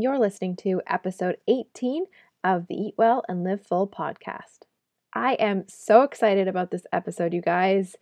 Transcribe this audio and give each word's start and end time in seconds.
You're 0.00 0.20
listening 0.20 0.54
to 0.58 0.80
episode 0.86 1.38
18 1.48 2.04
of 2.44 2.68
the 2.68 2.76
Eat 2.76 2.94
Well 2.96 3.24
and 3.28 3.42
Live 3.42 3.66
Full 3.66 3.88
podcast. 3.88 4.60
I 5.12 5.32
am 5.40 5.64
so 5.66 6.02
excited 6.02 6.46
about 6.46 6.70
this 6.70 6.84
episode, 6.92 7.34
you 7.34 7.42
guys. 7.42 7.96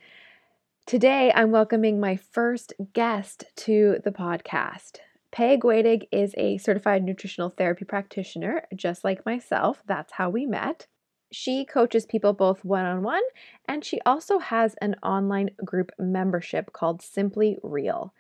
Today, 0.85 1.33
I'm 1.35 1.53
welcoming 1.53 1.99
my 1.99 2.17
first 2.17 2.75
guest 2.93 3.45
to 3.57 3.97
the 4.05 4.11
podcast. 4.11 4.99
Peg 5.33 5.63
Wedig 5.63 6.07
is 6.13 6.35
a 6.37 6.59
certified 6.59 7.03
nutritional 7.03 7.49
therapy 7.49 7.87
practitioner, 7.87 8.65
just 8.77 9.03
like 9.03 9.25
myself. 9.25 9.83
That's 9.87 10.13
how 10.13 10.29
we 10.29 10.45
met. 10.45 10.89
She 11.33 11.65
coaches 11.65 12.05
people 12.05 12.35
both 12.35 12.63
one 12.63 12.85
on 12.85 13.05
one, 13.05 13.23
and 13.67 13.83
she 13.83 14.03
also 14.05 14.39
has 14.39 14.75
an 14.83 14.97
online 15.03 15.49
group 15.65 15.93
membership 15.99 16.75
called 16.75 17.01
Simply 17.01 17.57
Real. 17.63 18.13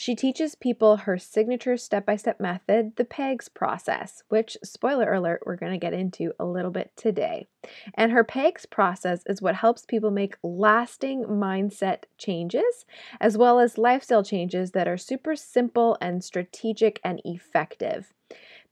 She 0.00 0.14
teaches 0.14 0.54
people 0.54 0.96
her 0.96 1.18
signature 1.18 1.76
step 1.76 2.06
by 2.06 2.16
step 2.16 2.40
method, 2.40 2.96
the 2.96 3.04
PEGS 3.04 3.52
process, 3.52 4.22
which, 4.30 4.56
spoiler 4.64 5.12
alert, 5.12 5.42
we're 5.44 5.56
going 5.56 5.72
to 5.72 5.78
get 5.78 5.92
into 5.92 6.32
a 6.40 6.46
little 6.46 6.70
bit 6.70 6.90
today. 6.96 7.48
And 7.92 8.10
her 8.10 8.24
PEGS 8.24 8.64
process 8.70 9.22
is 9.26 9.42
what 9.42 9.56
helps 9.56 9.84
people 9.84 10.10
make 10.10 10.38
lasting 10.42 11.24
mindset 11.24 12.04
changes, 12.16 12.86
as 13.20 13.36
well 13.36 13.60
as 13.60 13.76
lifestyle 13.76 14.24
changes 14.24 14.70
that 14.70 14.88
are 14.88 14.96
super 14.96 15.36
simple 15.36 15.98
and 16.00 16.24
strategic 16.24 16.98
and 17.04 17.20
effective. 17.26 18.14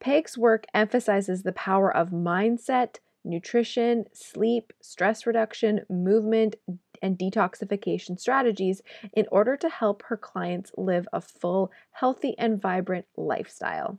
Peg's 0.01 0.39
work 0.39 0.65
emphasizes 0.73 1.43
the 1.43 1.53
power 1.53 1.95
of 1.95 2.09
mindset, 2.09 3.01
nutrition, 3.23 4.07
sleep, 4.15 4.73
stress 4.81 5.27
reduction, 5.27 5.85
movement, 5.91 6.57
and 7.03 7.19
detoxification 7.19 8.19
strategies 8.19 8.83
in 9.13 9.27
order 9.31 9.57
to 9.57 9.69
help 9.69 10.03
her 10.05 10.17
clients 10.17 10.73
live 10.77 11.07
a 11.13 11.21
full, 11.21 11.71
healthy, 11.93 12.35
and 12.39 12.61
vibrant 12.61 13.07
lifestyle. 13.17 13.99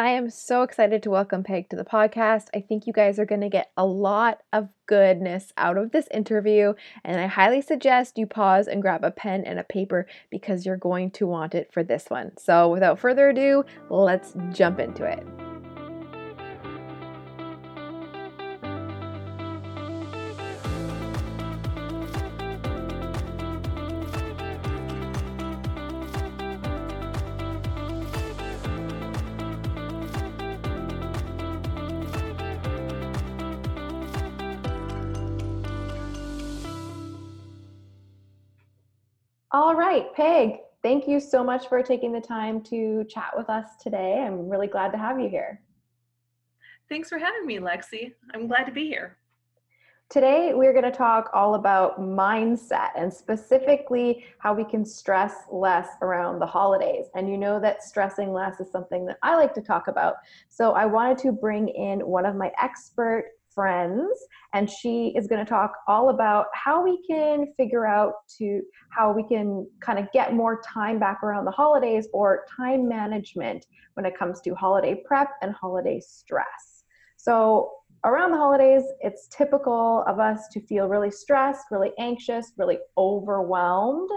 I 0.00 0.12
am 0.12 0.30
so 0.30 0.62
excited 0.62 1.02
to 1.02 1.10
welcome 1.10 1.42
Peg 1.42 1.68
to 1.68 1.76
the 1.76 1.84
podcast. 1.84 2.46
I 2.54 2.60
think 2.62 2.86
you 2.86 2.92
guys 2.94 3.18
are 3.18 3.26
going 3.26 3.42
to 3.42 3.50
get 3.50 3.70
a 3.76 3.84
lot 3.84 4.40
of 4.50 4.70
goodness 4.86 5.52
out 5.58 5.76
of 5.76 5.92
this 5.92 6.08
interview, 6.10 6.72
and 7.04 7.20
I 7.20 7.26
highly 7.26 7.60
suggest 7.60 8.16
you 8.16 8.26
pause 8.26 8.66
and 8.66 8.80
grab 8.80 9.04
a 9.04 9.10
pen 9.10 9.44
and 9.44 9.58
a 9.58 9.64
paper 9.64 10.06
because 10.30 10.64
you're 10.64 10.78
going 10.78 11.10
to 11.10 11.26
want 11.26 11.54
it 11.54 11.70
for 11.70 11.82
this 11.82 12.06
one. 12.08 12.32
So, 12.38 12.70
without 12.70 12.98
further 12.98 13.28
ado, 13.28 13.64
let's 13.90 14.32
jump 14.54 14.80
into 14.80 15.04
it. 15.04 15.49
All 39.62 39.74
right, 39.74 40.10
Peg, 40.14 40.60
thank 40.82 41.06
you 41.06 41.20
so 41.20 41.44
much 41.44 41.68
for 41.68 41.82
taking 41.82 42.12
the 42.12 42.20
time 42.20 42.62
to 42.62 43.04
chat 43.10 43.32
with 43.36 43.50
us 43.50 43.76
today. 43.78 44.24
I'm 44.26 44.48
really 44.48 44.68
glad 44.68 44.90
to 44.92 44.96
have 44.96 45.20
you 45.20 45.28
here. 45.28 45.60
Thanks 46.88 47.10
for 47.10 47.18
having 47.18 47.44
me, 47.44 47.58
Lexi. 47.58 48.14
I'm 48.32 48.46
glad 48.46 48.64
to 48.64 48.72
be 48.72 48.88
here. 48.88 49.18
Today, 50.08 50.54
we're 50.54 50.72
going 50.72 50.90
to 50.90 50.90
talk 50.90 51.28
all 51.34 51.56
about 51.56 52.00
mindset 52.00 52.92
and 52.96 53.12
specifically 53.12 54.24
how 54.38 54.54
we 54.54 54.64
can 54.64 54.82
stress 54.82 55.34
less 55.52 55.88
around 56.00 56.38
the 56.38 56.46
holidays. 56.46 57.08
And 57.14 57.28
you 57.28 57.36
know 57.36 57.60
that 57.60 57.82
stressing 57.82 58.32
less 58.32 58.60
is 58.60 58.72
something 58.72 59.04
that 59.04 59.18
I 59.22 59.36
like 59.36 59.52
to 59.52 59.60
talk 59.60 59.88
about. 59.88 60.14
So 60.48 60.72
I 60.72 60.86
wanted 60.86 61.18
to 61.18 61.32
bring 61.32 61.68
in 61.68 62.00
one 62.06 62.24
of 62.24 62.34
my 62.34 62.50
expert 62.62 63.32
friends 63.54 64.18
and 64.52 64.68
she 64.68 65.12
is 65.16 65.26
going 65.26 65.44
to 65.44 65.48
talk 65.48 65.72
all 65.88 66.10
about 66.10 66.46
how 66.54 66.82
we 66.82 67.02
can 67.06 67.52
figure 67.56 67.86
out 67.86 68.14
to 68.38 68.62
how 68.90 69.12
we 69.12 69.22
can 69.26 69.66
kind 69.80 69.98
of 69.98 70.10
get 70.12 70.34
more 70.34 70.60
time 70.62 70.98
back 70.98 71.22
around 71.22 71.44
the 71.44 71.50
holidays 71.50 72.08
or 72.12 72.44
time 72.56 72.88
management 72.88 73.66
when 73.94 74.06
it 74.06 74.16
comes 74.18 74.40
to 74.40 74.54
holiday 74.54 75.02
prep 75.06 75.30
and 75.42 75.52
holiday 75.52 76.00
stress. 76.00 76.84
So 77.16 77.70
around 78.04 78.30
the 78.30 78.36
holidays 78.36 78.82
it's 79.00 79.28
typical 79.28 80.04
of 80.06 80.18
us 80.18 80.48
to 80.48 80.60
feel 80.60 80.88
really 80.88 81.10
stressed 81.10 81.66
really 81.70 81.90
anxious 81.98 82.52
really 82.56 82.78
overwhelmed 82.96 84.08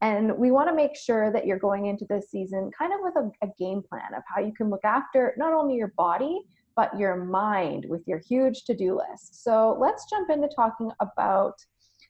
and 0.00 0.36
we 0.36 0.50
want 0.50 0.68
to 0.68 0.74
make 0.74 0.96
sure 0.96 1.32
that 1.32 1.46
you're 1.46 1.58
going 1.58 1.86
into 1.86 2.04
this 2.06 2.30
season 2.30 2.70
kind 2.76 2.92
of 2.92 2.98
with 3.02 3.14
a, 3.16 3.46
a 3.46 3.50
game 3.58 3.82
plan 3.88 4.14
of 4.16 4.22
how 4.26 4.40
you 4.40 4.52
can 4.52 4.68
look 4.68 4.84
after 4.84 5.32
not 5.38 5.52
only 5.52 5.76
your 5.76 5.92
body 5.96 6.40
but 6.76 6.98
your 6.98 7.16
mind 7.16 7.86
with 7.88 8.02
your 8.06 8.18
huge 8.18 8.64
to 8.64 8.74
do 8.74 8.96
list. 8.96 9.42
So 9.42 9.76
let's 9.80 10.08
jump 10.08 10.30
into 10.30 10.48
talking 10.54 10.90
about 11.00 11.54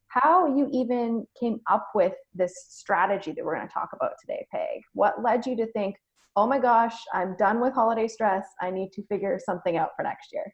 how 0.08 0.46
you 0.56 0.68
even 0.72 1.26
came 1.38 1.60
up 1.70 1.88
with 1.94 2.14
this 2.34 2.66
strategy 2.68 3.32
that 3.32 3.44
we're 3.44 3.54
going 3.54 3.66
to 3.66 3.72
talk 3.72 3.90
about 3.92 4.12
today, 4.20 4.46
Peg. 4.52 4.80
What 4.92 5.22
led 5.22 5.46
you 5.46 5.56
to 5.56 5.70
think, 5.72 5.96
oh 6.36 6.46
my 6.46 6.58
gosh, 6.58 6.96
I'm 7.14 7.36
done 7.36 7.60
with 7.60 7.74
holiday 7.74 8.08
stress. 8.08 8.44
I 8.60 8.70
need 8.70 8.92
to 8.92 9.04
figure 9.06 9.38
something 9.44 9.76
out 9.76 9.90
for 9.96 10.02
next 10.02 10.32
year? 10.32 10.52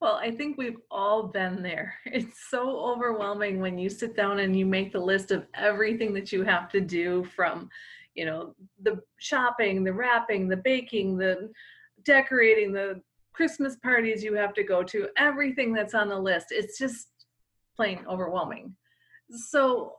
Well, 0.00 0.16
I 0.16 0.30
think 0.30 0.58
we've 0.58 0.80
all 0.90 1.28
been 1.28 1.62
there. 1.62 1.94
It's 2.06 2.50
so 2.50 2.78
overwhelming 2.80 3.60
when 3.60 3.78
you 3.78 3.88
sit 3.88 4.16
down 4.16 4.40
and 4.40 4.56
you 4.56 4.66
make 4.66 4.92
the 4.92 5.00
list 5.00 5.30
of 5.30 5.46
everything 5.54 6.12
that 6.14 6.32
you 6.32 6.42
have 6.42 6.68
to 6.72 6.80
do 6.80 7.24
from, 7.36 7.70
you 8.14 8.24
know, 8.24 8.54
the 8.82 9.00
shopping, 9.18 9.84
the 9.84 9.92
wrapping, 9.92 10.48
the 10.48 10.56
baking, 10.56 11.16
the 11.16 11.50
decorating, 12.06 12.72
the 12.72 13.02
Christmas 13.32 13.76
parties 13.76 14.24
you 14.24 14.34
have 14.34 14.54
to 14.54 14.62
go 14.62 14.82
to, 14.82 15.08
everything 15.18 15.72
that's 15.72 15.94
on 15.94 16.08
the 16.08 16.18
list. 16.18 16.46
It's 16.50 16.78
just 16.78 17.08
plain 17.76 18.04
overwhelming. 18.08 18.74
So 19.30 19.94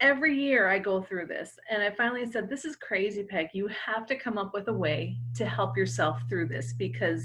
every 0.00 0.38
year 0.38 0.68
I 0.68 0.78
go 0.78 1.00
through 1.00 1.26
this 1.26 1.52
and 1.70 1.82
I 1.82 1.90
finally 1.90 2.30
said, 2.30 2.50
This 2.50 2.64
is 2.64 2.76
crazy, 2.76 3.22
Peg. 3.22 3.48
You 3.54 3.68
have 3.68 4.04
to 4.06 4.16
come 4.16 4.36
up 4.36 4.52
with 4.52 4.68
a 4.68 4.72
way 4.72 5.16
to 5.36 5.46
help 5.46 5.76
yourself 5.76 6.20
through 6.28 6.48
this 6.48 6.74
because 6.74 7.24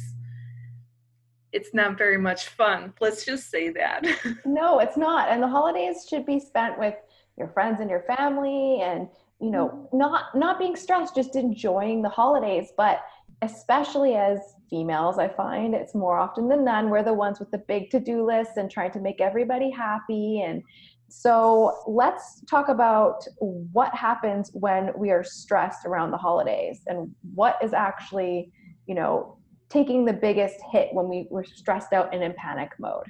it's 1.52 1.74
not 1.74 1.98
very 1.98 2.18
much 2.18 2.50
fun. 2.50 2.94
Let's 3.02 3.26
just 3.26 3.50
say 3.50 3.70
that. 3.72 4.06
no, 4.46 4.80
it's 4.80 4.98
not. 4.98 5.30
And 5.30 5.42
the 5.42 5.48
holidays 5.48 6.06
should 6.08 6.26
be 6.26 6.40
spent 6.40 6.78
with 6.78 6.96
your 7.38 7.48
friends 7.48 7.80
and 7.80 7.90
your 7.90 8.02
family 8.02 8.82
and 8.82 9.08
you 9.40 9.52
know 9.52 9.68
mm-hmm. 9.70 9.98
not 9.98 10.36
not 10.36 10.60
being 10.60 10.76
stressed 10.76 11.16
just 11.16 11.36
enjoying 11.36 12.02
the 12.02 12.10
holidays 12.10 12.74
but 12.76 13.04
especially 13.42 14.16
as 14.16 14.40
females, 14.70 15.20
I 15.20 15.28
find 15.28 15.74
it's 15.74 15.94
more 15.94 16.18
often 16.18 16.48
than 16.50 16.66
none, 16.66 16.90
we're 16.90 17.04
the 17.04 17.14
ones 17.14 17.40
with 17.40 17.52
the 17.52 17.60
big 17.60 17.90
to 17.92 18.00
do 18.00 18.26
list 18.26 18.52
and 18.58 18.70
trying 18.70 18.92
to 18.92 19.00
make 19.00 19.22
everybody 19.22 19.70
happy. 19.70 20.42
And 20.42 20.64
so 21.10 21.84
let's 21.88 22.42
talk 22.50 22.68
about 22.68 23.26
what 23.40 23.94
happens 23.94 24.50
when 24.54 24.92
we 24.98 25.12
are 25.12 25.24
stressed 25.24 25.86
around 25.86 26.12
the 26.12 26.18
holidays 26.18 26.82
and 26.88 27.14
what 27.34 27.58
is 27.64 27.74
actually, 27.74 28.52
you 28.88 28.96
know, 28.96 29.38
taking 29.70 30.06
the 30.06 30.14
biggest 30.14 30.56
hit 30.72 30.90
when 30.94 31.08
we 31.08 31.28
were 31.30 31.44
stressed 31.44 31.94
out 31.94 32.14
and 32.14 32.24
in 32.24 32.34
panic 32.34 32.72
mode. 32.80 33.06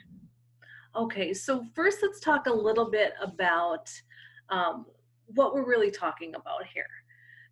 Okay, 0.95 1.33
so 1.33 1.63
first 1.75 1.99
let's 2.01 2.19
talk 2.19 2.47
a 2.47 2.53
little 2.53 2.89
bit 2.89 3.13
about 3.21 3.89
um, 4.49 4.85
what 5.35 5.53
we're 5.53 5.67
really 5.67 5.91
talking 5.91 6.35
about 6.35 6.65
here. 6.73 6.85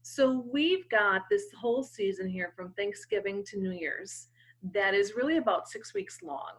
So 0.08 0.46
we've 0.54 0.88
got 0.90 1.24
this 1.32 1.46
whole 1.60 1.82
season 1.82 2.30
here 2.30 2.54
from 2.56 2.74
Thanksgiving 2.74 3.44
to 3.46 3.58
New 3.58 3.72
Year's 3.72 4.28
that 4.72 4.94
is 4.94 5.16
really 5.16 5.38
about 5.38 5.68
six 5.68 5.96
weeks 5.96 6.22
long. 6.22 6.52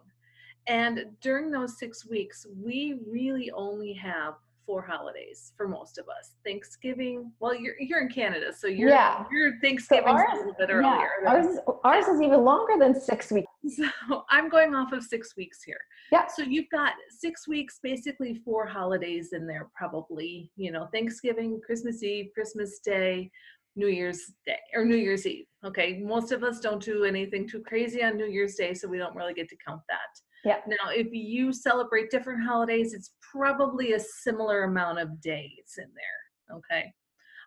And 0.67 1.05
during 1.21 1.49
those 1.49 1.79
six 1.79 2.05
weeks, 2.05 2.45
we 2.61 2.99
really 3.09 3.49
only 3.51 3.93
have 3.93 4.33
four 4.65 4.81
holidays 4.81 5.53
for 5.55 5.65
most 5.65 5.97
of 5.97 6.09
us. 6.09 6.33
Thanksgiving, 6.45 7.31
well, 7.39 7.55
you're 7.55 7.75
you're 7.79 8.01
in 8.01 8.09
Canada, 8.09 8.51
so 8.53 8.67
your 8.67 8.89
yeah. 8.89 9.23
your 9.31 9.53
Thanksgiving 9.61 10.17
so 10.17 10.33
a 10.33 10.35
little 10.35 10.55
bit 10.59 10.69
earlier. 10.69 11.07
Yeah. 11.23 11.29
Ours, 11.29 11.57
ours 11.85 12.07
is 12.07 12.21
even 12.21 12.43
longer 12.43 12.73
than 12.77 12.99
six 12.99 13.31
weeks. 13.31 13.46
So 13.65 14.23
I'm 14.29 14.49
going 14.49 14.75
off 14.75 14.91
of 14.91 15.03
six 15.03 15.35
weeks 15.35 15.63
here. 15.63 15.79
Yeah. 16.11 16.27
So 16.27 16.43
you've 16.43 16.69
got 16.71 16.93
six 17.09 17.47
weeks, 17.47 17.79
basically 17.81 18.41
four 18.45 18.65
holidays 18.65 19.29
in 19.33 19.47
there, 19.47 19.69
probably. 19.75 20.51
You 20.55 20.71
know, 20.71 20.87
Thanksgiving, 20.93 21.59
Christmas 21.65 22.03
Eve, 22.03 22.29
Christmas 22.33 22.79
Day, 22.79 23.31
New 23.75 23.87
Year's 23.87 24.33
Day 24.45 24.57
or 24.73 24.83
New 24.83 24.97
Year's 24.97 25.25
Eve. 25.25 25.45
Okay, 25.63 25.99
most 26.03 26.31
of 26.31 26.43
us 26.43 26.59
don't 26.59 26.81
do 26.81 27.03
anything 27.03 27.47
too 27.47 27.61
crazy 27.61 28.03
on 28.03 28.17
New 28.17 28.25
Year's 28.25 28.55
Day, 28.55 28.73
so 28.73 28.87
we 28.87 28.97
don't 28.97 29.15
really 29.15 29.33
get 29.33 29.47
to 29.49 29.57
count 29.65 29.81
that. 29.87 29.97
Yeah. 30.43 30.57
Now, 30.67 30.91
if 30.91 31.07
you 31.11 31.53
celebrate 31.53 32.09
different 32.09 32.43
holidays, 32.43 32.93
it's 32.93 33.11
probably 33.21 33.93
a 33.93 33.99
similar 33.99 34.63
amount 34.63 34.99
of 34.99 35.21
days 35.21 35.77
in 35.77 35.87
there. 35.95 36.57
Okay. 36.57 36.91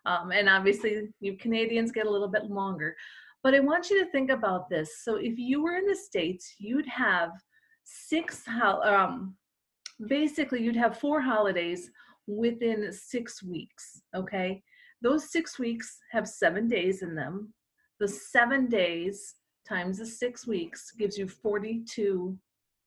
Um, 0.05 0.31
and 0.31 0.49
obviously, 0.49 1.09
you 1.19 1.37
Canadians 1.37 1.91
get 1.91 2.07
a 2.07 2.09
little 2.09 2.27
bit 2.27 2.45
longer. 2.45 2.95
But 3.43 3.55
I 3.55 3.59
want 3.59 3.89
you 3.89 4.03
to 4.03 4.11
think 4.11 4.29
about 4.29 4.69
this. 4.69 5.03
So, 5.03 5.15
if 5.15 5.37
you 5.37 5.63
were 5.63 5.75
in 5.75 5.85
the 5.85 5.95
States, 5.95 6.55
you'd 6.59 6.87
have 6.87 7.31
six, 7.83 8.43
um, 8.47 9.35
basically, 10.07 10.61
you'd 10.61 10.75
have 10.75 10.99
four 10.99 11.21
holidays 11.21 11.89
within 12.27 12.91
six 12.91 13.43
weeks. 13.43 14.01
Okay. 14.15 14.61
Those 15.01 15.31
six 15.31 15.57
weeks 15.57 15.97
have 16.11 16.27
seven 16.27 16.67
days 16.67 17.01
in 17.01 17.15
them. 17.15 17.53
the 17.99 18.07
seven 18.07 18.67
days 18.67 19.35
times 19.67 19.99
the 19.99 20.05
six 20.05 20.47
weeks 20.47 20.91
gives 20.97 21.17
you 21.17 21.27
42 21.27 22.35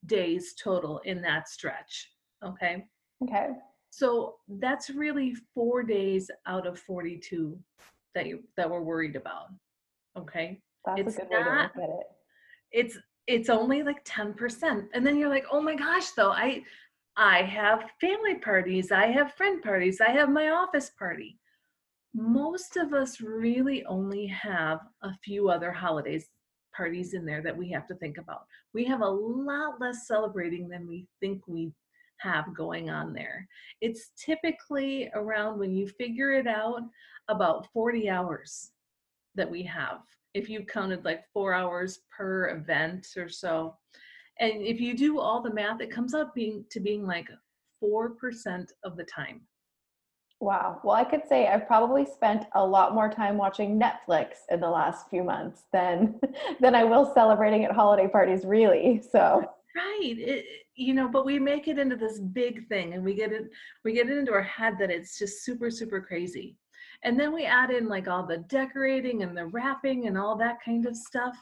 days 0.06 0.54
total 0.62 0.98
in 1.04 1.22
that 1.22 1.48
stretch. 1.48 2.10
Okay. 2.44 2.84
Okay. 3.22 3.50
So 3.90 4.36
that's 4.48 4.90
really 4.90 5.34
four 5.54 5.84
days 5.84 6.30
out 6.46 6.66
of 6.66 6.78
42 6.80 7.56
that 8.14 8.26
you 8.26 8.42
that 8.56 8.68
we're 8.68 8.82
worried 8.82 9.14
about. 9.14 9.46
Okay. 10.16 10.60
That's 10.84 11.00
it's 11.00 11.16
a 11.16 11.20
good 11.22 11.30
not, 11.30 11.40
way 11.40 11.44
to 11.44 11.80
look 11.80 11.90
at 11.90 12.00
it. 12.00 12.06
It's 12.72 12.98
it's 13.26 13.48
only 13.48 13.82
like 13.82 14.04
10%. 14.04 14.88
And 14.92 15.06
then 15.06 15.16
you're 15.16 15.30
like, 15.30 15.46
oh 15.50 15.60
my 15.60 15.74
gosh, 15.74 16.10
though, 16.10 16.30
I 16.30 16.62
I 17.16 17.42
have 17.42 17.90
family 18.00 18.34
parties, 18.36 18.90
I 18.90 19.06
have 19.06 19.34
friend 19.34 19.62
parties, 19.62 20.00
I 20.00 20.10
have 20.10 20.28
my 20.28 20.48
office 20.48 20.90
party. 20.90 21.38
Most 22.12 22.76
of 22.76 22.92
us 22.92 23.20
really 23.20 23.84
only 23.86 24.26
have 24.26 24.80
a 25.02 25.14
few 25.24 25.48
other 25.48 25.72
holidays 25.72 26.28
parties 26.76 27.14
in 27.14 27.24
there 27.24 27.40
that 27.42 27.56
we 27.56 27.70
have 27.70 27.86
to 27.86 27.94
think 27.94 28.18
about. 28.18 28.46
We 28.72 28.84
have 28.86 29.00
a 29.00 29.08
lot 29.08 29.80
less 29.80 30.08
celebrating 30.08 30.68
than 30.68 30.88
we 30.88 31.06
think 31.20 31.46
we 31.46 31.72
have 32.18 32.54
going 32.56 32.90
on 32.90 33.12
there. 33.12 33.46
It's 33.80 34.10
typically 34.16 35.10
around 35.14 35.58
when 35.58 35.72
you 35.72 35.86
figure 35.86 36.32
it 36.32 36.48
out 36.48 36.82
about 37.28 37.68
40 37.72 38.10
hours 38.10 38.72
that 39.34 39.50
we 39.50 39.62
have. 39.64 40.00
If 40.34 40.48
you 40.48 40.64
counted 40.64 41.04
like 41.04 41.24
four 41.32 41.54
hours 41.54 42.00
per 42.16 42.48
event 42.50 43.08
or 43.16 43.28
so. 43.28 43.76
And 44.40 44.62
if 44.62 44.80
you 44.80 44.96
do 44.96 45.20
all 45.20 45.42
the 45.42 45.54
math, 45.54 45.80
it 45.80 45.90
comes 45.90 46.14
out 46.14 46.34
being 46.34 46.64
to 46.70 46.80
being 46.80 47.06
like 47.06 47.28
4% 47.82 48.66
of 48.82 48.96
the 48.96 49.04
time. 49.04 49.42
Wow. 50.40 50.80
Well, 50.82 50.96
I 50.96 51.04
could 51.04 51.22
say 51.28 51.46
I've 51.46 51.66
probably 51.66 52.04
spent 52.04 52.46
a 52.54 52.64
lot 52.64 52.94
more 52.94 53.08
time 53.08 53.36
watching 53.36 53.80
Netflix 53.80 54.38
in 54.50 54.60
the 54.60 54.68
last 54.68 55.08
few 55.08 55.22
months 55.22 55.62
than 55.72 56.20
than 56.60 56.74
I 56.74 56.84
will 56.84 57.12
celebrating 57.14 57.64
at 57.64 57.72
holiday 57.72 58.08
parties 58.08 58.44
really. 58.44 59.02
So 59.10 59.48
Right. 59.76 60.16
It, 60.18 60.44
you 60.76 60.94
know, 60.94 61.08
but 61.08 61.24
we 61.24 61.38
make 61.38 61.66
it 61.66 61.78
into 61.78 61.96
this 61.96 62.20
big 62.20 62.68
thing 62.68 62.94
and 62.94 63.04
we 63.04 63.14
get 63.14 63.32
it 63.32 63.44
we 63.84 63.92
get 63.92 64.08
it 64.08 64.18
into 64.18 64.32
our 64.32 64.42
head 64.42 64.74
that 64.78 64.90
it's 64.90 65.18
just 65.18 65.44
super 65.44 65.70
super 65.70 66.00
crazy. 66.00 66.56
And 67.04 67.20
then 67.20 67.32
we 67.34 67.44
add 67.44 67.70
in 67.70 67.86
like 67.88 68.08
all 68.08 68.26
the 68.26 68.38
decorating 68.48 69.22
and 69.22 69.36
the 69.36 69.46
wrapping 69.46 70.06
and 70.06 70.16
all 70.16 70.36
that 70.38 70.58
kind 70.64 70.86
of 70.86 70.96
stuff. 70.96 71.36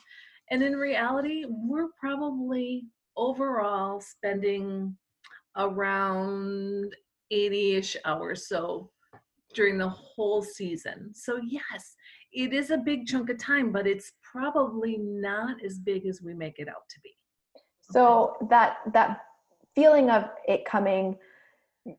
And 0.50 0.62
in 0.62 0.74
reality, 0.74 1.44
we're 1.48 1.90
probably 1.98 2.84
overall 3.16 4.00
spending 4.00 4.96
around 5.56 6.94
80-ish 7.32 7.96
hours 8.04 8.48
so 8.48 8.90
during 9.54 9.78
the 9.78 9.88
whole 9.88 10.42
season. 10.42 11.12
So 11.14 11.40
yes, 11.46 11.94
it 12.32 12.52
is 12.52 12.70
a 12.70 12.78
big 12.78 13.06
chunk 13.06 13.30
of 13.30 13.38
time, 13.38 13.70
but 13.70 13.86
it's 13.86 14.12
probably 14.22 14.96
not 14.98 15.62
as 15.64 15.78
big 15.78 16.06
as 16.06 16.22
we 16.22 16.34
make 16.34 16.58
it 16.58 16.68
out 16.68 16.88
to 16.88 17.00
be. 17.02 17.14
So 17.82 18.36
that 18.48 18.78
that 18.92 19.20
feeling 19.74 20.10
of 20.10 20.24
it 20.48 20.64
coming 20.64 21.16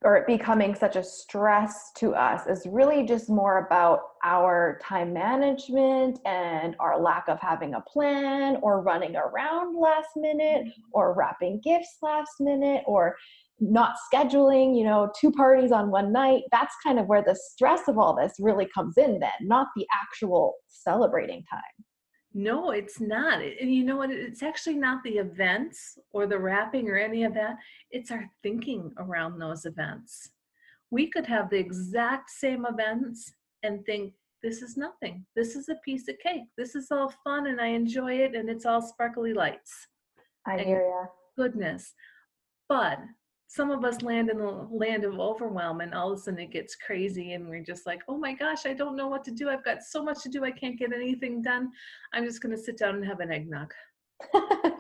or 0.03 0.15
it 0.15 0.27
becoming 0.27 0.73
such 0.73 0.95
a 0.95 1.03
stress 1.03 1.91
to 1.97 2.13
us 2.13 2.47
is 2.47 2.65
really 2.65 3.05
just 3.05 3.29
more 3.29 3.65
about 3.65 3.99
our 4.23 4.79
time 4.81 5.11
management 5.11 6.19
and 6.25 6.75
our 6.79 6.99
lack 6.99 7.27
of 7.27 7.37
having 7.41 7.73
a 7.73 7.81
plan 7.81 8.57
or 8.61 8.81
running 8.81 9.15
around 9.15 9.77
last 9.77 10.09
minute 10.15 10.61
mm-hmm. 10.61 10.81
or 10.93 11.13
wrapping 11.13 11.59
gifts 11.63 11.97
last 12.01 12.31
minute 12.39 12.83
or 12.85 13.15
not 13.59 13.95
scheduling, 14.11 14.77
you 14.77 14.83
know, 14.83 15.11
two 15.19 15.31
parties 15.31 15.71
on 15.71 15.91
one 15.91 16.11
night, 16.11 16.43
that's 16.51 16.75
kind 16.85 16.99
of 16.99 17.07
where 17.07 17.23
the 17.23 17.35
stress 17.35 17.87
of 17.87 17.97
all 17.97 18.15
this 18.15 18.33
really 18.39 18.67
comes 18.73 18.97
in 18.97 19.19
then, 19.19 19.31
not 19.41 19.67
the 19.75 19.85
actual 19.93 20.55
celebrating 20.67 21.43
time. 21.49 21.61
No, 22.33 22.71
it's 22.71 22.99
not. 22.99 23.41
And 23.41 23.73
you 23.73 23.83
know 23.83 23.97
what? 23.97 24.09
It's 24.11 24.41
actually 24.41 24.77
not 24.77 25.03
the 25.03 25.17
events 25.17 25.99
or 26.11 26.25
the 26.25 26.39
wrapping 26.39 26.89
or 26.89 26.97
any 26.97 27.23
of 27.23 27.33
that. 27.35 27.57
It's 27.91 28.09
our 28.09 28.29
thinking 28.41 28.91
around 28.97 29.37
those 29.37 29.65
events. 29.65 30.31
We 30.89 31.07
could 31.07 31.27
have 31.27 31.49
the 31.49 31.59
exact 31.59 32.31
same 32.31 32.65
events 32.65 33.31
and 33.61 33.85
think, 33.85 34.13
this 34.41 34.61
is 34.61 34.75
nothing. 34.75 35.25
This 35.37 35.55
is 35.55 35.69
a 35.69 35.75
piece 35.85 36.09
of 36.09 36.19
cake. 36.19 36.43
This 36.57 36.75
is 36.75 36.91
all 36.91 37.13
fun 37.23 37.47
and 37.47 37.61
I 37.61 37.67
enjoy 37.67 38.15
it 38.15 38.35
and 38.35 38.49
it's 38.49 38.65
all 38.65 38.81
sparkly 38.81 39.33
lights. 39.33 39.87
I 40.45 40.57
hear 40.59 40.85
ya. 40.85 41.05
Goodness. 41.37 41.93
But 42.67 42.99
some 43.53 43.69
of 43.69 43.85
us 43.85 44.01
land 44.01 44.31
in 44.31 44.39
the 44.39 44.67
land 44.71 45.03
of 45.03 45.19
overwhelm 45.19 45.81
and 45.81 45.93
all 45.93 46.11
of 46.11 46.17
a 46.17 46.21
sudden 46.21 46.39
it 46.39 46.49
gets 46.49 46.75
crazy 46.75 47.33
and 47.33 47.47
we're 47.47 47.63
just 47.63 47.85
like 47.85 48.01
oh 48.07 48.17
my 48.17 48.33
gosh 48.33 48.65
i 48.65 48.73
don't 48.73 48.95
know 48.95 49.07
what 49.07 49.23
to 49.23 49.31
do 49.31 49.47
i've 49.47 49.63
got 49.63 49.83
so 49.83 50.03
much 50.03 50.23
to 50.23 50.29
do 50.29 50.43
i 50.43 50.49
can't 50.49 50.79
get 50.79 50.91
anything 50.91 51.41
done 51.41 51.69
i'm 52.13 52.25
just 52.25 52.41
going 52.41 52.55
to 52.55 52.61
sit 52.61 52.77
down 52.77 52.95
and 52.95 53.05
have 53.05 53.19
an 53.19 53.31
eggnog 53.31 53.71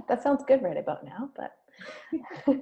that 0.07 0.23
sounds 0.23 0.43
good 0.47 0.63
right 0.63 0.77
about 0.77 1.03
now 1.03 1.29
but 1.35 1.51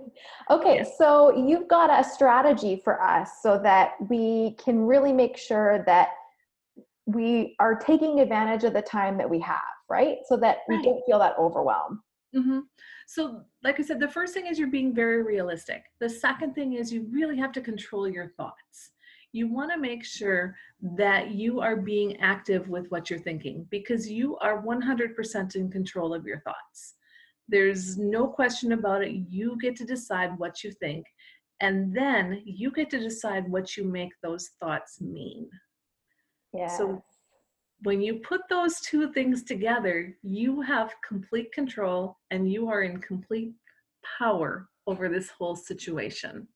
okay 0.50 0.76
yes. 0.76 0.98
so 0.98 1.34
you've 1.48 1.68
got 1.68 1.90
a 1.90 2.04
strategy 2.08 2.82
for 2.84 3.02
us 3.02 3.30
so 3.42 3.58
that 3.62 3.94
we 4.10 4.56
can 4.64 4.86
really 4.86 5.14
make 5.14 5.38
sure 5.38 5.84
that 5.86 6.10
we 7.06 7.56
are 7.60 7.76
taking 7.76 8.20
advantage 8.20 8.64
of 8.64 8.74
the 8.74 8.82
time 8.82 9.18
that 9.18 9.30
we 9.30 9.40
have 9.40 9.60
right 9.90 10.18
so 10.28 10.36
that 10.36 10.60
right. 10.68 10.80
we 10.80 10.84
don't 10.84 11.02
feel 11.06 11.20
that 11.20 11.36
overwhelm 11.38 12.02
Mm-hmm. 12.36 12.60
So, 13.12 13.42
like 13.62 13.78
I 13.78 13.84
said, 13.84 14.00
the 14.00 14.08
first 14.08 14.34
thing 14.34 14.48
is 14.48 14.58
you're 14.58 14.70
being 14.70 14.96
very 14.96 15.22
realistic. 15.22 15.84
The 16.00 16.10
second 16.10 16.54
thing 16.54 16.76
is 16.76 16.94
you 16.94 17.10
really 17.12 17.36
have 17.36 17.52
to 17.52 17.60
control 17.60 18.08
your 18.08 18.30
thoughts. 18.38 18.92
You 19.34 19.52
want 19.52 19.70
to 19.74 19.78
make 19.78 20.06
sure 20.06 20.56
that 20.96 21.32
you 21.32 21.60
are 21.60 21.76
being 21.76 22.16
active 22.22 22.70
with 22.70 22.88
what 22.88 23.10
you're 23.10 23.20
thinking 23.20 23.68
because 23.70 24.10
you 24.10 24.38
are 24.38 24.64
100% 24.64 25.56
in 25.58 25.70
control 25.70 26.14
of 26.14 26.26
your 26.26 26.40
thoughts. 26.40 26.94
There's 27.50 27.98
no 27.98 28.28
question 28.28 28.72
about 28.72 29.04
it. 29.04 29.12
You 29.28 29.58
get 29.62 29.76
to 29.76 29.86
decide 29.86 30.32
what 30.38 30.64
you 30.64 30.72
think, 30.72 31.06
and 31.60 31.94
then 31.94 32.42
you 32.46 32.72
get 32.72 32.90
to 32.92 33.00
decide 33.00 33.52
what 33.52 33.76
you 33.76 33.84
make 33.84 34.14
those 34.24 34.52
thoughts 34.62 35.02
mean. 35.02 35.50
Yeah. 36.54 36.68
So 36.78 37.04
when 37.84 38.02
you 38.02 38.16
put 38.16 38.42
those 38.50 38.80
two 38.82 39.12
things 39.12 39.44
together, 39.44 40.16
you 40.22 40.62
have 40.62 40.94
complete 41.08 41.52
control 41.52 42.18
and 42.30 42.52
you 42.52 42.70
are 42.70 42.84
in 42.84 43.00
complete 43.00 43.54
power 44.20 44.70
over 44.88 45.10
this 45.10 45.30
whole 45.30 45.56
situation. 45.56 46.48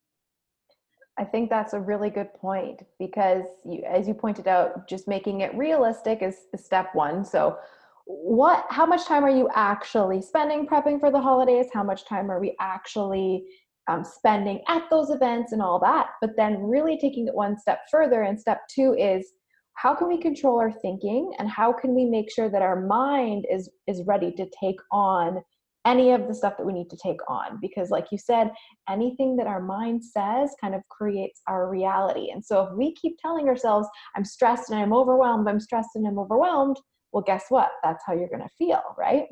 I 1.17 1.23
think 1.23 1.49
that's 1.49 1.73
a 1.73 1.79
really 1.79 2.09
good 2.09 2.33
point 2.33 2.81
because, 2.99 3.45
you, 3.63 3.83
as 3.87 4.07
you 4.07 4.13
pointed 4.13 4.47
out, 4.47 4.87
just 4.87 5.07
making 5.07 5.41
it 5.41 5.55
realistic 5.55 6.21
is, 6.21 6.35
step 6.57 6.89
one. 6.93 7.23
So, 7.23 7.57
what, 8.05 8.65
how 8.69 8.85
much 8.85 9.05
time 9.05 9.23
are 9.23 9.29
you 9.29 9.49
actually 9.55 10.21
spending 10.21 10.67
prepping 10.67 10.99
for 10.99 11.09
the 11.09 11.19
holidays? 11.19 11.67
How 11.73 11.83
much 11.83 12.05
time 12.05 12.29
are 12.29 12.39
we 12.39 12.55
actually 12.59 13.45
um, 13.87 14.03
spending 14.03 14.61
at 14.67 14.83
those 14.91 15.09
events 15.09 15.53
and 15.53 15.61
all 15.61 15.79
that? 15.79 16.09
But 16.21 16.31
then, 16.35 16.61
really 16.61 16.97
taking 16.99 17.27
it 17.27 17.33
one 17.33 17.57
step 17.57 17.79
further, 17.89 18.23
and 18.23 18.39
step 18.39 18.67
two 18.67 18.93
is 18.93 19.31
how 19.75 19.93
can 19.93 20.07
we 20.07 20.17
control 20.17 20.59
our 20.59 20.71
thinking 20.71 21.31
and 21.37 21.49
how 21.49 21.71
can 21.71 21.93
we 21.93 22.05
make 22.05 22.31
sure 22.31 22.49
that 22.49 22.61
our 22.61 22.85
mind 22.85 23.45
is 23.51 23.69
is 23.87 24.01
ready 24.05 24.31
to 24.31 24.49
take 24.59 24.79
on 24.91 25.41
any 25.85 26.11
of 26.11 26.27
the 26.27 26.33
stuff 26.33 26.57
that 26.57 26.65
we 26.65 26.73
need 26.73 26.89
to 26.89 26.97
take 26.97 27.19
on 27.29 27.59
because 27.61 27.91
like 27.91 28.05
you 28.11 28.17
said 28.17 28.51
anything 28.89 29.35
that 29.35 29.47
our 29.47 29.61
mind 29.61 30.03
says 30.03 30.55
kind 30.59 30.73
of 30.73 30.81
creates 30.89 31.41
our 31.47 31.69
reality 31.69 32.31
and 32.31 32.43
so 32.43 32.63
if 32.63 32.73
we 32.75 32.93
keep 32.95 33.15
telling 33.19 33.47
ourselves 33.47 33.87
i'm 34.15 34.25
stressed 34.25 34.71
and 34.71 34.79
i'm 34.79 34.93
overwhelmed 34.93 35.47
i'm 35.47 35.59
stressed 35.59 35.89
and 35.95 36.07
i'm 36.07 36.17
overwhelmed 36.17 36.77
well 37.11 37.23
guess 37.23 37.45
what 37.49 37.69
that's 37.83 38.03
how 38.07 38.13
you're 38.13 38.29
going 38.29 38.41
to 38.41 38.49
feel 38.57 38.81
right 38.97 39.25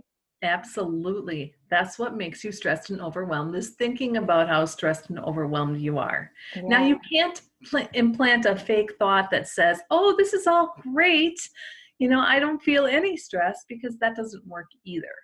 Absolutely. 0.43 1.55
That's 1.69 1.97
what 1.97 2.17
makes 2.17 2.43
you 2.43 2.51
stressed 2.51 2.89
and 2.89 3.01
overwhelmed 3.01 3.55
is 3.55 3.71
thinking 3.71 4.17
about 4.17 4.49
how 4.49 4.65
stressed 4.65 5.09
and 5.09 5.17
overwhelmed 5.19 5.79
you 5.79 5.97
are. 5.97 6.31
Yeah. 6.53 6.63
Now, 6.65 6.85
you 6.85 6.99
can't 7.09 7.41
pl- 7.69 7.87
implant 7.93 8.45
a 8.45 8.55
fake 8.55 8.93
thought 8.99 9.29
that 9.31 9.47
says, 9.47 9.81
oh, 9.91 10.15
this 10.17 10.33
is 10.33 10.47
all 10.47 10.75
great. 10.81 11.39
You 11.99 12.09
know, 12.09 12.19
I 12.19 12.39
don't 12.39 12.61
feel 12.61 12.85
any 12.85 13.17
stress 13.17 13.63
because 13.67 13.97
that 13.99 14.15
doesn't 14.15 14.45
work 14.47 14.67
either. 14.85 15.15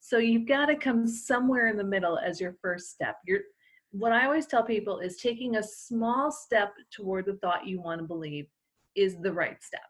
So 0.00 0.18
you've 0.18 0.48
got 0.48 0.66
to 0.66 0.76
come 0.76 1.06
somewhere 1.06 1.68
in 1.68 1.76
the 1.76 1.84
middle 1.84 2.18
as 2.18 2.40
your 2.40 2.56
first 2.60 2.90
step. 2.90 3.16
You're, 3.26 3.40
what 3.92 4.12
I 4.12 4.26
always 4.26 4.46
tell 4.46 4.64
people 4.64 5.00
is 5.00 5.16
taking 5.16 5.56
a 5.56 5.62
small 5.62 6.30
step 6.30 6.72
toward 6.92 7.26
the 7.26 7.34
thought 7.34 7.66
you 7.66 7.80
want 7.80 8.00
to 8.00 8.06
believe 8.06 8.46
is 8.96 9.16
the 9.20 9.32
right 9.32 9.62
step. 9.62 9.80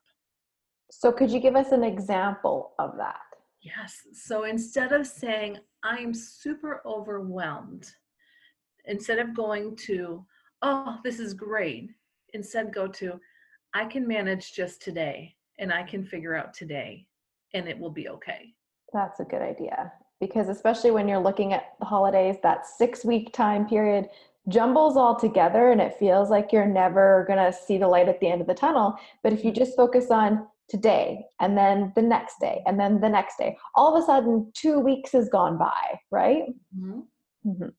So, 0.91 1.13
could 1.13 1.31
you 1.31 1.39
give 1.39 1.55
us 1.55 1.71
an 1.71 1.85
example 1.85 2.73
of 2.79 2.97
that? 2.97 3.21
Yes. 3.63 3.95
So 4.13 4.45
instead 4.45 4.93
of 4.93 5.07
saying, 5.07 5.59
I'm 5.83 6.15
super 6.15 6.83
overwhelmed, 6.87 7.91
instead 8.87 9.19
of 9.19 9.35
going 9.35 9.77
to, 9.87 10.25
oh, 10.63 10.99
this 11.05 11.21
is 11.21 11.35
great, 11.35 11.91
instead 12.35 12.73
go 12.73 12.87
to, 12.87 13.21
I 13.75 13.85
can 13.85 14.07
manage 14.07 14.53
just 14.53 14.83
today 14.83 15.35
and 15.59 15.73
I 15.73 15.83
can 15.83 16.05
figure 16.05 16.35
out 16.35 16.55
today 16.55 17.07
and 17.55 17.69
it 17.69 17.79
will 17.79 17.91
be 17.91 18.09
okay. 18.09 18.55
That's 18.93 19.21
a 19.21 19.25
good 19.25 19.43
idea 19.43 19.93
because, 20.21 20.49
especially 20.49 20.91
when 20.91 21.09
you're 21.09 21.19
looking 21.19 21.53
at 21.53 21.75
the 21.79 21.87
holidays, 21.87 22.37
that 22.43 22.67
six 22.67 23.05
week 23.05 23.33
time 23.33 23.67
period 23.67 24.09
jumbles 24.49 24.97
all 24.97 25.15
together 25.15 25.71
and 25.71 25.81
it 25.81 25.99
feels 25.99 26.31
like 26.31 26.53
you're 26.53 26.67
never 26.67 27.25
going 27.29 27.39
to 27.39 27.57
see 27.57 27.79
the 27.79 27.87
light 27.87 28.09
at 28.09 28.19
the 28.21 28.29
end 28.29 28.41
of 28.41 28.47
the 28.47 28.55
tunnel. 28.55 28.97
But 29.23 29.33
if 29.33 29.45
you 29.45 29.53
mm-hmm. 29.53 29.59
just 29.59 29.77
focus 29.77 30.11
on 30.11 30.47
today 30.69 31.27
and 31.41 31.59
then 31.59 31.93
the 31.97 32.03
next 32.03 32.39
day 32.41 32.63
and 32.65 32.79
then 32.79 33.01
the 33.01 33.09
next 33.09 33.37
day 33.37 33.57
all 33.75 33.95
of 33.95 34.01
a 34.01 34.07
sudden 34.07 34.51
two 34.55 34.79
weeks 34.79 35.11
has 35.11 35.29
gone 35.29 35.59
by 35.59 35.99
right 36.13 36.45
Mhm. 36.79 37.07
Mhm. 37.45 37.75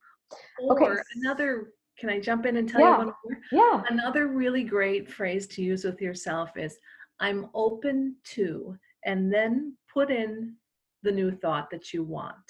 Or 0.59 0.73
Okay. 0.73 1.01
another, 1.15 1.73
can 2.01 2.09
I 2.09 2.19
jump 2.19 2.45
in 2.47 2.57
and 2.57 2.67
tell 2.67 2.81
Yeah. 2.81 2.91
you 2.93 2.97
one 3.05 3.13
more? 3.23 3.37
yeah 3.51 3.83
Another 3.89 4.27
really 4.27 4.63
great 4.63 5.09
phrase 5.09 5.45
to 5.49 5.61
use 5.61 5.83
with 5.85 6.01
yourself 6.01 6.57
is 6.57 6.77
I'm 7.19 7.47
open 7.53 8.15
to, 8.35 8.75
and 9.05 9.31
then 9.31 9.77
put 9.93 10.09
in 10.09 10.55
the 11.03 11.11
new 11.11 11.31
thought 11.31 11.69
that 11.69 11.93
you 11.93 12.03
want. 12.03 12.47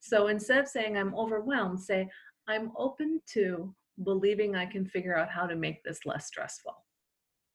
So 0.00 0.28
instead 0.28 0.58
of 0.58 0.68
saying 0.68 0.96
I'm 0.96 1.14
overwhelmed, 1.16 1.80
say 1.80 2.08
I'm 2.46 2.70
open 2.76 3.20
to 3.32 3.74
believing 4.04 4.54
I 4.54 4.66
can 4.66 4.86
figure 4.86 5.16
out 5.16 5.30
how 5.30 5.46
to 5.48 5.56
make 5.56 5.82
this 5.82 6.00
less 6.06 6.26
stressful. 6.26 6.74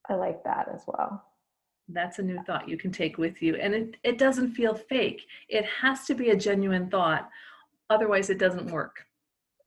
i 0.10 0.15
like 0.15 0.43
that 0.43 0.67
as 0.74 0.84
well 0.88 1.24
That's 1.88 2.19
a 2.19 2.24
new 2.24 2.39
thought 2.46 2.67
you 2.69 2.77
can 2.77 2.91
take 2.91 3.17
with 3.17 3.41
you. 3.41 3.55
And 3.55 3.74
it, 3.74 3.96
it 4.03 4.17
doesn't 4.17 4.51
feel 4.60 4.75
fake. 4.75 5.22
It 5.48 5.65
has 5.81 6.05
to 6.08 6.13
be 6.15 6.29
a 6.31 6.36
genuine 6.48 6.89
thought. 6.89 7.29
Otherwise, 7.89 8.29
it 8.29 8.38
doesn't 8.46 8.69
work. 8.72 8.96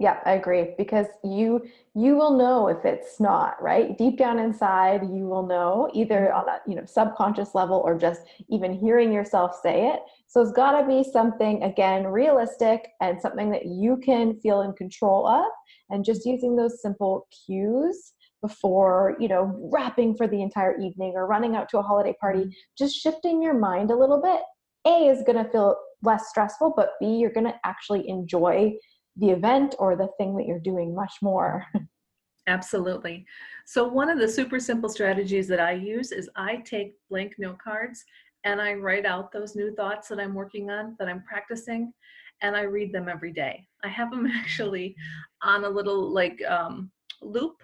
Yeah, 0.02 0.18
I 0.26 0.32
agree 0.32 0.74
because 0.76 1.06
you 1.22 1.64
you 1.94 2.16
will 2.16 2.36
know 2.36 2.66
if 2.66 2.84
it's 2.84 3.20
not, 3.20 3.62
right? 3.62 3.96
Deep 3.96 4.18
down 4.18 4.40
inside, 4.40 5.02
you 5.04 5.26
will 5.26 5.46
know 5.46 5.88
either 5.94 6.32
on 6.32 6.48
a, 6.48 6.58
you 6.66 6.74
know, 6.74 6.84
subconscious 6.84 7.54
level 7.54 7.80
or 7.84 7.96
just 7.96 8.22
even 8.48 8.72
hearing 8.72 9.12
yourself 9.12 9.60
say 9.62 9.90
it. 9.90 10.00
So 10.26 10.40
it's 10.40 10.50
got 10.50 10.80
to 10.80 10.88
be 10.88 11.04
something 11.04 11.62
again 11.62 12.08
realistic 12.08 12.88
and 13.00 13.20
something 13.20 13.48
that 13.50 13.66
you 13.66 13.96
can 13.98 14.40
feel 14.40 14.62
in 14.62 14.72
control 14.72 15.24
of 15.28 15.46
and 15.90 16.04
just 16.04 16.26
using 16.26 16.56
those 16.56 16.82
simple 16.82 17.28
cues 17.46 18.14
before, 18.40 19.16
you 19.20 19.28
know, 19.28 19.56
wrapping 19.72 20.16
for 20.16 20.26
the 20.26 20.42
entire 20.42 20.76
evening 20.80 21.12
or 21.14 21.28
running 21.28 21.54
out 21.54 21.68
to 21.68 21.78
a 21.78 21.82
holiday 21.82 22.16
party, 22.20 22.40
mm-hmm. 22.40 22.50
just 22.76 22.96
shifting 22.96 23.40
your 23.40 23.54
mind 23.54 23.92
a 23.92 23.96
little 23.96 24.20
bit. 24.20 24.40
A 24.84 25.06
is 25.06 25.22
going 25.22 25.44
to 25.44 25.48
feel 25.52 25.76
less 26.02 26.28
stressful, 26.28 26.74
but 26.76 26.94
B 26.98 27.18
you're 27.18 27.30
going 27.30 27.46
to 27.46 27.54
actually 27.64 28.08
enjoy 28.08 28.72
the 29.16 29.30
event 29.30 29.74
or 29.78 29.96
the 29.96 30.08
thing 30.18 30.36
that 30.36 30.46
you're 30.46 30.58
doing 30.58 30.94
much 30.94 31.14
more. 31.22 31.66
Absolutely. 32.46 33.24
So, 33.66 33.86
one 33.86 34.08
of 34.08 34.18
the 34.18 34.28
super 34.28 34.58
simple 34.58 34.88
strategies 34.88 35.46
that 35.48 35.60
I 35.60 35.72
use 35.72 36.10
is 36.10 36.28
I 36.34 36.56
take 36.56 36.94
blank 37.08 37.34
note 37.38 37.58
cards 37.62 38.04
and 38.44 38.60
I 38.60 38.74
write 38.74 39.06
out 39.06 39.30
those 39.30 39.54
new 39.54 39.72
thoughts 39.74 40.08
that 40.08 40.18
I'm 40.18 40.34
working 40.34 40.70
on, 40.70 40.96
that 40.98 41.08
I'm 41.08 41.22
practicing, 41.22 41.92
and 42.40 42.56
I 42.56 42.62
read 42.62 42.92
them 42.92 43.08
every 43.08 43.32
day. 43.32 43.66
I 43.84 43.88
have 43.88 44.10
them 44.10 44.26
actually 44.34 44.96
on 45.42 45.64
a 45.64 45.68
little 45.68 46.12
like 46.12 46.42
um, 46.48 46.90
loop, 47.20 47.62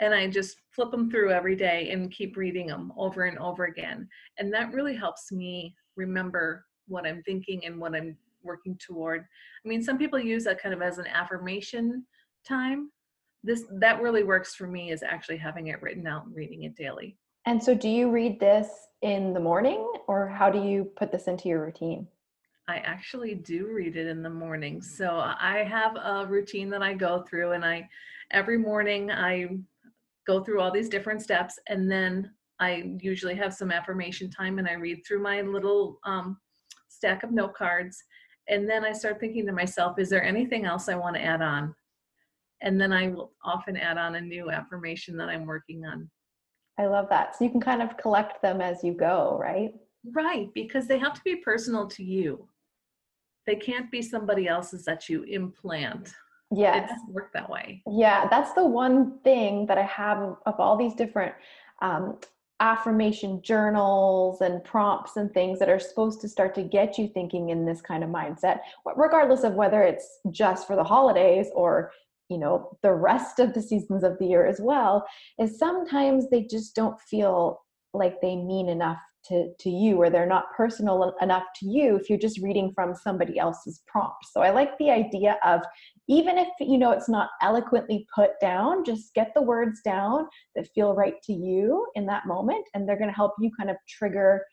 and 0.00 0.12
I 0.12 0.28
just 0.28 0.56
flip 0.74 0.90
them 0.90 1.10
through 1.10 1.30
every 1.30 1.54
day 1.54 1.90
and 1.90 2.10
keep 2.10 2.36
reading 2.36 2.66
them 2.66 2.92
over 2.96 3.24
and 3.26 3.38
over 3.38 3.64
again. 3.64 4.08
And 4.38 4.52
that 4.52 4.72
really 4.72 4.96
helps 4.96 5.30
me 5.30 5.74
remember 5.96 6.64
what 6.88 7.06
I'm 7.06 7.22
thinking 7.22 7.64
and 7.64 7.80
what 7.80 7.94
I'm 7.94 8.16
working 8.46 8.78
toward. 8.78 9.20
I 9.22 9.68
mean, 9.68 9.82
some 9.82 9.98
people 9.98 10.18
use 10.18 10.44
that 10.44 10.62
kind 10.62 10.74
of 10.74 10.80
as 10.80 10.98
an 10.98 11.06
affirmation 11.06 12.06
time 12.46 12.90
this 13.46 13.64
that 13.78 14.02
really 14.02 14.24
works 14.24 14.54
for 14.54 14.66
me 14.66 14.90
is 14.90 15.02
actually 15.02 15.36
having 15.36 15.68
it 15.68 15.80
written 15.80 16.06
out 16.06 16.26
and 16.26 16.34
reading 16.34 16.64
it 16.64 16.76
daily 16.76 17.16
And 17.46 17.62
so, 17.62 17.74
do 17.74 17.88
you 17.88 18.10
read 18.10 18.40
this 18.40 18.68
in 19.02 19.32
the 19.32 19.40
morning 19.40 19.88
or 20.08 20.28
how 20.28 20.50
do 20.50 20.62
you 20.62 20.90
put 20.96 21.12
this 21.12 21.28
into 21.28 21.48
your 21.48 21.64
routine? 21.64 22.06
i 22.68 22.78
actually 22.78 23.34
do 23.34 23.68
read 23.68 23.96
it 23.96 24.08
in 24.08 24.24
the 24.24 24.30
morning 24.30 24.82
so 24.82 25.18
i 25.38 25.64
have 25.68 25.94
a 25.96 26.26
routine 26.26 26.68
that 26.68 26.82
i 26.82 26.92
go 26.92 27.22
through 27.22 27.52
and 27.52 27.64
i 27.64 27.88
every 28.32 28.58
morning 28.58 29.08
i 29.08 29.48
go 30.26 30.42
through 30.42 30.60
all 30.60 30.72
these 30.72 30.88
different 30.88 31.22
steps 31.22 31.60
and 31.68 31.88
then 31.88 32.28
i 32.58 32.96
usually 33.00 33.36
have 33.36 33.54
some 33.54 33.70
affirmation 33.70 34.28
time 34.28 34.58
and 34.58 34.66
i 34.66 34.72
read 34.72 35.00
through 35.06 35.22
my 35.22 35.42
little 35.42 36.00
um, 36.02 36.36
stack 36.88 37.22
of 37.22 37.30
note 37.30 37.54
cards 37.54 38.02
and 38.48 38.68
then 38.68 38.84
i 38.84 38.92
start 38.92 39.18
thinking 39.20 39.46
to 39.46 39.52
myself 39.52 39.98
is 39.98 40.08
there 40.08 40.24
anything 40.24 40.64
else 40.64 40.88
i 40.88 40.94
want 40.94 41.14
to 41.16 41.22
add 41.22 41.42
on 41.42 41.74
and 42.62 42.80
then 42.80 42.92
i 42.92 43.08
will 43.08 43.32
often 43.44 43.76
add 43.76 43.98
on 43.98 44.14
a 44.16 44.20
new 44.20 44.50
affirmation 44.50 45.16
that 45.16 45.28
i'm 45.28 45.46
working 45.46 45.84
on 45.84 46.08
I 46.78 46.86
love 46.86 47.08
that. 47.08 47.34
So, 47.36 47.44
you 47.44 47.50
can 47.50 47.60
kind 47.60 47.80
of 47.80 47.96
collect 47.96 48.42
them 48.42 48.60
as 48.60 48.84
you 48.84 48.92
go, 48.92 49.38
right? 49.40 49.72
Right, 50.14 50.52
because 50.54 50.86
they 50.86 50.98
have 50.98 51.14
to 51.14 51.20
be 51.24 51.36
personal 51.36 51.88
to 51.88 52.04
you. 52.04 52.46
They 53.46 53.56
can't 53.56 53.90
be 53.90 54.02
somebody 54.02 54.46
else's 54.46 54.84
that 54.84 55.08
you 55.08 55.22
implant. 55.22 56.08
It 56.08 56.58
Yes. 56.58 56.90
doesn't 56.90 57.12
work 57.12 57.32
that 57.32 57.48
way. 57.48 57.82
Yeah, 57.86 58.28
that's 58.28 58.52
the 58.52 58.66
one 58.66 59.18
thing 59.20 59.66
that 59.66 59.78
I 59.78 59.82
have 59.84 60.18
of, 60.18 60.36
of 60.46 60.60
all 60.60 60.76
these 60.76 60.94
different 60.94 61.34
um, 61.80 62.18
affirmation 62.60 63.42
journals 63.42 64.40
and 64.40 64.64
prompts 64.64 65.16
and 65.16 65.32
things 65.32 65.58
that 65.58 65.68
are 65.68 65.78
supposed 65.78 66.20
to 66.22 66.28
start 66.28 66.54
to 66.54 66.62
get 66.62 66.96
you 66.96 67.08
thinking 67.08 67.50
in 67.50 67.66
this 67.66 67.80
kind 67.80 68.02
of 68.02 68.10
mindset, 68.10 68.60
regardless 68.96 69.44
of 69.44 69.54
whether 69.54 69.82
it's 69.82 70.20
just 70.30 70.66
for 70.66 70.76
the 70.76 70.84
holidays 70.84 71.48
or 71.54 71.92
you 72.28 72.38
know 72.38 72.76
the 72.82 72.92
rest 72.92 73.38
of 73.38 73.54
the 73.54 73.62
seasons 73.62 74.02
of 74.02 74.18
the 74.18 74.26
year 74.26 74.46
as 74.46 74.60
well 74.60 75.06
is 75.38 75.58
sometimes 75.58 76.28
they 76.28 76.42
just 76.42 76.74
don't 76.74 77.00
feel 77.00 77.60
like 77.94 78.20
they 78.20 78.36
mean 78.36 78.68
enough 78.68 78.98
to, 79.26 79.52
to 79.58 79.70
you 79.70 79.96
or 79.96 80.10
they're 80.10 80.26
not 80.26 80.52
personal 80.56 81.14
enough 81.20 81.44
to 81.56 81.66
you 81.66 81.96
if 81.96 82.08
you're 82.08 82.18
just 82.18 82.40
reading 82.40 82.72
from 82.74 82.94
somebody 82.94 83.38
else's 83.38 83.82
prompt 83.86 84.24
so 84.32 84.40
i 84.40 84.50
like 84.50 84.76
the 84.78 84.90
idea 84.90 85.36
of 85.44 85.60
even 86.08 86.38
if 86.38 86.48
you 86.60 86.78
know 86.78 86.90
it's 86.90 87.08
not 87.08 87.30
eloquently 87.42 88.06
put 88.14 88.30
down 88.40 88.84
just 88.84 89.12
get 89.14 89.32
the 89.34 89.42
words 89.42 89.80
down 89.84 90.26
that 90.54 90.68
feel 90.74 90.94
right 90.94 91.14
to 91.22 91.32
you 91.32 91.86
in 91.94 92.06
that 92.06 92.26
moment 92.26 92.64
and 92.74 92.88
they're 92.88 92.98
going 92.98 93.10
to 93.10 93.16
help 93.16 93.32
you 93.40 93.50
kind 93.58 93.70
of 93.70 93.76
trigger 93.88 94.44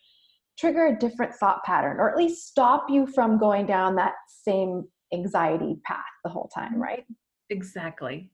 trigger 0.57 0.87
a 0.87 0.99
different 0.99 1.33
thought 1.33 1.63
pattern 1.63 1.97
or 1.99 2.09
at 2.09 2.17
least 2.17 2.47
stop 2.47 2.85
you 2.89 3.07
from 3.07 3.37
going 3.37 3.65
down 3.65 3.95
that 3.95 4.13
same 4.27 4.83
anxiety 5.13 5.77
path 5.85 5.99
the 6.23 6.29
whole 6.29 6.49
time 6.53 6.81
right? 6.81 7.05
Exactly. 7.49 8.31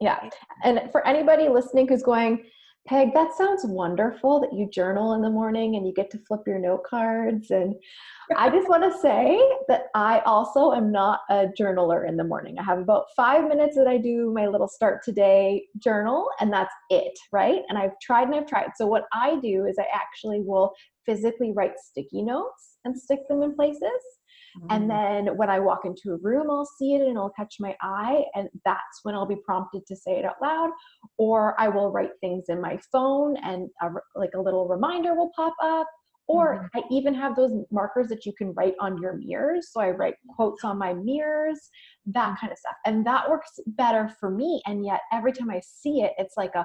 yeah. 0.00 0.30
And 0.64 0.80
for 0.90 1.06
anybody 1.06 1.48
listening 1.48 1.88
who's 1.88 2.02
going 2.02 2.44
peg 2.86 3.14
that 3.14 3.34
sounds 3.34 3.64
wonderful 3.64 4.40
that 4.40 4.52
you 4.52 4.68
journal 4.70 5.14
in 5.14 5.22
the 5.22 5.30
morning 5.30 5.76
and 5.76 5.86
you 5.86 5.92
get 5.92 6.10
to 6.10 6.18
flip 6.26 6.40
your 6.46 6.58
note 6.58 6.84
cards 6.84 7.50
and 7.50 7.74
I 8.36 8.50
just 8.50 8.68
want 8.68 8.82
to 8.84 8.98
say 8.98 9.40
that 9.68 9.86
I 9.94 10.20
also 10.20 10.72
am 10.72 10.90
not 10.90 11.20
a 11.28 11.46
journaler 11.58 12.08
in 12.08 12.16
the 12.16 12.24
morning. 12.24 12.58
I 12.58 12.62
have 12.62 12.78
about 12.78 13.06
five 13.14 13.46
minutes 13.46 13.76
that 13.76 13.86
I 13.86 13.98
do 13.98 14.32
my 14.34 14.46
little 14.46 14.68
start 14.68 15.02
today 15.04 15.64
journal, 15.78 16.28
and 16.40 16.52
that's 16.52 16.72
it, 16.88 17.18
right? 17.32 17.60
And 17.68 17.76
I've 17.76 17.98
tried 18.00 18.28
and 18.28 18.34
I've 18.34 18.46
tried. 18.46 18.70
So, 18.76 18.86
what 18.86 19.04
I 19.12 19.38
do 19.40 19.66
is 19.66 19.76
I 19.78 19.86
actually 19.92 20.40
will 20.40 20.72
physically 21.04 21.52
write 21.52 21.78
sticky 21.78 22.22
notes 22.22 22.78
and 22.84 22.98
stick 22.98 23.20
them 23.28 23.42
in 23.42 23.54
places. 23.54 23.82
And 24.70 24.90
Mm. 24.90 25.26
then 25.26 25.36
when 25.36 25.50
I 25.50 25.60
walk 25.60 25.84
into 25.84 26.12
a 26.12 26.16
room, 26.16 26.50
I'll 26.50 26.64
see 26.78 26.94
it 26.94 27.00
and 27.00 27.10
it'll 27.10 27.30
catch 27.30 27.56
my 27.60 27.76
eye. 27.80 28.24
And 28.34 28.48
that's 28.64 29.00
when 29.02 29.14
I'll 29.14 29.26
be 29.26 29.36
prompted 29.44 29.86
to 29.86 29.96
say 29.96 30.18
it 30.18 30.24
out 30.24 30.40
loud. 30.42 30.70
Or 31.18 31.58
I 31.60 31.68
will 31.68 31.90
write 31.90 32.12
things 32.20 32.44
in 32.48 32.60
my 32.60 32.78
phone 32.90 33.36
and 33.38 33.68
a, 33.80 33.88
like 34.14 34.30
a 34.34 34.40
little 34.40 34.68
reminder 34.68 35.14
will 35.14 35.32
pop 35.34 35.54
up. 35.62 35.86
Or 36.28 36.70
I 36.74 36.82
even 36.90 37.14
have 37.14 37.34
those 37.34 37.52
markers 37.70 38.08
that 38.08 38.24
you 38.24 38.32
can 38.32 38.54
write 38.54 38.74
on 38.80 39.02
your 39.02 39.14
mirrors. 39.14 39.68
So 39.70 39.80
I 39.80 39.90
write 39.90 40.14
quotes 40.34 40.64
on 40.64 40.78
my 40.78 40.94
mirrors, 40.94 41.58
that 42.06 42.38
kind 42.40 42.52
of 42.52 42.58
stuff. 42.58 42.76
And 42.86 43.04
that 43.06 43.28
works 43.28 43.58
better 43.66 44.08
for 44.20 44.30
me. 44.30 44.62
And 44.64 44.84
yet 44.84 45.00
every 45.12 45.32
time 45.32 45.50
I 45.50 45.60
see 45.64 46.00
it, 46.00 46.12
it's 46.16 46.34
like 46.36 46.54
a, 46.54 46.64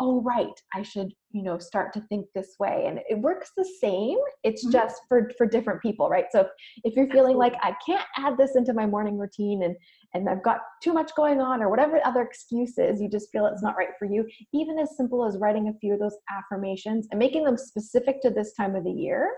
oh, 0.00 0.20
right, 0.22 0.60
I 0.74 0.82
should, 0.82 1.12
you 1.30 1.42
know, 1.42 1.58
start 1.58 1.92
to 1.92 2.00
think 2.08 2.26
this 2.34 2.56
way. 2.58 2.86
And 2.88 3.00
it 3.08 3.18
works 3.20 3.52
the 3.56 3.64
same. 3.80 4.18
It's 4.42 4.66
Mhm. 4.66 4.72
just 4.72 5.02
for, 5.08 5.30
for 5.38 5.46
different 5.46 5.80
people, 5.82 6.08
right? 6.08 6.26
So 6.32 6.40
if, 6.40 6.48
if 6.82 6.96
you're 6.96 7.08
feeling 7.08 7.36
like 7.36 7.54
I 7.62 7.76
can't 7.84 8.04
add 8.16 8.36
this 8.36 8.56
into 8.56 8.72
my 8.72 8.86
morning 8.86 9.18
routine 9.18 9.62
and, 9.62 9.76
and 10.12 10.28
I've 10.28 10.42
got 10.42 10.60
too 10.82 10.92
much 10.92 11.14
going 11.14 11.40
on 11.40 11.62
or 11.62 11.70
whatever 11.70 12.00
other 12.04 12.22
excuses, 12.22 13.00
you 13.00 13.08
just 13.08 13.30
feel 13.30 13.46
it's 13.46 13.62
not 13.62 13.76
right 13.76 13.90
for 13.98 14.06
you, 14.06 14.28
even 14.52 14.78
as 14.78 14.96
simple 14.96 15.24
as 15.24 15.38
writing 15.38 15.68
a 15.68 15.78
few 15.78 15.94
of 15.94 16.00
those 16.00 16.16
affirmations 16.30 17.06
and 17.10 17.18
making 17.18 17.44
them 17.44 17.56
specific 17.56 18.20
to 18.22 18.30
this 18.30 18.52
time 18.54 18.74
of 18.74 18.84
the 18.84 18.92
year 18.92 19.30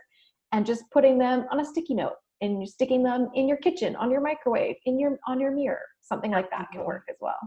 and 0.52 0.64
just 0.64 0.84
putting 0.90 1.18
them 1.18 1.46
on 1.50 1.60
a 1.60 1.64
sticky 1.64 1.94
note 1.94 2.14
and 2.40 2.58
you're 2.58 2.66
sticking 2.66 3.02
them 3.02 3.28
in 3.34 3.48
your 3.48 3.56
kitchen, 3.58 3.96
on 3.96 4.10
your 4.10 4.20
microwave, 4.20 4.76
in 4.84 4.98
your 4.98 5.18
on 5.26 5.40
your 5.40 5.50
mirror. 5.50 5.80
Something 6.02 6.30
like 6.30 6.50
that 6.50 6.68
can 6.72 6.84
work 6.84 7.02
as 7.10 7.16
well. 7.20 7.38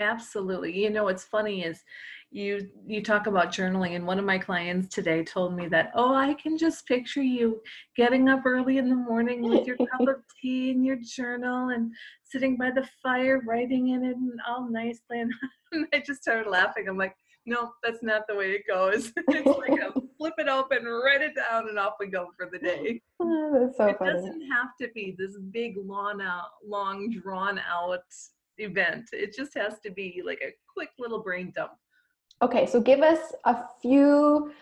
Absolutely. 0.00 0.76
You 0.82 0.90
know 0.90 1.04
what's 1.04 1.24
funny 1.24 1.62
is 1.62 1.84
you 2.32 2.68
you 2.86 3.02
talk 3.02 3.26
about 3.26 3.52
journaling 3.52 3.96
and 3.96 4.06
one 4.06 4.18
of 4.18 4.24
my 4.24 4.38
clients 4.38 4.88
today 4.94 5.24
told 5.24 5.52
me 5.54 5.66
that 5.66 5.90
oh 5.96 6.14
I 6.14 6.34
can 6.34 6.56
just 6.56 6.86
picture 6.86 7.22
you 7.22 7.60
getting 7.96 8.28
up 8.28 8.42
early 8.46 8.78
in 8.78 8.88
the 8.88 8.94
morning 8.94 9.42
with 9.42 9.66
your 9.66 9.76
cup 9.76 10.02
of 10.02 10.22
tea 10.40 10.70
and 10.70 10.86
your 10.86 10.96
journal 11.02 11.70
and 11.70 11.92
sitting 12.22 12.56
by 12.56 12.70
the 12.70 12.88
fire 13.02 13.42
writing 13.44 13.88
in 13.88 14.04
it 14.04 14.16
and 14.16 14.38
all 14.48 14.70
nicely 14.70 15.20
and, 15.20 15.32
I 15.92 16.02
just 16.06 16.22
started 16.22 16.48
laughing. 16.48 16.88
I'm 16.88 16.96
like 16.96 17.16
no, 17.46 17.72
that's 17.82 18.02
not 18.02 18.26
the 18.28 18.36
way 18.36 18.52
it 18.52 18.62
goes. 18.68 19.12
it's 19.28 19.58
like 19.58 19.80
a 19.80 19.92
flip 20.18 20.34
it 20.36 20.46
open, 20.46 20.84
write 20.84 21.22
it 21.22 21.34
down, 21.34 21.68
and 21.68 21.78
off 21.78 21.94
we 21.98 22.06
go 22.06 22.28
for 22.36 22.48
the 22.52 22.58
day. 22.58 23.00
Oh, 23.18 23.50
that's 23.58 23.78
so 23.78 23.86
it 23.86 23.98
funny. 23.98 24.12
doesn't 24.12 24.42
have 24.52 24.76
to 24.80 24.88
be 24.94 25.16
this 25.18 25.36
big 25.50 25.74
long 25.76 26.20
out 26.20 26.50
long 26.64 27.10
drawn 27.10 27.58
out 27.58 28.02
event 28.60 29.08
it 29.12 29.34
just 29.34 29.52
has 29.56 29.80
to 29.80 29.90
be 29.90 30.22
like 30.24 30.40
a 30.42 30.52
quick 30.74 30.90
little 30.98 31.22
brain 31.22 31.52
dump 31.54 31.72
Okay, 32.42 32.66
so 32.66 32.80
give 32.80 33.00
us 33.00 33.34
a 33.44 33.64
few 33.82 34.52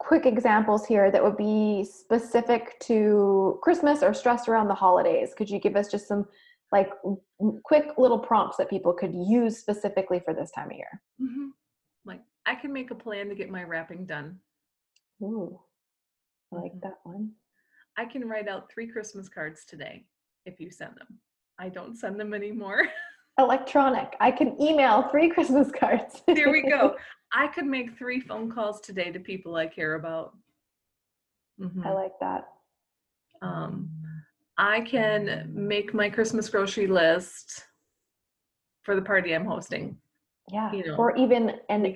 quick 0.00 0.26
examples 0.26 0.86
here 0.86 1.10
that 1.10 1.22
would 1.22 1.36
be 1.36 1.84
specific 1.84 2.80
to 2.80 3.60
Christmas 3.62 4.02
or 4.02 4.12
stress 4.12 4.48
around 4.48 4.68
the 4.68 4.74
holidays? 4.74 5.32
Could 5.36 5.48
you 5.48 5.60
give 5.60 5.76
us 5.76 5.90
just 5.90 6.08
some 6.08 6.26
like 6.72 6.90
quick 7.64 7.90
little 7.96 8.18
prompts 8.18 8.56
that 8.56 8.68
people 8.68 8.92
could 8.92 9.14
use 9.14 9.56
specifically 9.56 10.20
for 10.24 10.34
this 10.34 10.50
time 10.50 10.70
of 10.70 10.76
year? 10.76 11.02
Mm-hmm. 11.22 11.48
Like 12.04 12.22
I 12.44 12.56
can 12.56 12.72
make 12.72 12.90
a 12.90 12.96
plan 12.96 13.28
to 13.28 13.36
get 13.36 13.50
my 13.50 13.62
wrapping 13.62 14.04
done. 14.04 14.40
Ooh, 15.22 15.60
I 16.52 16.56
like 16.56 16.72
mm-hmm. 16.72 16.80
that 16.82 16.98
one. 17.04 17.30
I 17.96 18.04
can 18.04 18.28
write 18.28 18.48
out 18.48 18.70
three 18.72 18.88
Christmas 18.88 19.28
cards 19.28 19.64
today 19.64 20.06
if 20.44 20.58
you 20.58 20.70
send 20.72 20.96
them. 20.96 21.20
I 21.58 21.68
don't 21.68 21.96
send 21.96 22.18
them 22.18 22.34
anymore. 22.34 22.82
Electronic. 23.38 24.16
I 24.20 24.30
can 24.30 24.60
email 24.60 25.08
three 25.10 25.28
Christmas 25.34 25.70
cards. 25.70 26.22
there 26.26 26.50
we 26.50 26.62
go. 26.62 26.96
I 27.32 27.48
could 27.48 27.66
make 27.66 27.98
three 27.98 28.20
phone 28.20 28.50
calls 28.50 28.80
today 28.80 29.10
to 29.10 29.20
people 29.20 29.56
I 29.56 29.66
care 29.66 29.94
about. 29.94 30.36
Mm-hmm. 31.60 31.86
I 31.86 31.92
like 31.92 32.12
that. 32.20 32.48
Um, 33.42 33.90
I 34.58 34.80
can 34.80 35.50
make 35.52 35.92
my 35.92 36.08
Christmas 36.08 36.48
grocery 36.48 36.86
list 36.86 37.64
for 38.82 38.94
the 38.94 39.02
party 39.02 39.34
I'm 39.34 39.44
hosting. 39.44 39.98
Yeah. 40.50 40.72
You 40.72 40.86
know, 40.86 40.94
or 40.96 41.16
even 41.16 41.58
and 41.68 41.86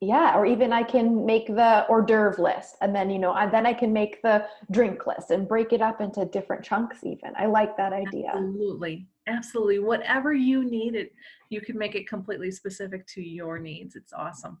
yeah, 0.00 0.36
or 0.36 0.46
even 0.46 0.72
I 0.72 0.84
can 0.84 1.26
make 1.26 1.48
the 1.48 1.84
hors 1.88 2.06
d'oeuvre 2.06 2.40
list, 2.40 2.76
and 2.80 2.94
then 2.94 3.10
you 3.10 3.18
know, 3.18 3.34
and 3.34 3.52
then 3.52 3.66
I 3.66 3.74
can 3.74 3.92
make 3.92 4.22
the 4.22 4.46
drink 4.70 5.06
list 5.06 5.32
and 5.32 5.48
break 5.48 5.72
it 5.72 5.82
up 5.82 6.00
into 6.00 6.24
different 6.24 6.64
chunks. 6.64 7.02
Even 7.02 7.32
I 7.36 7.46
like 7.46 7.76
that 7.76 7.92
idea. 7.92 8.28
Absolutely, 8.28 9.08
absolutely. 9.28 9.78
Whatever 9.78 10.32
you 10.32 10.64
need, 10.64 10.94
it 10.94 11.12
you 11.50 11.60
can 11.60 11.78
make 11.78 11.94
it 11.94 12.08
completely 12.08 12.50
specific 12.50 13.06
to 13.08 13.22
your 13.22 13.58
needs. 13.58 13.96
It's 13.96 14.12
awesome. 14.12 14.58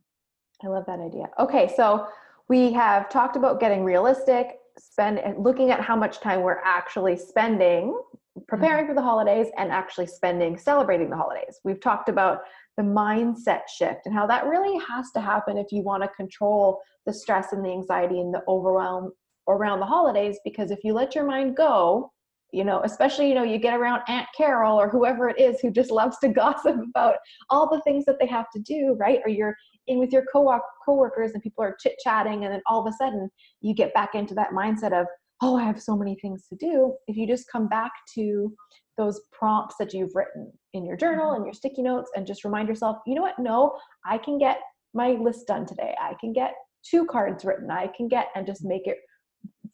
I 0.64 0.68
love 0.68 0.84
that 0.86 1.00
idea. 1.00 1.26
Okay, 1.38 1.72
so 1.76 2.06
we 2.48 2.72
have 2.72 3.08
talked 3.10 3.36
about 3.36 3.60
getting 3.60 3.84
realistic, 3.84 4.58
spend 4.78 5.20
looking 5.38 5.70
at 5.70 5.80
how 5.80 5.96
much 5.96 6.20
time 6.20 6.42
we're 6.42 6.62
actually 6.64 7.16
spending 7.16 7.98
preparing 8.46 8.84
mm-hmm. 8.84 8.90
for 8.90 8.94
the 8.94 9.02
holidays 9.02 9.48
and 9.56 9.72
actually 9.72 10.06
spending 10.06 10.56
celebrating 10.56 11.10
the 11.10 11.16
holidays. 11.16 11.58
We've 11.64 11.80
talked 11.80 12.08
about 12.08 12.42
the 12.76 12.82
mindset 12.84 13.62
shift 13.68 14.06
and 14.06 14.14
how 14.14 14.26
that 14.28 14.46
really 14.46 14.80
has 14.88 15.10
to 15.12 15.20
happen 15.20 15.58
if 15.58 15.72
you 15.72 15.82
want 15.82 16.02
to 16.04 16.08
control 16.10 16.80
the 17.06 17.12
stress 17.12 17.52
and 17.52 17.64
the 17.64 17.70
anxiety 17.70 18.20
and 18.20 18.32
the 18.32 18.42
overwhelm 18.46 19.12
around 19.48 19.80
the 19.80 19.86
holidays 19.86 20.38
because 20.44 20.70
if 20.70 20.84
you 20.84 20.92
let 20.92 21.14
your 21.14 21.24
mind 21.24 21.56
go 21.56 22.12
you 22.52 22.64
know 22.64 22.80
especially 22.84 23.28
you 23.28 23.34
know 23.34 23.42
you 23.42 23.58
get 23.58 23.78
around 23.78 24.00
aunt 24.08 24.26
carol 24.36 24.78
or 24.80 24.88
whoever 24.88 25.28
it 25.28 25.38
is 25.38 25.60
who 25.60 25.70
just 25.70 25.90
loves 25.90 26.18
to 26.18 26.28
gossip 26.42 26.76
about 26.88 27.16
all 27.50 27.68
the 27.68 27.80
things 27.82 28.04
that 28.04 28.16
they 28.20 28.26
have 28.26 28.46
to 28.54 28.60
do 28.60 28.96
right? 28.98 29.20
Or 29.24 29.30
you're 29.30 29.56
in 29.86 29.98
with 29.98 30.12
your 30.12 30.24
co 30.32 30.58
coworkers 30.84 31.32
and 31.32 31.42
people 31.42 31.64
are 31.64 31.76
chit 31.80 31.96
chatting 32.02 32.44
and 32.44 32.52
then 32.52 32.62
all 32.66 32.86
of 32.86 32.92
a 32.92 32.96
sudden 32.96 33.30
you 33.60 33.74
get 33.74 33.94
back 33.94 34.14
into 34.14 34.34
that 34.34 34.50
mindset 34.50 34.98
of 34.98 35.06
oh 35.40 35.56
i 35.56 35.62
have 35.62 35.80
so 35.80 35.96
many 35.96 36.16
things 36.20 36.46
to 36.48 36.56
do. 36.56 36.94
If 37.06 37.16
you 37.16 37.26
just 37.26 37.50
come 37.50 37.68
back 37.68 37.92
to 38.14 38.52
those 38.96 39.20
prompts 39.32 39.76
that 39.78 39.92
you've 39.92 40.14
written 40.14 40.50
in 40.72 40.84
your 40.84 40.96
journal 40.96 41.30
and 41.30 41.38
mm-hmm. 41.38 41.46
your 41.46 41.54
sticky 41.54 41.82
notes 41.82 42.10
and 42.16 42.26
just 42.26 42.44
remind 42.44 42.68
yourself 42.68 42.98
you 43.06 43.14
know 43.14 43.22
what? 43.22 43.38
No 43.38 43.78
i 44.06 44.18
can 44.18 44.38
get 44.38 44.60
my 44.94 45.10
list 45.12 45.46
done 45.46 45.66
today. 45.66 45.94
I 46.00 46.14
can 46.20 46.32
get 46.32 46.54
two 46.88 47.04
cards 47.06 47.44
written. 47.44 47.70
I 47.70 47.88
can 47.96 48.08
get 48.08 48.28
and 48.34 48.46
just 48.46 48.64
make 48.64 48.86
it 48.86 48.96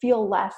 feel 0.01 0.27
less 0.27 0.55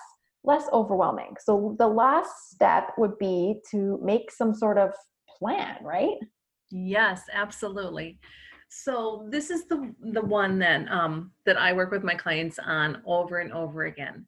less 0.47 0.63
overwhelming. 0.71 1.35
So 1.43 1.75
the 1.77 1.87
last 1.87 2.51
step 2.51 2.93
would 2.97 3.17
be 3.19 3.55
to 3.71 3.99
make 4.01 4.31
some 4.31 4.55
sort 4.55 4.77
of 4.77 4.91
plan, 5.37 5.75
right? 5.83 6.17
Yes, 6.71 7.21
absolutely. 7.31 8.19
So 8.69 9.27
this 9.29 9.49
is 9.49 9.67
the 9.67 9.93
the 10.11 10.21
one 10.21 10.57
then 10.59 10.89
um, 10.89 11.31
that 11.45 11.57
I 11.57 11.73
work 11.73 11.91
with 11.91 12.03
my 12.03 12.15
clients 12.15 12.59
on 12.59 13.01
over 13.05 13.39
and 13.39 13.53
over 13.53 13.85
again, 13.85 14.25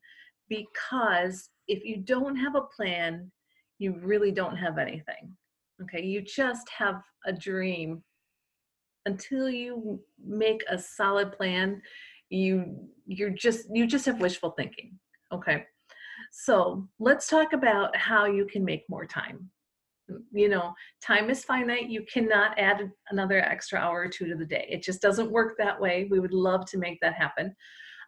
because 0.48 1.50
if 1.68 1.84
you 1.84 1.98
don't 1.98 2.36
have 2.36 2.56
a 2.56 2.70
plan, 2.76 3.32
you 3.80 4.00
really 4.02 4.32
don't 4.32 4.56
have 4.56 4.78
anything. 4.78 5.36
Okay, 5.82 6.04
you 6.04 6.22
just 6.22 6.70
have 6.70 7.02
a 7.26 7.34
dream. 7.34 8.04
Until 9.06 9.50
you 9.50 10.02
make 10.24 10.62
a 10.70 10.78
solid 10.78 11.32
plan, 11.32 11.82
you 12.30 12.76
you're 13.08 13.30
just 13.46 13.68
you 13.74 13.88
just 13.88 14.06
have 14.06 14.22
wishful 14.22 14.52
thinking. 14.52 15.00
Okay. 15.34 15.66
So 16.32 16.88
let's 17.00 17.28
talk 17.28 17.54
about 17.54 17.96
how 17.96 18.26
you 18.26 18.46
can 18.46 18.64
make 18.64 18.90
more 18.90 19.06
time. 19.06 19.50
You 20.32 20.50
know, 20.50 20.74
time 21.06 21.30
is 21.30 21.44
finite. 21.44 21.90
You 21.90 22.04
cannot 22.12 22.58
add 22.58 22.92
another 23.12 23.40
extra 23.40 23.80
hour 23.80 24.02
or 24.02 24.08
two 24.08 24.28
to 24.28 24.36
the 24.36 24.46
day. 24.46 24.66
It 24.70 24.82
just 24.82 25.02
doesn't 25.02 25.32
work 25.32 25.56
that 25.58 25.80
way. 25.80 26.08
We 26.10 26.20
would 26.20 26.34
love 26.34 26.66
to 26.68 26.78
make 26.78 27.00
that 27.02 27.14
happen. 27.14 27.56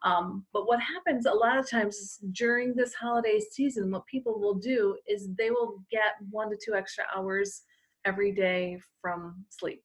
Um, 0.04 0.46
but 0.52 0.66
what 0.66 0.80
happens 0.82 1.28
a 1.28 1.32
lot 1.32 1.60
of 1.60 1.70
times 1.70 2.20
during 2.32 2.74
this 2.74 2.96
holiday 2.96 3.40
season, 3.40 3.92
what 3.92 4.06
people 4.08 4.40
will 4.40 4.56
do 4.56 4.98
is 5.08 5.30
they 5.38 5.52
will 5.52 5.84
get 5.92 6.14
one 6.32 6.50
to 6.50 6.58
two 6.64 6.74
extra 6.74 7.04
hours 7.16 7.62
every 8.06 8.32
day 8.32 8.80
from 9.00 9.46
sleep. 9.50 9.84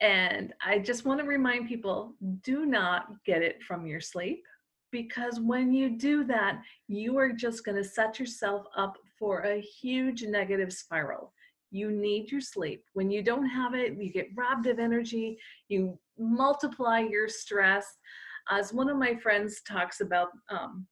And 0.00 0.52
I 0.64 0.78
just 0.78 1.04
want 1.04 1.20
to 1.20 1.26
remind 1.26 1.66
people 1.68 2.14
do 2.42 2.66
not 2.66 3.06
get 3.24 3.42
it 3.42 3.62
from 3.62 3.86
your 3.86 4.00
sleep 4.00 4.44
because 4.90 5.40
when 5.40 5.72
you 5.72 5.90
do 5.90 6.24
that, 6.24 6.60
you 6.88 7.18
are 7.18 7.32
just 7.32 7.64
going 7.64 7.76
to 7.76 7.84
set 7.84 8.18
yourself 8.18 8.66
up 8.76 8.96
for 9.18 9.42
a 9.42 9.60
huge 9.60 10.22
negative 10.22 10.72
spiral. 10.72 11.32
You 11.70 11.90
need 11.90 12.30
your 12.30 12.40
sleep. 12.40 12.84
When 12.94 13.10
you 13.10 13.22
don't 13.22 13.46
have 13.46 13.74
it, 13.74 14.00
you 14.00 14.10
get 14.10 14.28
robbed 14.36 14.66
of 14.66 14.78
energy, 14.78 15.38
you 15.68 15.98
multiply 16.18 17.00
your 17.00 17.28
stress. 17.28 17.86
As 18.50 18.72
one 18.72 18.88
of 18.88 18.96
my 18.96 19.14
friends 19.14 19.60
talks 19.68 20.00
about 20.00 20.28
um, 20.50 20.86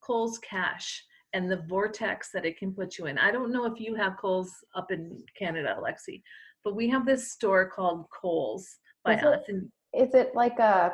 Kohl's 0.00 0.38
Cash 0.38 1.04
and 1.32 1.50
the 1.50 1.64
vortex 1.68 2.30
that 2.32 2.44
it 2.44 2.58
can 2.58 2.72
put 2.72 2.98
you 2.98 3.06
in. 3.06 3.18
I 3.18 3.32
don't 3.32 3.52
know 3.52 3.64
if 3.64 3.80
you 3.80 3.94
have 3.94 4.16
Kohl's 4.16 4.52
up 4.74 4.90
in 4.92 5.22
Canada, 5.36 5.76
Alexi, 5.80 6.22
but 6.62 6.76
we 6.76 6.88
have 6.90 7.06
this 7.06 7.32
store 7.32 7.68
called 7.68 8.06
Kohl's 8.10 8.78
by 9.04 9.14
is 9.14 9.22
us. 9.24 9.40
It, 9.48 9.64
is 9.94 10.14
it 10.14 10.34
like 10.34 10.58
a 10.58 10.92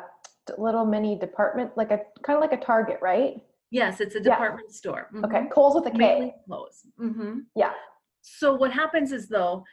little 0.57 0.85
mini 0.85 1.17
department, 1.17 1.71
like 1.77 1.91
a 1.91 1.99
kind 2.23 2.37
of 2.37 2.41
like 2.41 2.53
a 2.53 2.63
Target, 2.63 2.99
right? 3.01 3.41
Yes, 3.71 4.01
it's 4.01 4.15
a 4.15 4.19
department 4.19 4.67
yeah. 4.69 4.75
store. 4.75 5.09
Mm-hmm. 5.13 5.25
Okay, 5.25 5.43
Kohl's 5.51 5.75
with 5.75 5.93
a 5.93 5.97
K. 5.97 6.33
Clothes. 6.47 6.81
Mm-hmm. 6.99 7.39
Yeah. 7.55 7.73
So 8.21 8.53
what 8.53 8.71
happens 8.71 9.11
is 9.11 9.27
though, 9.27 9.63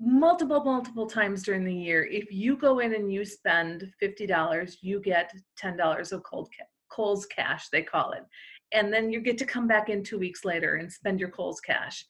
multiple 0.00 0.62
multiple 0.64 1.06
times 1.06 1.42
during 1.42 1.64
the 1.64 1.74
year, 1.74 2.04
if 2.04 2.30
you 2.30 2.56
go 2.56 2.80
in 2.80 2.94
and 2.94 3.12
you 3.12 3.24
spend 3.24 3.90
fifty 3.98 4.26
dollars, 4.26 4.78
you 4.82 5.00
get 5.00 5.32
ten 5.56 5.76
dollars 5.76 6.12
of 6.12 6.22
cold 6.24 6.50
ca- 6.56 6.66
Kohl's 6.90 7.26
cash, 7.26 7.68
they 7.70 7.82
call 7.82 8.12
it, 8.12 8.24
and 8.72 8.92
then 8.92 9.10
you 9.10 9.20
get 9.20 9.38
to 9.38 9.46
come 9.46 9.66
back 9.66 9.88
in 9.88 10.04
two 10.04 10.18
weeks 10.18 10.44
later 10.44 10.76
and 10.76 10.92
spend 10.92 11.18
your 11.18 11.30
Kohl's 11.30 11.60
cash. 11.60 12.04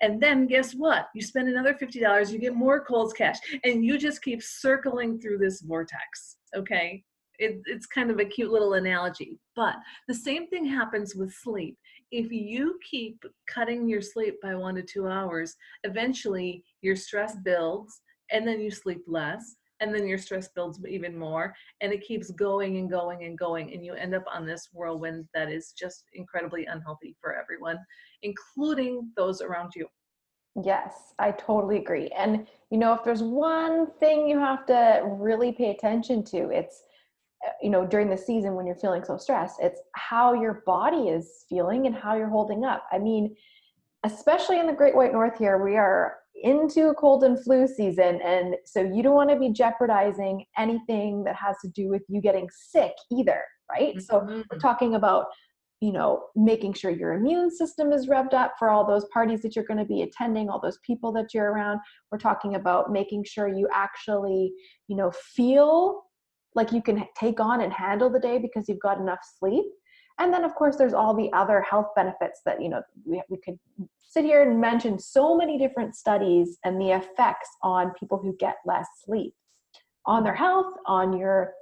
And 0.00 0.22
then 0.22 0.46
guess 0.46 0.74
what? 0.74 1.08
You 1.12 1.22
spend 1.22 1.48
another 1.48 1.74
$50, 1.74 2.30
you 2.30 2.38
get 2.38 2.54
more 2.54 2.84
Kohl's 2.84 3.12
cash, 3.12 3.38
and 3.64 3.84
you 3.84 3.98
just 3.98 4.22
keep 4.22 4.44
circling 4.44 5.18
through 5.18 5.38
this 5.38 5.60
vortex. 5.60 6.36
Okay 6.54 7.02
it, 7.38 7.60
it's 7.66 7.86
kind 7.86 8.10
of 8.10 8.18
a 8.18 8.24
cute 8.24 8.50
little 8.50 8.74
analogy. 8.74 9.38
But 9.56 9.76
the 10.06 10.14
same 10.14 10.48
thing 10.48 10.64
happens 10.64 11.14
with 11.14 11.32
sleep. 11.32 11.76
If 12.10 12.32
you 12.32 12.78
keep 12.88 13.22
cutting 13.46 13.88
your 13.88 14.02
sleep 14.02 14.36
by 14.42 14.54
one 14.54 14.74
to 14.76 14.82
two 14.82 15.08
hours, 15.08 15.54
eventually 15.84 16.64
your 16.80 16.96
stress 16.96 17.36
builds 17.44 18.00
and 18.30 18.46
then 18.46 18.60
you 18.60 18.70
sleep 18.70 19.02
less 19.06 19.56
and 19.80 19.94
then 19.94 20.06
your 20.06 20.18
stress 20.18 20.48
builds 20.48 20.80
even 20.88 21.16
more 21.16 21.54
and 21.80 21.92
it 21.92 22.06
keeps 22.06 22.30
going 22.32 22.78
and 22.78 22.90
going 22.90 23.24
and 23.24 23.38
going 23.38 23.72
and 23.72 23.84
you 23.84 23.94
end 23.94 24.14
up 24.14 24.24
on 24.32 24.46
this 24.46 24.68
whirlwind 24.72 25.26
that 25.34 25.50
is 25.50 25.72
just 25.72 26.04
incredibly 26.14 26.66
unhealthy 26.66 27.16
for 27.20 27.34
everyone 27.34 27.78
including 28.22 29.10
those 29.16 29.40
around 29.40 29.72
you 29.74 29.86
yes 30.64 31.14
i 31.18 31.30
totally 31.30 31.76
agree 31.76 32.08
and 32.16 32.46
you 32.70 32.78
know 32.78 32.92
if 32.92 33.04
there's 33.04 33.22
one 33.22 33.86
thing 34.00 34.28
you 34.28 34.38
have 34.38 34.66
to 34.66 35.00
really 35.04 35.52
pay 35.52 35.70
attention 35.70 36.24
to 36.24 36.50
it's 36.50 36.82
you 37.62 37.70
know 37.70 37.86
during 37.86 38.08
the 38.08 38.16
season 38.16 38.54
when 38.54 38.66
you're 38.66 38.76
feeling 38.76 39.04
so 39.04 39.16
stressed 39.16 39.56
it's 39.60 39.80
how 39.94 40.34
your 40.34 40.62
body 40.66 41.08
is 41.08 41.44
feeling 41.48 41.86
and 41.86 41.94
how 41.94 42.16
you're 42.16 42.28
holding 42.28 42.64
up. 42.64 42.84
I 42.92 42.98
mean 42.98 43.34
especially 44.04 44.60
in 44.60 44.66
the 44.66 44.72
great 44.72 44.94
white 44.94 45.12
north 45.12 45.38
here 45.38 45.62
we 45.62 45.76
are 45.76 46.18
into 46.42 46.94
cold 46.94 47.24
and 47.24 47.42
flu 47.42 47.66
season 47.66 48.20
and 48.22 48.54
so 48.64 48.80
you 48.80 49.02
don't 49.02 49.14
want 49.14 49.28
to 49.28 49.36
be 49.36 49.50
jeopardizing 49.50 50.44
anything 50.56 51.24
that 51.24 51.34
has 51.34 51.56
to 51.60 51.68
do 51.68 51.88
with 51.88 52.02
you 52.08 52.20
getting 52.20 52.48
sick 52.52 52.92
either 53.10 53.42
right? 53.70 53.96
Mm-hmm. 53.96 54.00
so 54.00 54.44
we're 54.50 54.58
talking 54.58 54.94
about 54.94 55.26
you 55.80 55.92
know 55.92 56.24
making 56.34 56.72
sure 56.72 56.90
your 56.90 57.14
immune 57.14 57.50
system 57.50 57.92
is 57.92 58.08
revved 58.08 58.34
up 58.34 58.54
for 58.58 58.70
all 58.70 58.86
those 58.86 59.04
parties 59.12 59.42
that 59.42 59.54
you're 59.54 59.64
going 59.64 59.78
to 59.78 59.84
be 59.84 60.02
attending 60.02 60.48
all 60.48 60.60
those 60.60 60.78
people 60.84 61.12
that 61.12 61.32
you're 61.32 61.52
around. 61.52 61.78
We're 62.10 62.18
talking 62.18 62.56
about 62.56 62.90
making 62.90 63.24
sure 63.24 63.48
you 63.48 63.68
actually 63.72 64.52
you 64.88 64.96
know 64.96 65.12
feel 65.12 66.02
like 66.54 66.72
you 66.72 66.82
can 66.82 67.04
take 67.18 67.40
on 67.40 67.60
and 67.60 67.72
handle 67.72 68.10
the 68.10 68.18
day 68.20 68.38
because 68.38 68.68
you've 68.68 68.80
got 68.80 68.98
enough 68.98 69.20
sleep. 69.38 69.64
And 70.18 70.32
then 70.32 70.44
of 70.44 70.54
course 70.54 70.76
there's 70.76 70.94
all 70.94 71.14
the 71.14 71.30
other 71.32 71.60
health 71.62 71.88
benefits 71.94 72.40
that 72.44 72.60
you 72.60 72.68
know 72.68 72.82
we, 73.04 73.22
we 73.28 73.38
could 73.38 73.58
sit 74.02 74.24
here 74.24 74.42
and 74.42 74.60
mention 74.60 74.98
so 74.98 75.36
many 75.36 75.58
different 75.58 75.94
studies 75.94 76.58
and 76.64 76.80
the 76.80 76.90
effects 76.90 77.48
on 77.62 77.92
people 77.98 78.18
who 78.18 78.36
get 78.38 78.56
less 78.66 78.86
sleep. 79.04 79.34
On 80.06 80.24
their 80.24 80.34
health 80.34 80.72
on 80.86 81.16
your 81.16 81.52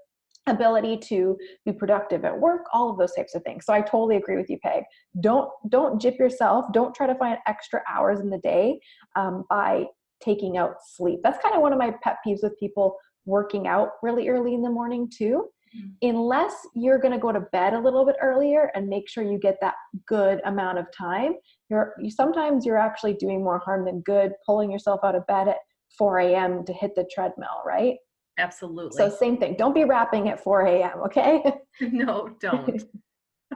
ability 0.46 0.96
to 0.96 1.36
be 1.64 1.72
productive 1.72 2.24
at 2.24 2.38
work 2.38 2.62
all 2.72 2.88
of 2.88 2.98
those 2.98 3.12
types 3.14 3.34
of 3.34 3.42
things. 3.42 3.66
So 3.66 3.72
i 3.72 3.80
totally 3.80 4.16
agree 4.16 4.36
with 4.36 4.48
you 4.48 4.58
peg. 4.62 4.84
Don't 5.20 5.50
don't 5.68 6.00
jip 6.00 6.18
yourself. 6.18 6.66
Don't 6.72 6.94
try 6.94 7.06
to 7.06 7.14
find 7.16 7.38
extra 7.46 7.82
hours 7.92 8.20
in 8.20 8.30
the 8.30 8.38
day 8.38 8.78
um, 9.16 9.44
by 9.50 9.84
taking 10.22 10.56
out 10.56 10.76
sleep. 10.82 11.20
That's 11.22 11.42
kind 11.42 11.54
of 11.54 11.60
one 11.60 11.72
of 11.72 11.78
my 11.78 11.92
pet 12.02 12.18
peeves 12.26 12.42
with 12.42 12.58
people 12.58 12.96
working 13.26 13.66
out 13.66 13.90
really 14.02 14.28
early 14.28 14.54
in 14.54 14.62
the 14.62 14.70
morning 14.70 15.10
too 15.14 15.46
mm-hmm. 15.76 16.08
unless 16.08 16.54
you're 16.74 16.98
going 16.98 17.12
to 17.12 17.18
go 17.18 17.32
to 17.32 17.40
bed 17.52 17.74
a 17.74 17.78
little 17.78 18.06
bit 18.06 18.16
earlier 18.22 18.70
and 18.74 18.88
make 18.88 19.08
sure 19.08 19.24
you 19.24 19.38
get 19.38 19.58
that 19.60 19.74
good 20.06 20.40
amount 20.46 20.78
of 20.78 20.86
time 20.96 21.34
you're 21.68 21.94
you 22.00 22.10
sometimes 22.10 22.64
you're 22.64 22.78
actually 22.78 23.14
doing 23.14 23.42
more 23.42 23.58
harm 23.58 23.84
than 23.84 24.00
good 24.00 24.32
pulling 24.44 24.70
yourself 24.70 25.00
out 25.04 25.14
of 25.14 25.26
bed 25.26 25.48
at 25.48 25.58
4 25.98 26.18
a.m 26.20 26.64
to 26.64 26.72
hit 26.72 26.94
the 26.94 27.08
treadmill 27.12 27.62
right 27.66 27.96
Absolutely. 28.38 28.96
So 28.96 29.08
same 29.08 29.38
thing. 29.38 29.54
Don't 29.56 29.74
be 29.74 29.84
wrapping 29.84 30.28
at 30.28 30.42
4 30.42 30.66
a.m. 30.66 31.00
Okay. 31.06 31.42
no, 31.80 32.30
don't. 32.40 32.84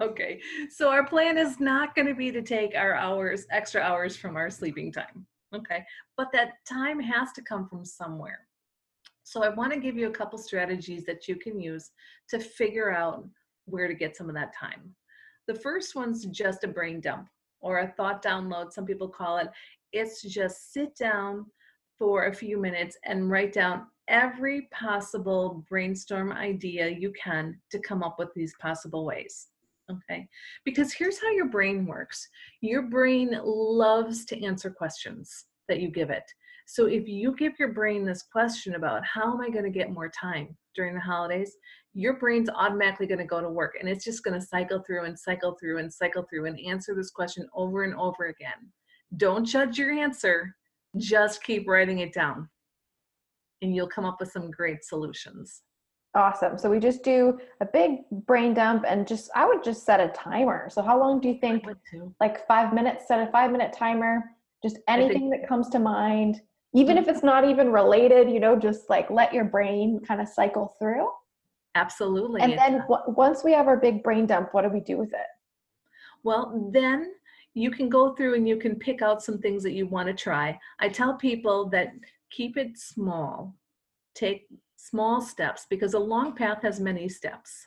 okay. 0.01 0.41
So 0.71 0.91
our 0.91 1.07
plan 1.07 1.39
is 1.39 1.61
not 1.61 1.95
going 1.95 2.07
to 2.07 2.15
be 2.15 2.31
to 2.33 2.43
take 2.43 2.75
our 2.75 2.95
hours, 2.95 3.47
extra 3.51 3.81
hours 3.81 4.17
from 4.17 4.37
our 4.37 4.51
sleeping 4.51 4.93
time. 4.93 5.27
Okay. 5.55 5.85
But 6.17 6.29
that 6.33 6.53
time 6.69 7.01
has 7.01 7.33
to 7.33 7.43
come 7.43 7.69
from 7.69 7.85
somewhere. 7.85 8.47
So 9.31 9.45
I 9.45 9.49
want 9.49 9.73
to 9.73 9.79
give 9.79 9.97
you 9.97 10.09
a 10.09 10.11
couple 10.11 10.41
strategies 10.41 11.05
that 11.05 11.29
you 11.29 11.37
can 11.37 11.61
use 11.61 11.93
to 12.31 12.41
figure 12.41 12.93
out 12.93 13.29
where 13.67 13.87
to 13.87 13.95
get 13.95 14.17
some 14.17 14.29
of 14.29 14.35
that 14.35 14.53
time. 14.53 14.93
The 15.47 15.55
first 15.55 15.95
one's 15.95 16.27
just 16.27 16.65
a 16.65 16.67
brain 16.67 17.01
dump 17.01 17.29
or 17.61 17.79
a 17.79 17.95
thought 17.97 18.25
download, 18.25 18.73
some 18.73 18.85
people 18.85 19.09
call 19.09 19.37
it. 19.37 19.47
It's 19.93 20.23
just 20.23 20.73
sit 20.73 20.97
down 20.97 21.47
for 21.97 22.25
a 22.25 22.35
few 22.35 22.61
minutes 22.61 22.99
and 23.05 23.31
write 23.31 23.53
down 23.53 23.87
every 24.09 24.63
possible 24.73 25.65
brainstorm 25.69 26.33
idea 26.33 26.89
you 26.89 27.13
can 27.13 27.57
to 27.71 27.79
come 27.79 28.03
up 28.03 28.19
with 28.19 28.35
these 28.35 28.55
possible 28.61 29.05
ways. 29.05 29.47
Okay, 29.89 30.29
because 30.65 30.93
here's 30.93 31.21
how 31.21 31.31
your 31.31 31.49
brain 31.49 31.87
works 31.87 32.29
your 32.63 32.83
brain 32.83 33.39
loves 33.45 34.25
to 34.25 34.45
answer 34.45 34.71
questions 34.71 35.47
that 35.69 35.79
you 35.79 35.89
give 35.89 36.11
it. 36.11 36.25
So 36.73 36.87
if 36.87 37.09
you 37.09 37.35
give 37.35 37.55
your 37.59 37.73
brain 37.73 38.05
this 38.05 38.23
question 38.23 38.77
about 38.77 39.05
how 39.05 39.33
am 39.33 39.41
I 39.41 39.51
going 39.51 39.65
to 39.65 39.77
get 39.77 39.91
more 39.91 40.09
time 40.09 40.57
during 40.77 40.95
the 40.95 41.01
holidays, 41.01 41.57
your 41.95 42.17
brain's 42.17 42.49
automatically 42.49 43.09
going 43.09 43.19
to 43.19 43.25
go 43.25 43.41
to 43.41 43.49
work 43.49 43.75
and 43.81 43.89
it's 43.89 44.05
just 44.05 44.23
going 44.23 44.39
to 44.39 44.47
cycle 44.47 44.81
through 44.87 45.05
and 45.05 45.19
cycle 45.19 45.57
through 45.59 45.79
and 45.79 45.93
cycle 45.93 46.25
through 46.31 46.47
and 46.47 46.61
answer 46.61 46.95
this 46.95 47.11
question 47.11 47.49
over 47.57 47.83
and 47.83 47.97
over 47.97 48.27
again. 48.27 48.71
Don't 49.17 49.45
judge 49.45 49.79
your 49.79 49.91
answer, 49.91 50.55
just 50.97 51.43
keep 51.43 51.67
writing 51.67 51.99
it 51.99 52.13
down 52.13 52.49
and 53.63 53.75
you'll 53.75 53.89
come 53.89 54.05
up 54.05 54.21
with 54.21 54.31
some 54.31 54.49
great 54.49 54.85
solutions. 54.85 55.63
Awesome. 56.15 56.57
So 56.57 56.71
we 56.71 56.79
just 56.79 57.03
do 57.03 57.41
a 57.61 57.67
big 57.67 58.03
brain 58.13 58.55
dump 58.55 58.85
and 58.87 59.09
just 59.09 59.29
I 59.35 59.45
would 59.45 59.65
just 59.65 59.85
set 59.85 59.99
a 59.99 60.07
timer. 60.11 60.69
So 60.71 60.83
how 60.83 61.01
long 61.01 61.21
do 61.21 61.27
you 61.27 61.41
think? 61.41 61.65
Like 62.21 62.47
5 62.47 62.73
minutes, 62.73 63.09
set 63.09 63.27
a 63.27 63.33
5 63.33 63.51
minute 63.51 63.73
timer. 63.73 64.23
Just 64.63 64.79
anything 64.87 65.31
think, 65.31 65.41
that 65.41 65.49
comes 65.49 65.69
to 65.71 65.81
mind, 65.81 66.43
even 66.75 66.97
mm-hmm. 66.97 67.09
if 67.09 67.15
it's 67.15 67.25
not 67.25 67.45
even 67.45 67.73
related, 67.73 68.31
you 68.31 68.41
know, 68.41 68.57
just 68.57 68.89
like 68.89 69.11
let 69.11 69.35
your 69.35 69.45
brain 69.45 70.01
kind 70.07 70.21
of 70.21 70.29
cycle 70.29 70.77
through. 70.79 71.09
Absolutely. 71.75 72.41
And 72.41 72.59
then 72.59 72.81
w- 72.81 73.03
once 73.09 73.45
we 73.45 73.53
have 73.53 73.69
our 73.69 73.77
big 73.77 74.03
brain 74.03 74.27
dump, 74.27 74.51
what 74.53 74.63
do 74.63 74.69
we 74.69 74.81
do 74.81 74.97
with 74.97 75.13
it? 75.13 75.27
Well, 76.23 76.71
then 76.73 77.13
you 77.55 77.71
can 77.71 77.89
go 77.89 78.15
through 78.15 78.35
and 78.35 78.49
you 78.49 78.57
can 78.57 78.77
pick 78.77 79.03
out 79.03 79.23
some 79.23 79.39
things 79.39 79.63
that 79.63 79.73
you 79.73 79.87
want 79.87 80.09
to 80.09 80.15
try. 80.15 80.59
I 80.79 80.89
tell 80.89 81.15
people 81.17 81.69
that 81.71 81.93
keep 82.31 82.57
it 82.57 82.79
small. 82.79 83.57
Take 84.15 84.47
small 84.77 85.21
steps 85.21 85.67
because 85.69 85.95
a 85.95 85.99
long 85.99 86.35
path 86.35 86.63
has 86.63 86.81
many 86.81 87.09
steps. 87.09 87.67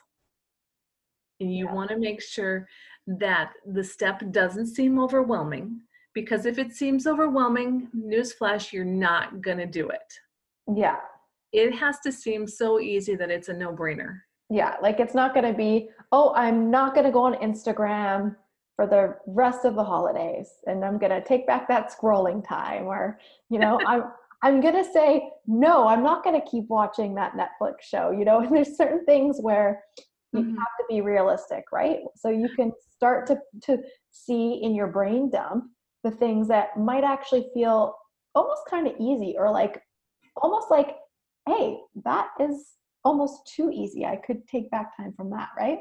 And 1.40 1.54
you 1.54 1.66
yeah. 1.66 1.72
want 1.74 1.90
to 1.90 1.98
make 1.98 2.22
sure 2.22 2.66
that 3.06 3.52
the 3.66 3.84
step 3.84 4.22
doesn't 4.30 4.68
seem 4.68 4.98
overwhelming 4.98 5.80
because 6.14 6.46
if 6.46 6.58
it 6.58 6.72
seems 6.72 7.06
overwhelming, 7.06 7.88
newsflash, 7.94 8.72
you're 8.72 8.84
not 8.84 9.42
going 9.42 9.58
to 9.58 9.66
do 9.66 9.88
it. 9.88 10.14
Yeah. 10.74 10.98
It 11.52 11.74
has 11.74 12.00
to 12.00 12.12
seem 12.12 12.46
so 12.46 12.80
easy 12.80 13.16
that 13.16 13.30
it's 13.30 13.48
a 13.48 13.52
no 13.52 13.72
brainer. 13.72 14.20
Yeah. 14.48 14.76
Like 14.80 15.00
it's 15.00 15.14
not 15.14 15.34
going 15.34 15.46
to 15.46 15.56
be, 15.56 15.90
oh, 16.12 16.32
I'm 16.34 16.70
not 16.70 16.94
going 16.94 17.06
to 17.06 17.12
go 17.12 17.24
on 17.24 17.34
Instagram 17.34 18.36
for 18.76 18.86
the 18.86 19.16
rest 19.26 19.64
of 19.64 19.74
the 19.74 19.84
holidays 19.84 20.48
and 20.66 20.84
I'm 20.84 20.98
going 20.98 21.12
to 21.12 21.22
take 21.22 21.46
back 21.46 21.68
that 21.68 21.92
scrolling 21.92 22.46
time 22.46 22.84
or, 22.84 23.18
you 23.50 23.58
know, 23.58 23.80
I'm, 23.86 24.04
I'm 24.42 24.60
going 24.60 24.74
to 24.74 24.92
say, 24.92 25.30
no, 25.46 25.88
I'm 25.88 26.02
not 26.02 26.22
going 26.22 26.40
to 26.40 26.46
keep 26.46 26.68
watching 26.68 27.14
that 27.14 27.32
Netflix 27.32 27.82
show. 27.82 28.10
You 28.10 28.24
know, 28.24 28.40
and 28.40 28.54
there's 28.54 28.76
certain 28.76 29.04
things 29.04 29.38
where 29.40 29.82
you 30.32 30.40
mm-hmm. 30.40 30.50
have 30.50 30.68
to 30.80 30.84
be 30.88 31.00
realistic, 31.00 31.64
right? 31.72 31.98
So 32.16 32.28
you 32.28 32.48
can 32.54 32.72
start 32.94 33.26
to, 33.28 33.38
to 33.64 33.78
see 34.10 34.60
in 34.62 34.74
your 34.74 34.88
brain 34.88 35.30
dump 35.30 35.64
the 36.04 36.10
things 36.10 36.46
that 36.48 36.76
might 36.78 37.02
actually 37.02 37.48
feel 37.52 37.96
almost 38.34 38.62
kind 38.68 38.86
of 38.86 38.94
easy 39.00 39.34
or 39.36 39.50
like 39.50 39.82
almost 40.36 40.70
like, 40.70 40.96
hey, 41.48 41.78
that 42.04 42.28
is 42.38 42.72
almost 43.04 43.50
too 43.54 43.70
easy. 43.72 44.04
I 44.04 44.16
could 44.16 44.46
take 44.46 44.70
back 44.70 44.96
time 44.96 45.12
from 45.16 45.30
that, 45.30 45.48
right? 45.58 45.78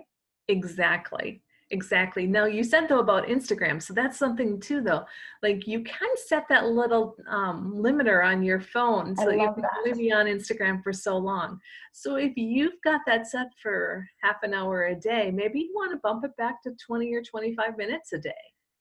Exactly. 0.47 1.43
Exactly. 1.71 2.27
Now 2.27 2.45
you 2.45 2.63
said 2.63 2.87
though 2.87 2.99
about 2.99 3.27
Instagram, 3.27 3.81
so 3.81 3.93
that's 3.93 4.19
something 4.19 4.59
too 4.59 4.81
though. 4.81 5.05
Like 5.41 5.65
you 5.65 5.83
can 5.83 6.09
set 6.27 6.47
that 6.49 6.67
little 6.67 7.15
um, 7.27 7.73
limiter 7.75 8.23
on 8.23 8.43
your 8.43 8.59
phone 8.59 9.15
so 9.15 9.31
you 9.31 9.51
can 9.55 9.63
only 9.79 9.93
be 9.93 10.11
on 10.11 10.27
Instagram 10.27 10.83
for 10.83 10.93
so 10.93 11.17
long. 11.17 11.59
So 11.91 12.17
if 12.17 12.33
you've 12.35 12.79
got 12.83 13.01
that 13.07 13.25
set 13.25 13.47
for 13.59 14.07
half 14.21 14.35
an 14.43 14.53
hour 14.53 14.83
a 14.83 14.95
day, 14.95 15.31
maybe 15.31 15.61
you 15.61 15.71
want 15.73 15.91
to 15.93 15.97
bump 16.03 16.23
it 16.25 16.37
back 16.37 16.61
to 16.63 16.75
20 16.85 17.11
or 17.15 17.23
25 17.23 17.75
minutes 17.77 18.13
a 18.13 18.19
day. 18.19 18.31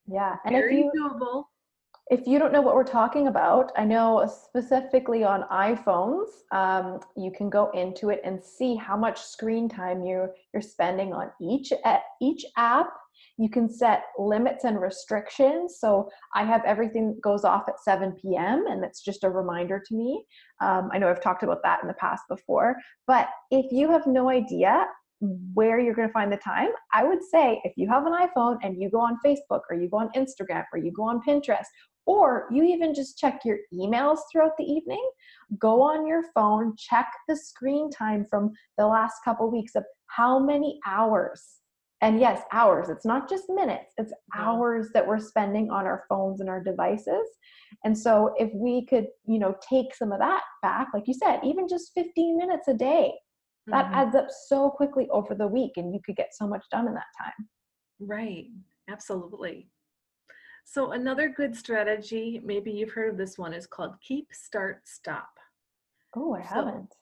Yeah. 0.06 0.36
And 0.44 0.54
Very 0.54 0.80
if 0.80 0.94
you, 0.94 1.08
doable 1.10 1.44
if 2.12 2.26
you 2.26 2.38
don't 2.38 2.52
know 2.52 2.60
what 2.60 2.74
we're 2.74 2.84
talking 2.84 3.28
about, 3.28 3.72
I 3.74 3.86
know 3.86 4.30
specifically 4.30 5.24
on 5.24 5.44
iPhones, 5.50 6.26
um, 6.50 7.00
you 7.16 7.30
can 7.30 7.48
go 7.48 7.70
into 7.70 8.10
it 8.10 8.20
and 8.22 8.44
see 8.44 8.74
how 8.74 8.98
much 8.98 9.18
screen 9.18 9.66
time 9.66 10.04
you're 10.04 10.34
you're 10.52 10.62
spending 10.62 11.14
on 11.14 11.30
each 11.40 11.72
each 12.20 12.44
app. 12.58 12.90
You 13.38 13.48
can 13.48 13.66
set 13.72 14.04
limits 14.18 14.64
and 14.64 14.78
restrictions. 14.78 15.78
So 15.78 16.10
I 16.34 16.44
have 16.44 16.62
everything 16.66 17.18
goes 17.22 17.44
off 17.44 17.64
at 17.66 17.80
7 17.80 18.12
p.m. 18.20 18.66
and 18.68 18.84
it's 18.84 19.02
just 19.02 19.24
a 19.24 19.30
reminder 19.30 19.82
to 19.86 19.94
me. 19.94 20.24
Um, 20.60 20.90
I 20.92 20.98
know 20.98 21.08
I've 21.08 21.22
talked 21.22 21.42
about 21.42 21.62
that 21.62 21.80
in 21.80 21.88
the 21.88 21.94
past 21.94 22.24
before, 22.28 22.76
but 23.06 23.28
if 23.50 23.72
you 23.72 23.90
have 23.90 24.06
no 24.06 24.28
idea, 24.28 24.84
where 25.54 25.78
you're 25.78 25.94
going 25.94 26.08
to 26.08 26.12
find 26.12 26.32
the 26.32 26.36
time, 26.36 26.70
I 26.92 27.04
would 27.04 27.22
say 27.22 27.60
if 27.64 27.74
you 27.76 27.88
have 27.88 28.06
an 28.06 28.12
iPhone 28.12 28.58
and 28.62 28.80
you 28.80 28.90
go 28.90 29.00
on 29.00 29.18
Facebook 29.24 29.60
or 29.70 29.76
you 29.76 29.88
go 29.88 29.98
on 29.98 30.10
Instagram 30.16 30.64
or 30.72 30.78
you 30.78 30.92
go 30.92 31.04
on 31.04 31.20
Pinterest 31.26 31.66
or 32.06 32.48
you 32.50 32.64
even 32.64 32.92
just 32.92 33.18
check 33.18 33.40
your 33.44 33.58
emails 33.72 34.18
throughout 34.30 34.56
the 34.58 34.64
evening, 34.64 35.04
go 35.58 35.80
on 35.80 36.06
your 36.06 36.24
phone, 36.34 36.74
check 36.76 37.06
the 37.28 37.36
screen 37.36 37.88
time 37.90 38.26
from 38.28 38.52
the 38.78 38.86
last 38.86 39.14
couple 39.24 39.50
weeks 39.50 39.76
of 39.76 39.84
how 40.06 40.38
many 40.40 40.80
hours. 40.86 41.58
And 42.00 42.18
yes, 42.18 42.42
hours. 42.52 42.88
It's 42.88 43.06
not 43.06 43.28
just 43.28 43.44
minutes, 43.48 43.92
it's 43.96 44.12
hours 44.36 44.88
that 44.92 45.06
we're 45.06 45.20
spending 45.20 45.70
on 45.70 45.86
our 45.86 46.02
phones 46.08 46.40
and 46.40 46.50
our 46.50 46.60
devices. 46.60 47.28
And 47.84 47.96
so 47.96 48.34
if 48.36 48.50
we 48.52 48.86
could, 48.86 49.06
you 49.24 49.38
know, 49.38 49.54
take 49.68 49.94
some 49.94 50.10
of 50.10 50.18
that 50.18 50.42
back, 50.62 50.88
like 50.92 51.06
you 51.06 51.14
said, 51.14 51.38
even 51.44 51.68
just 51.68 51.92
15 51.94 52.36
minutes 52.36 52.66
a 52.66 52.74
day, 52.74 53.12
that 53.68 53.86
mm-hmm. 53.86 53.94
adds 53.94 54.16
up 54.16 54.28
so 54.46 54.70
quickly 54.70 55.08
over 55.10 55.34
the 55.34 55.46
week 55.46 55.72
and 55.76 55.94
you 55.94 56.00
could 56.04 56.16
get 56.16 56.34
so 56.34 56.46
much 56.46 56.64
done 56.70 56.88
in 56.88 56.94
that 56.94 57.04
time. 57.18 57.48
Right. 58.00 58.46
Absolutely. 58.90 59.68
So 60.64 60.92
another 60.92 61.28
good 61.28 61.56
strategy, 61.56 62.40
maybe 62.44 62.70
you've 62.70 62.92
heard 62.92 63.10
of 63.10 63.16
this 63.16 63.38
one, 63.38 63.52
is 63.52 63.66
called 63.66 63.94
keep, 64.00 64.28
start, 64.32 64.82
stop. 64.84 65.28
Oh, 66.16 66.34
I 66.34 66.40
haven't. 66.40 66.94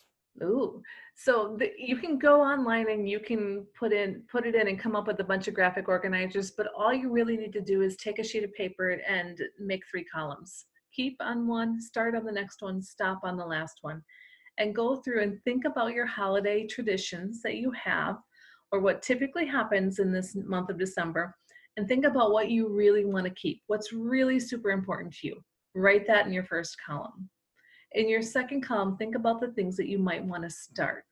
Ooh, 0.42 0.80
so 1.16 1.56
the, 1.58 1.70
you 1.76 1.96
can 1.96 2.18
go 2.18 2.40
online 2.40 2.88
and 2.90 3.08
you 3.08 3.20
can 3.20 3.66
put 3.78 3.92
in 3.92 4.22
put 4.30 4.46
it 4.46 4.54
in 4.54 4.68
and 4.68 4.78
come 4.78 4.96
up 4.96 5.06
with 5.06 5.20
a 5.20 5.24
bunch 5.24 5.48
of 5.48 5.54
graphic 5.54 5.88
organizers. 5.88 6.52
But 6.52 6.68
all 6.76 6.94
you 6.94 7.10
really 7.10 7.36
need 7.36 7.52
to 7.54 7.60
do 7.60 7.82
is 7.82 7.96
take 7.96 8.18
a 8.18 8.24
sheet 8.24 8.44
of 8.44 8.54
paper 8.54 9.00
and 9.06 9.38
make 9.58 9.82
three 9.90 10.04
columns. 10.04 10.66
Keep 10.94 11.16
on 11.20 11.46
one, 11.46 11.80
start 11.80 12.14
on 12.14 12.24
the 12.24 12.32
next 12.32 12.62
one, 12.62 12.80
stop 12.80 13.20
on 13.22 13.36
the 13.36 13.44
last 13.44 13.78
one, 13.82 14.02
and 14.60 14.74
go 14.74 14.96
through 14.96 15.22
and 15.22 15.42
think 15.42 15.64
about 15.64 15.94
your 15.94 16.06
holiday 16.06 16.66
traditions 16.66 17.40
that 17.42 17.56
you 17.56 17.72
have, 17.72 18.18
or 18.70 18.80
what 18.80 19.02
typically 19.02 19.46
happens 19.46 19.98
in 19.98 20.12
this 20.12 20.36
month 20.36 20.68
of 20.68 20.78
December, 20.78 21.34
and 21.76 21.88
think 21.88 22.04
about 22.04 22.30
what 22.30 22.50
you 22.50 22.68
really 22.68 23.06
want 23.06 23.24
to 23.24 23.34
keep. 23.34 23.62
What's 23.68 23.92
really 23.92 24.38
super 24.38 24.70
important 24.70 25.14
to 25.16 25.28
you? 25.28 25.40
Write 25.74 26.06
that 26.06 26.26
in 26.26 26.32
your 26.32 26.44
first 26.44 26.76
column. 26.86 27.28
In 27.92 28.08
your 28.08 28.22
second 28.22 28.60
column, 28.60 28.96
think 28.98 29.14
about 29.14 29.40
the 29.40 29.52
things 29.52 29.76
that 29.78 29.88
you 29.88 29.98
might 29.98 30.22
want 30.22 30.42
to 30.44 30.50
start. 30.50 31.06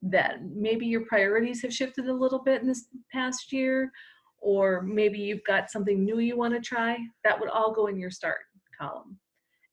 That 0.00 0.38
maybe 0.42 0.86
your 0.86 1.04
priorities 1.06 1.60
have 1.62 1.74
shifted 1.74 2.08
a 2.08 2.12
little 2.12 2.42
bit 2.42 2.62
in 2.62 2.68
this 2.68 2.86
past 3.12 3.52
year, 3.52 3.92
or 4.40 4.80
maybe 4.80 5.18
you've 5.18 5.44
got 5.44 5.70
something 5.70 6.04
new 6.04 6.20
you 6.20 6.38
want 6.38 6.54
to 6.54 6.60
try. 6.60 6.96
That 7.22 7.38
would 7.38 7.50
all 7.50 7.74
go 7.74 7.88
in 7.88 7.98
your 7.98 8.10
start 8.10 8.38
column. 8.80 9.18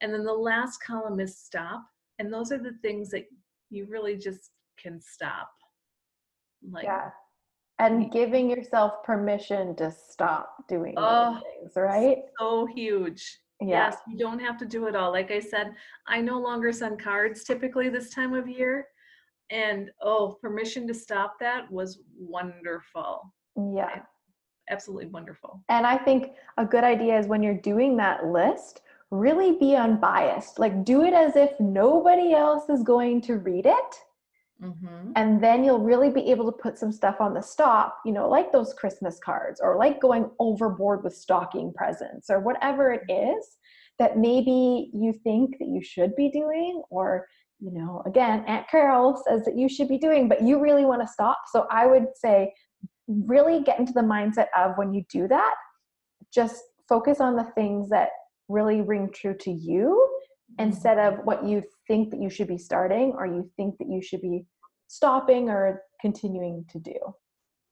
And 0.01 0.13
then 0.13 0.25
the 0.25 0.33
last 0.33 0.83
column 0.83 1.21
is 1.21 1.37
stop. 1.37 1.85
And 2.19 2.31
those 2.31 2.51
are 2.51 2.57
the 2.57 2.73
things 2.81 3.09
that 3.11 3.25
you 3.69 3.85
really 3.89 4.15
just 4.17 4.51
can 4.81 4.99
stop 5.01 5.49
Like, 6.71 6.85
yeah. 6.85 7.09
And 7.77 8.09
giving 8.09 8.49
yourself 8.49 9.03
permission 9.03 9.75
to 9.75 9.91
stop 9.91 10.65
doing 10.69 10.93
Oh, 10.97 11.33
those 11.33 11.43
things, 11.43 11.71
right? 11.75 12.19
so 12.39 12.65
huge. 12.73 13.39
Yeah. 13.61 13.87
Yes, 13.87 13.97
you 14.07 14.17
don't 14.17 14.39
have 14.39 14.57
to 14.59 14.65
do 14.65 14.87
it 14.87 14.95
all. 14.95 15.11
Like 15.11 15.31
I 15.31 15.39
said, 15.39 15.73
I 16.07 16.21
no 16.21 16.39
longer 16.39 16.71
send 16.71 17.01
cards 17.01 17.43
typically 17.43 17.89
this 17.89 18.09
time 18.13 18.33
of 18.33 18.47
year. 18.47 18.87
And 19.49 19.91
oh, 20.01 20.37
permission 20.41 20.87
to 20.87 20.93
stop 20.93 21.35
that 21.39 21.69
was 21.71 21.99
wonderful. 22.17 23.33
Yeah. 23.55 23.99
Absolutely 24.69 25.07
wonderful. 25.07 25.61
And 25.69 25.85
I 25.85 25.97
think 25.97 26.31
a 26.57 26.65
good 26.65 26.83
idea 26.83 27.19
is 27.19 27.27
when 27.27 27.43
you're 27.43 27.53
doing 27.61 27.95
that 27.97 28.25
list, 28.25 28.81
really 29.11 29.53
be 29.53 29.75
unbiased. 29.75 30.59
Like 30.59 30.83
do 30.83 31.03
it 31.03 31.13
as 31.13 31.35
if 31.35 31.51
nobody 31.59 32.33
else 32.33 32.69
is 32.69 32.83
going 32.83 33.21
to 33.21 33.37
read 33.37 33.65
it. 33.65 33.95
hmm 34.59 35.11
And 35.15 35.41
then 35.43 35.63
you'll 35.63 35.83
really 35.83 36.09
be 36.09 36.31
able 36.31 36.51
to 36.51 36.57
put 36.57 36.77
some 36.77 36.91
stuff 36.91 37.17
on 37.19 37.33
the 37.33 37.41
stop, 37.41 37.99
you 38.05 38.13
know, 38.13 38.29
like 38.29 38.51
those 38.51 38.73
Christmas 38.73 39.19
cards 39.23 39.61
or 39.63 39.77
like 39.77 40.01
going 40.01 40.29
overboard 40.39 41.03
with 41.03 41.15
stocking 41.15 41.73
presents 41.73 42.29
or 42.29 42.39
whatever 42.39 42.91
it 42.91 43.03
is 43.09 43.57
that 43.99 44.17
maybe 44.17 44.89
you 44.93 45.13
think 45.23 45.57
that 45.59 45.67
you 45.67 45.81
should 45.81 46.15
be 46.15 46.29
doing 46.29 46.81
or 46.89 47.25
you 47.59 47.71
know 47.71 48.03
again 48.05 48.43
aunt 48.47 48.67
carol 48.67 49.21
says 49.27 49.45
that 49.45 49.57
you 49.57 49.69
should 49.69 49.87
be 49.87 49.97
doing 49.97 50.27
but 50.27 50.41
you 50.41 50.59
really 50.59 50.85
want 50.85 51.01
to 51.01 51.07
stop 51.07 51.37
so 51.51 51.65
i 51.71 51.85
would 51.85 52.07
say 52.13 52.53
really 53.07 53.61
get 53.61 53.79
into 53.79 53.93
the 53.93 54.01
mindset 54.01 54.47
of 54.57 54.77
when 54.77 54.93
you 54.93 55.03
do 55.09 55.27
that 55.27 55.55
just 56.33 56.63
focus 56.89 57.21
on 57.21 57.35
the 57.35 57.45
things 57.55 57.89
that 57.89 58.09
really 58.47 58.81
ring 58.81 59.09
true 59.13 59.35
to 59.41 59.51
you 59.51 60.09
mm-hmm. 60.51 60.67
instead 60.67 60.97
of 60.97 61.25
what 61.25 61.45
you 61.45 61.63
think 61.87 62.11
that 62.11 62.21
you 62.21 62.29
should 62.29 62.47
be 62.47 62.57
starting 62.57 63.13
or 63.17 63.25
you 63.25 63.49
think 63.57 63.77
that 63.77 63.89
you 63.89 64.01
should 64.01 64.21
be 64.21 64.45
stopping 64.87 65.49
or 65.49 65.81
continuing 66.01 66.65
to 66.69 66.79
do. 66.79 66.97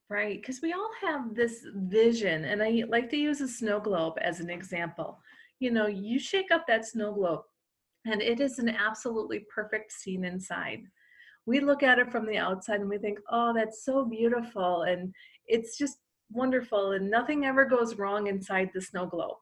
Right, 0.09 0.39
because 0.39 0.61
we 0.61 0.73
all 0.73 0.89
have 1.01 1.33
this 1.33 1.65
vision, 1.75 2.45
and 2.45 2.61
I 2.61 2.83
like 2.87 3.09
to 3.11 3.17
use 3.17 3.41
a 3.41 3.47
snow 3.47 3.79
globe 3.79 4.15
as 4.21 4.39
an 4.39 4.49
example. 4.49 5.17
You 5.59 5.71
know, 5.71 5.87
you 5.87 6.19
shake 6.19 6.51
up 6.51 6.65
that 6.67 6.85
snow 6.85 7.13
globe, 7.13 7.41
and 8.05 8.21
it 8.21 8.39
is 8.39 8.59
an 8.59 8.69
absolutely 8.69 9.45
perfect 9.53 9.91
scene 9.91 10.25
inside. 10.25 10.81
We 11.45 11.61
look 11.61 11.83
at 11.83 11.99
it 11.99 12.11
from 12.11 12.27
the 12.27 12.37
outside 12.37 12.79
and 12.81 12.89
we 12.89 12.97
think, 12.97 13.19
oh, 13.31 13.53
that's 13.55 13.85
so 13.85 14.05
beautiful, 14.05 14.83
and 14.83 15.13
it's 15.47 15.77
just 15.77 15.97
wonderful, 16.29 16.91
and 16.91 17.09
nothing 17.09 17.45
ever 17.45 17.65
goes 17.65 17.95
wrong 17.95 18.27
inside 18.27 18.69
the 18.73 18.81
snow 18.81 19.07
globe. 19.07 19.37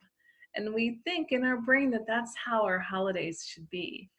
And 0.56 0.74
we 0.74 1.00
think 1.06 1.32
in 1.32 1.44
our 1.44 1.58
brain 1.58 1.92
that 1.92 2.08
that's 2.08 2.34
how 2.44 2.64
our 2.64 2.80
holidays 2.80 3.46
should 3.48 3.70
be. 3.70 4.10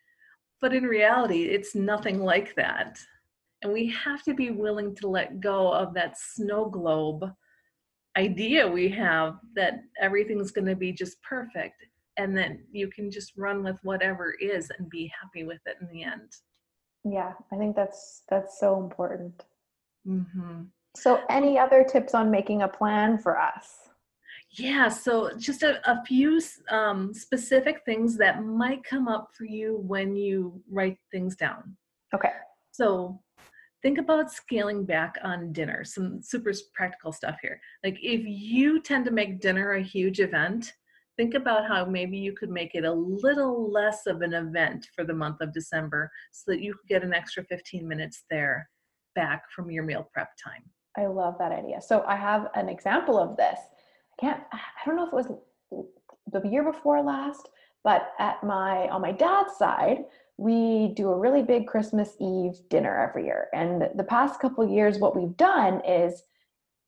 But 0.61 0.73
in 0.73 0.85
reality, 0.85 1.45
it's 1.45 1.75
nothing 1.75 2.23
like 2.23 2.55
that. 2.55 2.99
And 3.63 3.73
we 3.73 3.89
have 3.91 4.23
to 4.25 4.35
be 4.35 4.51
willing 4.51 4.95
to 4.97 5.09
let 5.09 5.41
go 5.41 5.73
of 5.73 5.95
that 5.95 6.17
snow 6.19 6.67
globe 6.67 7.25
idea 8.17 8.69
we 8.69 8.89
have 8.89 9.37
that 9.55 9.81
everything's 10.01 10.51
going 10.51 10.67
to 10.67 10.77
be 10.77 10.93
just 10.93 11.23
perfect 11.23 11.85
and 12.19 12.37
that 12.37 12.53
you 12.71 12.89
can 12.89 13.11
just 13.11 13.33
run 13.37 13.63
with 13.63 13.77
whatever 13.83 14.35
is 14.41 14.71
and 14.79 14.91
be 14.91 15.11
happy 15.21 15.45
with 15.45 15.61
it 15.67 15.77
in 15.81 15.89
the 15.89 16.03
end. 16.03 16.31
Yeah, 17.05 17.33
I 17.53 17.57
think 17.57 17.75
that's 17.75 18.23
that's 18.29 18.61
so 18.61 18.79
important. 18.79 19.45
hmm 20.05 20.63
So 20.95 21.21
any 21.31 21.59
other 21.59 21.85
tips 21.85 22.15
on 22.15 22.31
making 22.31 22.63
a 22.63 22.69
plan 22.69 23.19
for 23.19 23.39
us? 23.39 23.89
Yeah, 24.55 24.89
so 24.89 25.31
just 25.39 25.63
a, 25.63 25.81
a 25.91 26.05
few 26.05 26.41
um, 26.71 27.15
specific 27.15 27.83
things 27.87 28.19
that 28.19 28.45
might 28.45 28.85
come 28.85 29.09
up 29.09 29.31
for 29.33 29.45
you 29.45 29.83
when 29.87 30.15
you 30.15 30.63
write 30.71 30.99
things 31.11 31.37
down. 31.37 31.77
Okay. 32.15 32.33
So 32.71 33.19
think 33.83 33.97
about 33.97 34.31
scaling 34.31 34.85
back 34.85 35.17
on 35.25 35.53
dinner. 35.53 35.85
Some 35.85 36.21
super 36.23 36.53
practical 36.75 37.13
stuff 37.13 37.37
here. 37.41 37.61
Like 37.83 37.97
if 38.03 38.23
you 38.27 38.81
tend 38.83 39.07
to 39.07 39.11
make 39.11 39.41
dinner 39.41 39.73
a 39.73 39.83
huge 39.83 40.21
event, 40.21 40.75
think 41.17 41.33
about 41.35 41.67
how 41.67 41.87
maybe 41.87 42.19
you 42.19 42.35
could 42.35 42.51
make 42.51 42.75
it 42.75 42.85
a 42.85 42.93
little 42.93 43.71
less 43.71 44.07
of 44.07 44.21
an 44.21 44.35
event 44.35 44.87
for 44.95 45.05
the 45.05 45.15
month 45.15 45.41
of 45.41 45.55
December 45.55 46.11
so 46.31 46.53
that 46.53 46.63
you 46.63 46.75
could 46.75 46.89
get 46.89 47.05
an 47.05 47.15
extra 47.15 47.43
15 47.45 47.89
minutes 47.89 48.25
there 48.31 48.69
back 49.15 49.45
from 49.55 49.71
your 49.71 49.85
meal 49.85 50.09
prep 50.13 50.29
time. 50.43 50.63
I 50.97 51.07
love 51.07 51.37
that 51.39 51.53
idea. 51.53 51.81
So 51.81 52.05
I 52.07 52.17
have 52.17 52.49
an 52.55 52.69
example 52.69 53.19
of 53.19 53.37
this. 53.37 53.59
I 54.23 54.27
can't 54.27 54.43
I 54.53 54.87
don't 54.87 54.97
know 54.97 55.07
if 55.07 55.13
it 55.13 55.15
was 55.15 55.33
the 56.33 56.49
year 56.49 56.63
before 56.63 57.03
last, 57.03 57.49
but 57.85 58.13
at 58.19 58.43
my 58.45 58.89
on 58.89 59.03
my 59.03 59.13
dad's 59.13 59.57
side, 59.57 59.99
we 60.37 60.93
do 60.97 61.11
a 61.11 61.19
really 61.19 61.43
big 61.43 61.67
Christmas 61.67 62.15
Eve 62.21 62.55
dinner 62.71 62.97
every 62.99 63.25
year. 63.27 63.49
And 63.53 63.89
the 63.97 64.05
past 64.05 64.41
couple 64.41 64.69
years 64.69 64.99
what 64.99 65.17
we've 65.17 65.37
done 65.37 65.85
is 65.85 66.23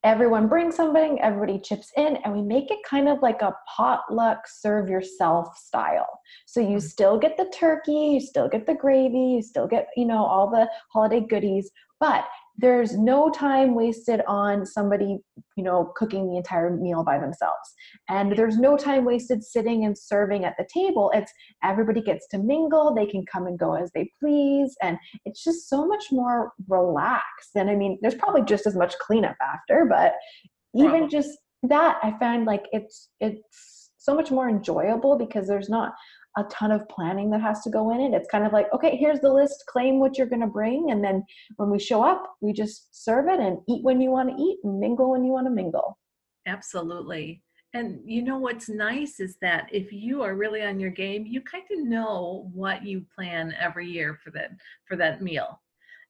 everyone 0.04 0.48
brings 0.48 0.76
something, 0.76 1.20
everybody 1.20 1.58
chips 1.58 1.90
in, 1.96 2.16
and 2.18 2.34
we 2.34 2.42
make 2.42 2.70
it 2.70 2.78
kind 2.88 3.08
of 3.08 3.22
like 3.22 3.42
a 3.42 3.56
potluck 3.74 4.46
serve 4.46 4.88
yourself 4.88 5.56
style. 5.56 6.20
So 6.46 6.60
you 6.60 6.76
Mhm. 6.76 6.82
still 6.82 7.18
get 7.18 7.36
the 7.36 7.46
turkey, 7.46 8.10
you 8.14 8.20
still 8.20 8.48
get 8.48 8.66
the 8.66 8.74
gravy, 8.74 9.18
you 9.36 9.42
still 9.42 9.66
get, 9.66 9.88
you 9.96 10.04
know, 10.04 10.24
all 10.24 10.50
the 10.50 10.70
holiday 10.92 11.20
goodies, 11.20 11.70
but 12.00 12.28
there's 12.56 12.96
no 12.96 13.30
time 13.30 13.74
wasted 13.74 14.20
on 14.28 14.64
somebody, 14.64 15.18
you 15.56 15.64
know, 15.64 15.92
cooking 15.96 16.28
the 16.28 16.36
entire 16.36 16.70
meal 16.70 17.02
by 17.02 17.18
themselves. 17.18 17.74
And 18.08 18.36
there's 18.36 18.58
no 18.58 18.76
time 18.76 19.04
wasted 19.04 19.42
sitting 19.42 19.84
and 19.84 19.98
serving 19.98 20.44
at 20.44 20.54
the 20.56 20.66
table. 20.72 21.10
It's 21.14 21.32
everybody 21.62 22.00
gets 22.00 22.28
to 22.28 22.38
mingle, 22.38 22.94
they 22.94 23.06
can 23.06 23.24
come 23.26 23.46
and 23.46 23.58
go 23.58 23.74
as 23.74 23.90
they 23.92 24.10
please, 24.20 24.76
and 24.82 24.98
it's 25.24 25.42
just 25.42 25.68
so 25.68 25.86
much 25.86 26.04
more 26.12 26.52
relaxed. 26.68 27.50
And 27.56 27.70
I 27.70 27.74
mean, 27.74 27.98
there's 28.02 28.14
probably 28.14 28.42
just 28.42 28.66
as 28.66 28.76
much 28.76 28.96
cleanup 28.98 29.36
after, 29.42 29.84
but 29.84 30.14
even 30.74 31.08
just 31.08 31.30
that, 31.64 31.98
I 32.02 32.16
find 32.18 32.44
like 32.44 32.66
it's 32.72 33.10
it's 33.20 33.90
so 33.98 34.14
much 34.14 34.30
more 34.30 34.48
enjoyable 34.48 35.16
because 35.16 35.48
there's 35.48 35.70
not 35.70 35.92
a 36.36 36.44
ton 36.44 36.72
of 36.72 36.88
planning 36.88 37.30
that 37.30 37.40
has 37.40 37.62
to 37.62 37.70
go 37.70 37.92
in 37.92 38.00
it. 38.00 38.14
It's 38.14 38.30
kind 38.30 38.44
of 38.44 38.52
like, 38.52 38.66
okay, 38.72 38.96
here's 38.96 39.20
the 39.20 39.32
list, 39.32 39.64
claim 39.68 40.00
what 40.00 40.18
you're 40.18 40.26
going 40.26 40.40
to 40.40 40.46
bring. 40.46 40.90
And 40.90 41.02
then 41.02 41.24
when 41.56 41.70
we 41.70 41.78
show 41.78 42.02
up, 42.02 42.36
we 42.40 42.52
just 42.52 43.04
serve 43.04 43.28
it 43.28 43.40
and 43.40 43.58
eat 43.68 43.84
when 43.84 44.00
you 44.00 44.10
want 44.10 44.30
to 44.30 44.42
eat 44.42 44.58
and 44.64 44.80
mingle 44.80 45.10
when 45.10 45.24
you 45.24 45.32
want 45.32 45.46
to 45.46 45.52
mingle. 45.52 45.98
Absolutely. 46.46 47.42
And 47.74 47.98
you 48.04 48.22
know 48.22 48.38
what's 48.38 48.68
nice 48.68 49.18
is 49.18 49.36
that 49.42 49.68
if 49.72 49.92
you 49.92 50.22
are 50.22 50.36
really 50.36 50.62
on 50.62 50.78
your 50.78 50.90
game, 50.90 51.26
you 51.26 51.40
kind 51.40 51.64
of 51.72 51.84
know 51.84 52.48
what 52.54 52.84
you 52.84 53.04
plan 53.14 53.52
every 53.58 53.88
year 53.88 54.18
for 54.22 54.30
that 54.30 54.50
for 54.86 54.96
that 54.96 55.22
meal. 55.22 55.60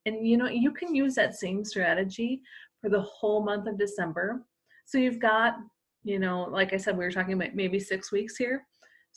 And 0.05 0.27
you 0.27 0.37
know, 0.37 0.47
you 0.47 0.71
can 0.71 0.93
use 0.93 1.15
that 1.15 1.35
same 1.35 1.65
strategy 1.65 2.41
for 2.81 2.89
the 2.89 3.01
whole 3.01 3.43
month 3.43 3.67
of 3.67 3.79
December. 3.79 4.45
So 4.85 4.99
you've 4.99 5.19
got, 5.19 5.55
you 6.03 6.19
know, 6.19 6.43
like 6.43 6.73
I 6.73 6.77
said, 6.77 6.95
we 6.95 7.03
were 7.03 7.11
talking 7.11 7.33
about 7.33 7.55
maybe 7.55 7.79
six 7.79 8.11
weeks 8.11 8.35
here. 8.37 8.67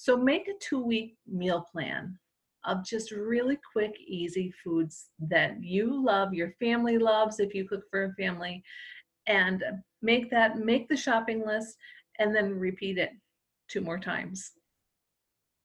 So 0.00 0.16
make 0.16 0.46
a 0.46 0.52
two 0.60 0.80
week 0.80 1.16
meal 1.26 1.66
plan 1.72 2.16
of 2.64 2.86
just 2.86 3.10
really 3.10 3.58
quick, 3.72 3.96
easy 3.98 4.54
foods 4.62 5.08
that 5.18 5.60
you 5.60 6.04
love, 6.04 6.32
your 6.32 6.52
family 6.60 6.98
loves 6.98 7.40
if 7.40 7.52
you 7.52 7.68
cook 7.68 7.82
for 7.90 8.04
a 8.04 8.14
family, 8.14 8.62
and 9.26 9.64
make 10.00 10.30
that, 10.30 10.56
make 10.56 10.88
the 10.88 10.96
shopping 10.96 11.44
list 11.44 11.76
and 12.20 12.32
then 12.32 12.60
repeat 12.60 12.96
it 12.96 13.10
two 13.68 13.80
more 13.80 13.98
times. 13.98 14.52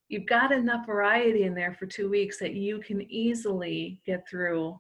You've 0.10 0.26
got 0.26 0.52
enough 0.52 0.88
variety 0.88 1.44
in 1.44 1.54
there 1.54 1.76
for 1.78 1.86
two 1.86 2.10
weeks 2.10 2.40
that 2.40 2.56
you 2.56 2.80
can 2.80 3.04
easily 3.12 4.02
get 4.04 4.28
through 4.28 4.80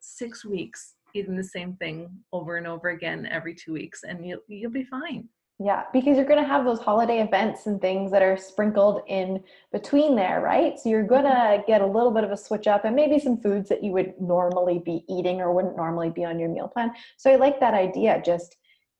six 0.00 0.44
weeks 0.44 0.96
eating 1.14 1.36
the 1.36 1.44
same 1.44 1.74
thing 1.76 2.10
over 2.32 2.56
and 2.56 2.66
over 2.66 2.88
again 2.88 3.24
every 3.30 3.54
two 3.54 3.72
weeks, 3.72 4.02
and 4.02 4.26
you'll 4.26 4.40
you'll 4.48 4.72
be 4.72 4.84
fine. 4.84 5.28
Yeah, 5.62 5.82
because 5.92 6.16
you're 6.16 6.24
going 6.24 6.42
to 6.42 6.48
have 6.48 6.64
those 6.64 6.80
holiday 6.80 7.20
events 7.20 7.66
and 7.66 7.82
things 7.82 8.10
that 8.12 8.22
are 8.22 8.38
sprinkled 8.38 9.02
in 9.08 9.44
between 9.72 10.16
there, 10.16 10.40
right? 10.40 10.78
So 10.78 10.88
you're 10.88 11.06
going 11.06 11.24
to 11.24 11.28
mm-hmm. 11.28 11.66
get 11.66 11.82
a 11.82 11.86
little 11.86 12.12
bit 12.12 12.24
of 12.24 12.30
a 12.30 12.36
switch 12.36 12.66
up 12.66 12.86
and 12.86 12.96
maybe 12.96 13.18
some 13.18 13.42
foods 13.42 13.68
that 13.68 13.84
you 13.84 13.92
would 13.92 14.14
normally 14.18 14.78
be 14.78 15.04
eating 15.06 15.42
or 15.42 15.52
wouldn't 15.52 15.76
normally 15.76 16.08
be 16.08 16.24
on 16.24 16.38
your 16.38 16.48
meal 16.48 16.66
plan. 16.66 16.92
So 17.18 17.30
I 17.30 17.36
like 17.36 17.60
that 17.60 17.74
idea. 17.74 18.22
Just 18.24 18.56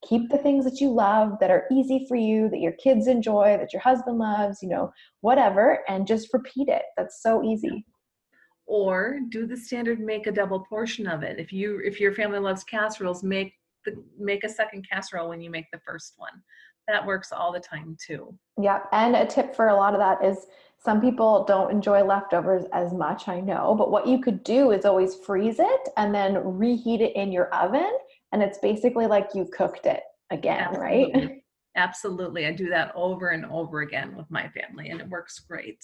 keep 0.06 0.28
the 0.28 0.36
things 0.36 0.66
that 0.66 0.82
you 0.82 0.90
love 0.90 1.38
that 1.40 1.50
are 1.50 1.66
easy 1.72 2.04
for 2.06 2.16
you, 2.16 2.50
that 2.50 2.60
your 2.60 2.72
kids 2.72 3.06
enjoy, 3.06 3.56
that 3.58 3.72
your 3.72 3.80
husband 3.80 4.18
loves, 4.18 4.62
you 4.62 4.68
know, 4.68 4.92
whatever, 5.22 5.78
and 5.88 6.06
just 6.06 6.28
repeat 6.34 6.68
it. 6.68 6.82
That's 6.94 7.22
so 7.22 7.42
easy. 7.42 7.86
Or 8.66 9.20
do 9.30 9.46
the 9.46 9.56
standard 9.56 9.98
make 9.98 10.26
a 10.26 10.32
double 10.32 10.66
portion 10.68 11.06
of 11.06 11.22
it. 11.22 11.38
If 11.38 11.54
you 11.54 11.80
if 11.82 11.98
your 11.98 12.12
family 12.12 12.38
loves 12.38 12.64
casseroles, 12.64 13.22
make 13.22 13.54
the 13.84 14.02
make 14.18 14.44
a 14.44 14.48
second 14.48 14.86
casserole 14.88 15.28
when 15.28 15.40
you 15.40 15.50
make 15.50 15.70
the 15.72 15.80
first 15.86 16.14
one. 16.16 16.42
That 16.88 17.06
works 17.06 17.30
all 17.30 17.52
the 17.52 17.60
time 17.60 17.96
too. 18.04 18.34
Yeah, 18.60 18.80
and 18.92 19.14
a 19.14 19.26
tip 19.26 19.54
for 19.54 19.68
a 19.68 19.76
lot 19.76 19.94
of 19.94 20.00
that 20.00 20.24
is 20.24 20.46
some 20.78 21.00
people 21.00 21.44
don't 21.44 21.70
enjoy 21.70 22.02
leftovers 22.02 22.64
as 22.72 22.92
much, 22.92 23.28
I 23.28 23.40
know, 23.40 23.74
but 23.76 23.90
what 23.90 24.06
you 24.06 24.20
could 24.20 24.42
do 24.42 24.70
is 24.72 24.84
always 24.84 25.14
freeze 25.14 25.60
it 25.60 25.88
and 25.96 26.14
then 26.14 26.38
reheat 26.42 27.00
it 27.00 27.14
in 27.14 27.30
your 27.30 27.54
oven, 27.54 27.92
and 28.32 28.42
it's 28.42 28.58
basically 28.58 29.06
like 29.06 29.28
you 29.34 29.48
cooked 29.52 29.86
it 29.86 30.02
again, 30.30 30.72
right? 30.74 31.10
Absolutely. 31.14 31.44
Absolutely. 31.76 32.46
I 32.46 32.52
do 32.52 32.68
that 32.70 32.92
over 32.94 33.28
and 33.28 33.46
over 33.46 33.82
again 33.82 34.16
with 34.16 34.30
my 34.30 34.48
family 34.48 34.90
and 34.90 35.00
it 35.00 35.08
works 35.08 35.38
great. 35.38 35.78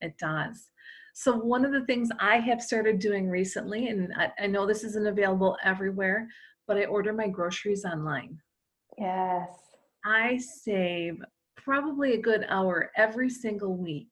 It 0.00 0.18
does. 0.18 0.68
So, 1.14 1.34
one 1.34 1.64
of 1.64 1.72
the 1.72 1.84
things 1.86 2.10
I 2.20 2.38
have 2.40 2.60
started 2.60 2.98
doing 2.98 3.30
recently, 3.30 3.88
and 3.88 4.12
I, 4.14 4.30
I 4.38 4.46
know 4.46 4.66
this 4.66 4.84
isn't 4.84 5.06
available 5.06 5.56
everywhere, 5.64 6.28
but 6.66 6.76
I 6.76 6.84
order 6.84 7.12
my 7.12 7.28
groceries 7.28 7.84
online. 7.84 8.38
Yes. 8.98 9.48
I 10.04 10.38
save 10.38 11.22
probably 11.56 12.14
a 12.14 12.20
good 12.20 12.46
hour 12.48 12.90
every 12.96 13.28
single 13.28 13.76
week 13.76 14.08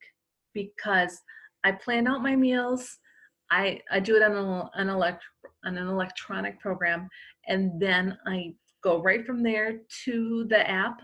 because 0.55 1.21
I 1.63 1.73
plan 1.73 2.07
out 2.07 2.23
my 2.23 2.37
meals. 2.37 2.99
I, 3.51 3.81
I 3.91 4.01
do 4.01 4.17
it 4.17 4.23
on 4.23 4.37
an, 4.37 4.69
an, 4.75 4.89
elect, 4.89 5.23
on 5.65 5.77
an 5.77 5.89
electronic 5.89 6.61
program, 6.61 7.09
and 7.47 7.81
then 7.81 8.17
I 8.27 8.55
go 8.83 9.01
right 9.03 9.25
from 9.25 9.43
there 9.43 9.81
to 10.05 10.47
the 10.49 10.69
app. 10.69 11.01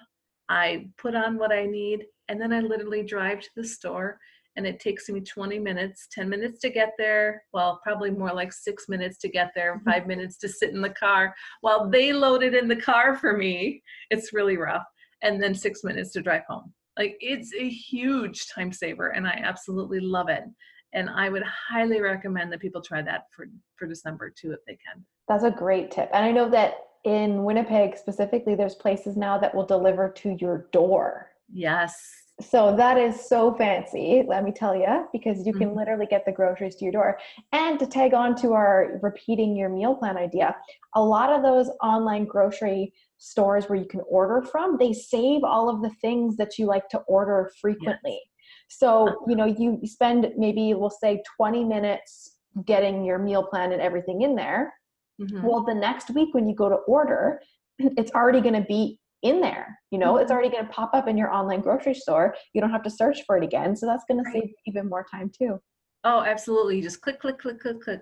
I 0.49 0.89
put 0.99 1.15
on 1.15 1.39
what 1.39 1.53
I 1.53 1.67
need, 1.67 2.07
and 2.29 2.41
then 2.41 2.53
I 2.53 2.61
literally 2.61 3.05
drive 3.05 3.41
to 3.41 3.51
the 3.57 3.65
store 3.65 4.19
and 4.57 4.67
it 4.67 4.81
takes 4.81 5.09
me 5.09 5.21
20 5.21 5.59
minutes 5.59 6.09
10 6.13 6.29
minutes 6.29 6.59
to 6.61 6.71
get 6.71 6.93
there 6.99 7.43
well 7.53 7.81
probably 7.83 8.11
more 8.11 8.33
like 8.33 8.53
six 8.53 8.89
minutes 8.89 9.17
to 9.19 9.29
get 9.29 9.53
there 9.55 9.77
Mm-hmm. 9.77 9.91
five 9.91 10.07
minutes 10.07 10.37
to 10.39 10.49
sit 10.49 10.71
in 10.71 10.81
the 10.81 10.91
car 10.91 11.35
while 11.61 11.89
they 11.89 12.13
load 12.13 12.43
it 12.43 12.55
in 12.55 12.69
the 12.69 12.77
car 12.77 13.17
for 13.17 13.37
me 13.37 13.83
it's 14.11 14.33
really 14.33 14.57
rough 14.57 14.85
and 15.23 15.43
then 15.43 15.55
six 15.55 15.85
minutes 15.85 16.13
to 16.13 16.23
drive 16.23 16.43
home 16.49 16.73
like 16.99 17.17
it's 17.21 17.53
a 17.55 17.69
huge 17.69 18.49
time 18.55 18.73
saver 18.73 19.09
and 19.11 19.27
i 19.27 19.41
absolutely 19.45 20.01
love 20.01 20.29
it 20.29 20.45
and 20.93 21.09
i 21.11 21.29
would 21.29 21.45
highly 21.45 22.01
recommend 22.01 22.53
that 22.53 22.61
people 22.61 22.81
try 22.83 23.01
that 23.03 23.25
for 23.35 23.47
for 23.77 23.87
december 23.87 24.31
too 24.31 24.53
if 24.53 24.59
they 24.67 24.77
can 24.85 25.05
That's 25.29 25.45
a 25.45 25.51
great 25.51 25.91
tip. 25.93 26.11
And 26.13 26.25
I 26.25 26.33
know 26.33 26.51
that 26.51 26.75
in 27.05 27.45
Winnipeg 27.45 27.97
specifically, 27.97 28.55
there's 28.57 28.75
places 28.75 29.17
now 29.17 29.39
that 29.39 29.55
will 29.55 29.65
deliver 29.65 30.11
to 30.23 30.37
your 30.41 30.67
door. 30.73 31.31
yes 31.53 32.20
So 32.41 32.75
that 32.77 32.97
is 32.97 33.29
so 33.29 33.55
fancy, 33.55 34.25
let 34.27 34.45
me 34.45 34.53
tell 34.53 34.75
you, 34.75 35.07
because 35.13 35.47
you 35.47 35.53
can 35.53 35.71
Mhm. 35.71 35.77
literally 35.77 36.07
get 36.07 36.25
the 36.25 36.33
groceries 36.33 36.77
to 36.77 36.85
your 36.85 36.93
door. 36.93 37.19
And 37.53 37.79
to 37.79 37.87
tag 37.87 38.15
on 38.15 38.35
to 38.37 38.53
our 38.53 38.99
repeating 39.03 39.57
your 39.57 39.69
meal 39.69 39.95
plan 39.95 40.17
idea, 40.17 40.57
a 40.95 41.03
lot 41.03 41.31
of 41.33 41.43
those 41.43 41.71
online 41.83 42.25
grocery 42.25 42.95
stores 43.19 43.69
where 43.69 43.79
you 43.79 43.85
can 43.85 44.01
order 44.09 44.43
from, 44.43 44.79
they 44.79 44.93
save 44.93 45.45
all 45.45 45.69
of 45.69 45.83
the 45.83 45.91
things 46.01 46.37
that 46.37 46.59
you 46.59 46.67
like 46.67 46.89
to 46.91 46.99
order 47.01 47.51
frequently. 47.61 48.21
So, 48.69 49.25
you 49.29 49.37
know, 49.37 49.45
you 49.47 49.81
spend 49.85 50.33
maybe 50.37 50.73
we'll 50.75 50.91
say 50.91 51.23
20 51.37 51.65
minutes 51.65 52.39
getting 52.65 53.05
your 53.05 53.19
meal 53.19 53.43
plan 53.43 53.73
and 53.73 53.83
everything 53.83 54.23
in 54.23 54.35
there. 54.37 54.73
Mhm. 55.19 55.43
Well, 55.43 55.65
the 55.65 55.75
next 55.75 56.11
week 56.11 56.33
when 56.33 56.49
you 56.49 56.55
go 56.55 56.69
to 56.69 56.77
order, 56.77 57.41
it's 57.79 58.13
already 58.13 58.41
going 58.41 58.55
to 58.55 58.67
be 58.67 59.00
in 59.23 59.41
there. 59.41 59.79
You 59.91 59.99
know, 59.99 60.17
it's 60.17 60.31
Mhm. 60.31 60.35
already 60.35 60.51
going 60.51 60.67
to 60.67 60.73
pop 60.73 60.95
up 60.95 61.09
in 61.09 61.17
your 61.17 61.33
online 61.33 61.61
grocery 61.61 61.95
store. 61.95 62.35
You 62.55 62.61
don't 62.61 62.71
have 62.71 62.83
to 62.85 62.91
search 62.91 63.23
for 63.27 63.37
it 63.37 63.45
again. 63.45 63.77
So 63.77 63.87
that's 63.87 64.05
going 64.07 64.19
to 64.23 64.31
Right. 64.31 64.43
save 64.43 64.55
even 64.67 64.89
more 64.89 65.05
time 65.11 65.31
too. 65.31 65.61
oh 66.05 66.23
absolutely 66.23 66.77
you 66.77 66.83
just 66.83 67.03
click 67.03 67.21
click 67.21 67.39
click 67.39 67.61
click 67.61 67.79
click 67.83 68.01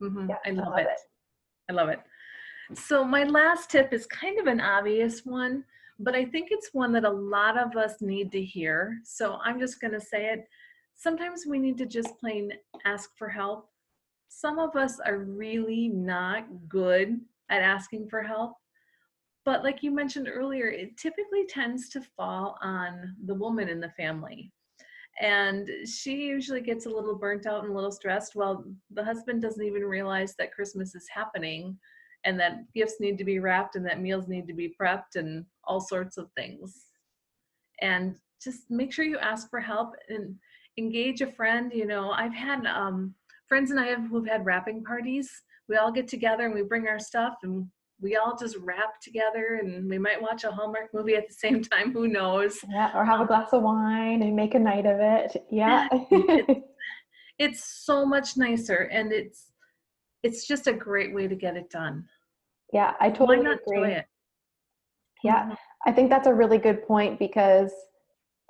hmm 0.00 0.26
Yeah, 0.30 0.38
i 0.46 0.48
I 0.48 0.52
love, 0.52 0.68
love 0.68 0.78
it. 0.78 0.86
it. 0.86 1.00
I 1.68 1.72
love 1.74 1.88
it. 1.90 2.00
So, 2.74 3.04
my 3.04 3.24
last 3.24 3.70
tip 3.70 3.92
is 3.92 4.06
kind 4.06 4.38
of 4.40 4.46
an 4.46 4.58
obvious 4.60 5.26
one, 5.26 5.64
but 5.98 6.14
I 6.14 6.24
think 6.24 6.48
it's 6.50 6.70
one 6.72 6.92
that 6.92 7.04
a 7.04 7.10
lot 7.10 7.58
of 7.58 7.76
us 7.76 8.00
need 8.00 8.32
to 8.32 8.42
hear. 8.42 8.98
So, 9.04 9.34
I'm 9.44 9.60
just 9.60 9.80
going 9.82 9.92
to 9.92 10.00
say 10.00 10.32
it. 10.32 10.48
Sometimes 10.94 11.44
we 11.46 11.58
need 11.58 11.76
to 11.78 11.86
just 11.86 12.18
plain 12.18 12.50
ask 12.86 13.10
for 13.18 13.28
help. 13.28 13.68
Some 14.28 14.58
of 14.58 14.74
us 14.76 14.98
are 14.98 15.18
really 15.18 15.88
not 15.88 16.46
good 16.68 17.20
at 17.50 17.60
asking 17.62 18.08
for 18.08 18.22
help. 18.22 18.54
But, 19.46 19.62
like 19.62 19.84
you 19.84 19.92
mentioned 19.92 20.28
earlier, 20.28 20.66
it 20.66 20.96
typically 20.98 21.46
tends 21.48 21.88
to 21.90 22.00
fall 22.00 22.58
on 22.60 23.14
the 23.26 23.34
woman 23.34 23.68
in 23.68 23.80
the 23.80 23.90
family. 23.90 24.52
And 25.20 25.70
she 25.88 26.26
usually 26.26 26.60
gets 26.60 26.84
a 26.84 26.90
little 26.90 27.14
burnt 27.14 27.46
out 27.46 27.62
and 27.62 27.72
a 27.72 27.74
little 27.74 27.92
stressed. 27.92 28.34
while 28.34 28.64
the 28.90 29.04
husband 29.04 29.40
doesn't 29.40 29.64
even 29.64 29.84
realize 29.84 30.34
that 30.36 30.52
Christmas 30.52 30.96
is 30.96 31.06
happening 31.08 31.78
and 32.24 32.38
that 32.40 32.70
gifts 32.74 32.96
need 32.98 33.16
to 33.18 33.24
be 33.24 33.38
wrapped 33.38 33.76
and 33.76 33.86
that 33.86 34.00
meals 34.02 34.26
need 34.26 34.48
to 34.48 34.52
be 34.52 34.74
prepped 34.78 35.14
and 35.14 35.46
all 35.64 35.80
sorts 35.80 36.18
of 36.18 36.28
things. 36.32 36.86
And 37.80 38.16
just 38.42 38.68
make 38.68 38.92
sure 38.92 39.04
you 39.04 39.18
ask 39.18 39.48
for 39.48 39.60
help 39.60 39.94
and 40.08 40.34
engage 40.76 41.20
a 41.20 41.32
friend. 41.32 41.72
You 41.72 41.86
know, 41.86 42.10
I've 42.10 42.34
had 42.34 42.66
um, 42.66 43.14
friends 43.48 43.70
and 43.70 43.78
I 43.78 43.86
have 43.86 44.08
who've 44.08 44.26
had 44.26 44.44
wrapping 44.44 44.82
parties. 44.82 45.30
We 45.68 45.76
all 45.76 45.92
get 45.92 46.08
together 46.08 46.46
and 46.46 46.54
we 46.54 46.62
bring 46.62 46.88
our 46.88 46.98
stuff 46.98 47.36
and 47.44 47.68
we 48.00 48.16
all 48.16 48.36
just 48.36 48.56
wrap 48.58 49.00
together 49.00 49.58
and 49.62 49.88
we 49.88 49.98
might 49.98 50.20
watch 50.20 50.44
a 50.44 50.50
Hallmark 50.50 50.92
movie 50.92 51.14
at 51.14 51.26
the 51.26 51.34
same 51.34 51.62
time. 51.62 51.92
Who 51.92 52.08
knows? 52.08 52.58
Yeah. 52.68 52.90
Or 52.94 53.04
have 53.04 53.20
a 53.20 53.22
um, 53.22 53.26
glass 53.26 53.52
of 53.52 53.62
wine 53.62 54.22
and 54.22 54.36
make 54.36 54.54
a 54.54 54.58
night 54.58 54.86
of 54.86 54.98
it. 55.00 55.46
Yeah. 55.50 55.88
it's 57.38 57.64
so 57.84 58.06
much 58.06 58.36
nicer 58.36 58.88
and 58.92 59.12
it's 59.12 59.52
it's 60.22 60.46
just 60.46 60.66
a 60.66 60.72
great 60.72 61.14
way 61.14 61.28
to 61.28 61.34
get 61.34 61.56
it 61.56 61.70
done 61.70 62.04
yeah. 62.72 62.94
I 63.00 63.08
why 63.08 63.14
totally 63.14 63.42
not 63.42 63.58
agree. 63.66 63.78
enjoy 63.78 63.90
it 63.90 64.06
Yeah. 65.22 65.42
Mm-hmm. 65.44 65.54
I 65.86 65.92
think 65.92 66.10
that's 66.10 66.26
a 66.26 66.34
really 66.34 66.58
good 66.58 66.86
point 66.86 67.18
because 67.18 67.72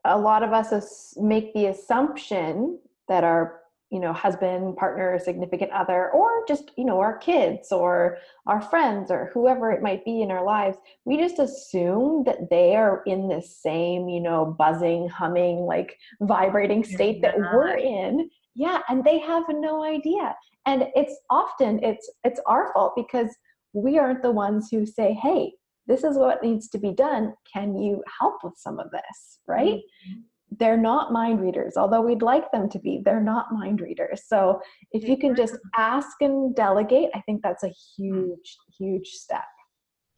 a 0.05 0.17
lot 0.17 0.43
of 0.43 0.53
us 0.53 1.15
make 1.17 1.53
the 1.53 1.67
assumption 1.67 2.79
that 3.09 3.25
our 3.25 3.61
you 3.91 4.01
know 4.01 4.13
husband 4.13 4.77
partner 4.77 5.19
significant 5.19 5.71
other 5.71 6.11
or 6.11 6.45
just 6.49 6.73
you 6.77 6.85
know 6.85 6.99
our 6.99 7.17
kids 7.19 7.71
or 7.71 8.19
our 8.47 8.61
friends 8.61 9.11
or 9.11 9.31
whoever 9.33 9.71
it 9.71 9.83
might 9.83 10.05
be 10.05 10.23
in 10.23 10.31
our 10.31 10.45
lives 10.45 10.77
we 11.05 11.17
just 11.17 11.39
assume 11.39 12.25
that 12.25 12.51
they 12.51 12.75
are 12.75 13.03
in 13.07 13.29
the 13.29 13.41
same 13.41 14.09
you 14.09 14.21
know 14.21 14.57
buzzing 14.59 15.09
humming 15.09 15.59
like 15.61 15.97
vibrating 16.23 16.83
state 16.83 17.23
that 17.23 17.39
we're 17.39 17.77
in. 17.77 18.29
Yeah 18.55 18.81
and 18.89 19.05
they 19.05 19.19
have 19.19 19.45
no 19.51 19.85
idea. 19.85 20.35
And 20.65 20.89
it's 20.95 21.15
often 21.31 21.83
it's 21.85 22.11
it's 22.25 22.41
our 22.47 22.73
fault 22.73 22.95
because 22.97 23.31
we 23.73 23.99
aren't 23.99 24.23
the 24.23 24.31
ones 24.33 24.69
who 24.71 24.85
say 24.87 25.13
hey 25.13 25.53
this 25.87 26.03
is 26.03 26.17
what 26.17 26.43
needs 26.43 26.69
to 26.71 26.79
be 26.79 26.93
done. 26.93 27.35
Can 27.53 27.77
you 27.77 28.03
help 28.19 28.43
with 28.43 28.55
some 28.57 28.81
of 28.81 28.91
this? 28.91 29.39
Right? 29.47 29.83
Mhm. 30.09 30.23
They're 30.59 30.77
not 30.77 31.13
mind 31.13 31.41
readers 31.41 31.77
although 31.77 32.01
we'd 32.01 32.23
like 32.23 32.51
them 32.53 32.69
to 32.69 32.79
be 32.79 33.01
they're 33.05 33.21
not 33.21 33.53
mind 33.53 33.81
readers. 33.81 34.23
So 34.27 34.61
if 34.93 35.09
you 35.09 35.17
can 35.17 35.35
just 35.35 35.57
ask 35.77 36.17
and 36.21 36.55
delegate 36.55 37.11
i 37.15 37.21
think 37.23 37.43
that's 37.43 37.65
a 37.65 37.73
huge 37.97 38.57
huge 38.79 39.09
step. 39.09 39.45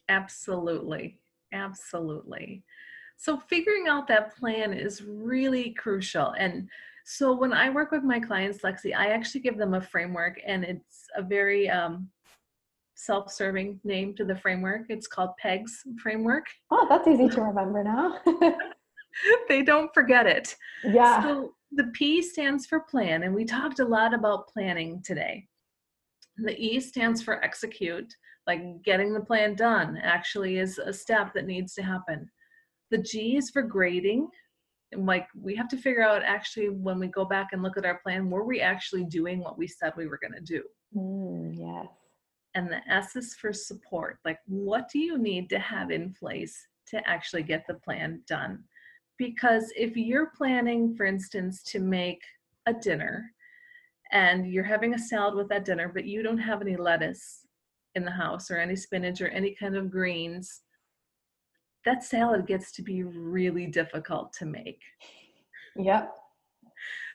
Absolutely. 0.09 1.19
Absolutely. 1.53 2.63
So 3.17 3.37
figuring 3.37 3.89
out 3.89 4.07
that 4.09 4.37
plan 4.37 4.73
is 4.73 5.03
really 5.03 5.71
crucial. 5.75 6.35
And 6.39 6.69
so 7.05 7.33
when 7.35 7.55
i 7.55 7.71
work 7.71 7.91
with 7.91 8.03
my 8.03 8.21
clients 8.21 8.59
lexi 8.59 8.95
i 8.95 9.09
actually 9.09 9.41
give 9.41 9.57
them 9.57 9.75
a 9.75 9.81
framework 9.81 10.39
and 10.47 10.63
it's 10.63 11.07
a 11.17 11.23
very 11.23 11.71
um, 11.71 12.09
self-serving 12.95 13.81
name 13.85 14.13
to 14.17 14.25
the 14.25 14.35
framework. 14.35 14.83
It's 14.89 15.07
called 15.07 15.31
pegs 15.39 15.85
framework. 16.03 16.47
Oh 16.71 16.87
that's 16.89 17.09
easy 17.09 17.29
to 17.29 17.41
remember 17.41 17.83
now 17.83 18.19
they 19.49 19.63
don't 19.63 19.93
forget 19.95 20.27
it 20.27 20.55
yeah 20.85 21.23
So 21.23 21.55
the 21.73 21.85
P 21.95 22.23
stands 22.23 22.67
for 22.67 22.81
plan, 22.81 23.25
and 23.25 23.35
we 23.35 23.45
talked 23.45 23.81
a 23.81 23.85
lot 23.85 24.15
about 24.15 24.49
planning 24.49 25.03
today. 25.03 25.47
The 26.39 26.59
E 26.59 26.81
stands 26.81 27.23
for 27.23 27.43
execute, 27.45 28.13
like 28.47 28.83
getting 28.83 29.13
the 29.13 29.21
plan 29.21 29.55
done 29.55 29.99
actually 29.99 30.59
is 30.59 30.79
a 30.79 30.93
step 30.93 31.35
that 31.35 31.47
needs 31.47 31.75
to 31.75 31.83
happen. 31.83 32.31
The 32.91 32.99
G 32.99 33.37
is 33.37 33.51
for 33.51 33.63
grading, 33.63 34.29
and 34.93 35.05
like 35.05 35.27
we 35.35 35.55
have 35.57 35.69
to 35.69 35.77
figure 35.77 36.03
out 36.03 36.23
actually 36.23 36.71
when 36.71 36.99
we 36.99 37.09
go 37.09 37.25
back 37.25 37.49
and 37.53 37.63
look 37.63 37.77
at 37.77 37.85
our 37.85 37.99
plan, 37.99 38.31
were 38.31 38.45
we 38.45 38.61
actually 38.61 39.05
doing 39.05 39.41
what 39.41 39.59
we 39.59 39.67
said 39.67 39.93
we 39.97 40.07
were 40.07 40.21
going 40.23 40.35
to 40.35 40.41
do? 40.41 40.63
Mm, 40.97 41.55
yes 41.59 41.89
And 42.55 42.71
the 42.71 42.81
S 42.91 43.15
is 43.15 43.35
for 43.35 43.53
support, 43.53 44.19
like 44.25 44.39
what 44.47 44.89
do 44.91 44.99
you 44.99 45.19
need 45.19 45.51
to 45.51 45.59
have 45.59 45.91
in 45.91 46.15
place 46.15 46.57
to 46.87 47.07
actually 47.07 47.43
get 47.43 47.67
the 47.67 47.75
plan 47.75 48.23
done? 48.27 48.65
Because 49.19 49.73
if 49.77 49.97
you're 49.97 50.31
planning, 50.37 50.95
for 50.95 51.05
instance, 51.05 51.63
to 51.65 51.81
make 51.81 52.23
a 52.67 52.73
dinner 52.73 53.33
and 54.13 54.51
you're 54.51 54.65
having 54.65 54.95
a 54.95 54.99
salad 54.99 55.35
with 55.35 55.49
that 55.49 55.65
dinner, 55.65 55.91
but 55.93 56.05
you 56.05 56.23
don't 56.23 56.39
have 56.39 56.63
any 56.63 56.77
lettuce 56.77 57.41
in 57.95 58.05
the 58.05 58.11
house 58.11 58.51
or 58.51 58.57
any 58.57 58.77
spinach 58.77 59.21
or 59.21 59.29
any 59.29 59.55
kind 59.55 59.77
of 59.77 59.91
greens, 59.91 60.63
that 61.85 62.05
salad 62.05 62.47
gets 62.47 62.73
to 62.73 62.83
be 62.83 63.03
really 63.03 63.67
difficult 63.67 64.33
to 64.35 64.47
make. 64.47 64.81
yep 65.77 66.15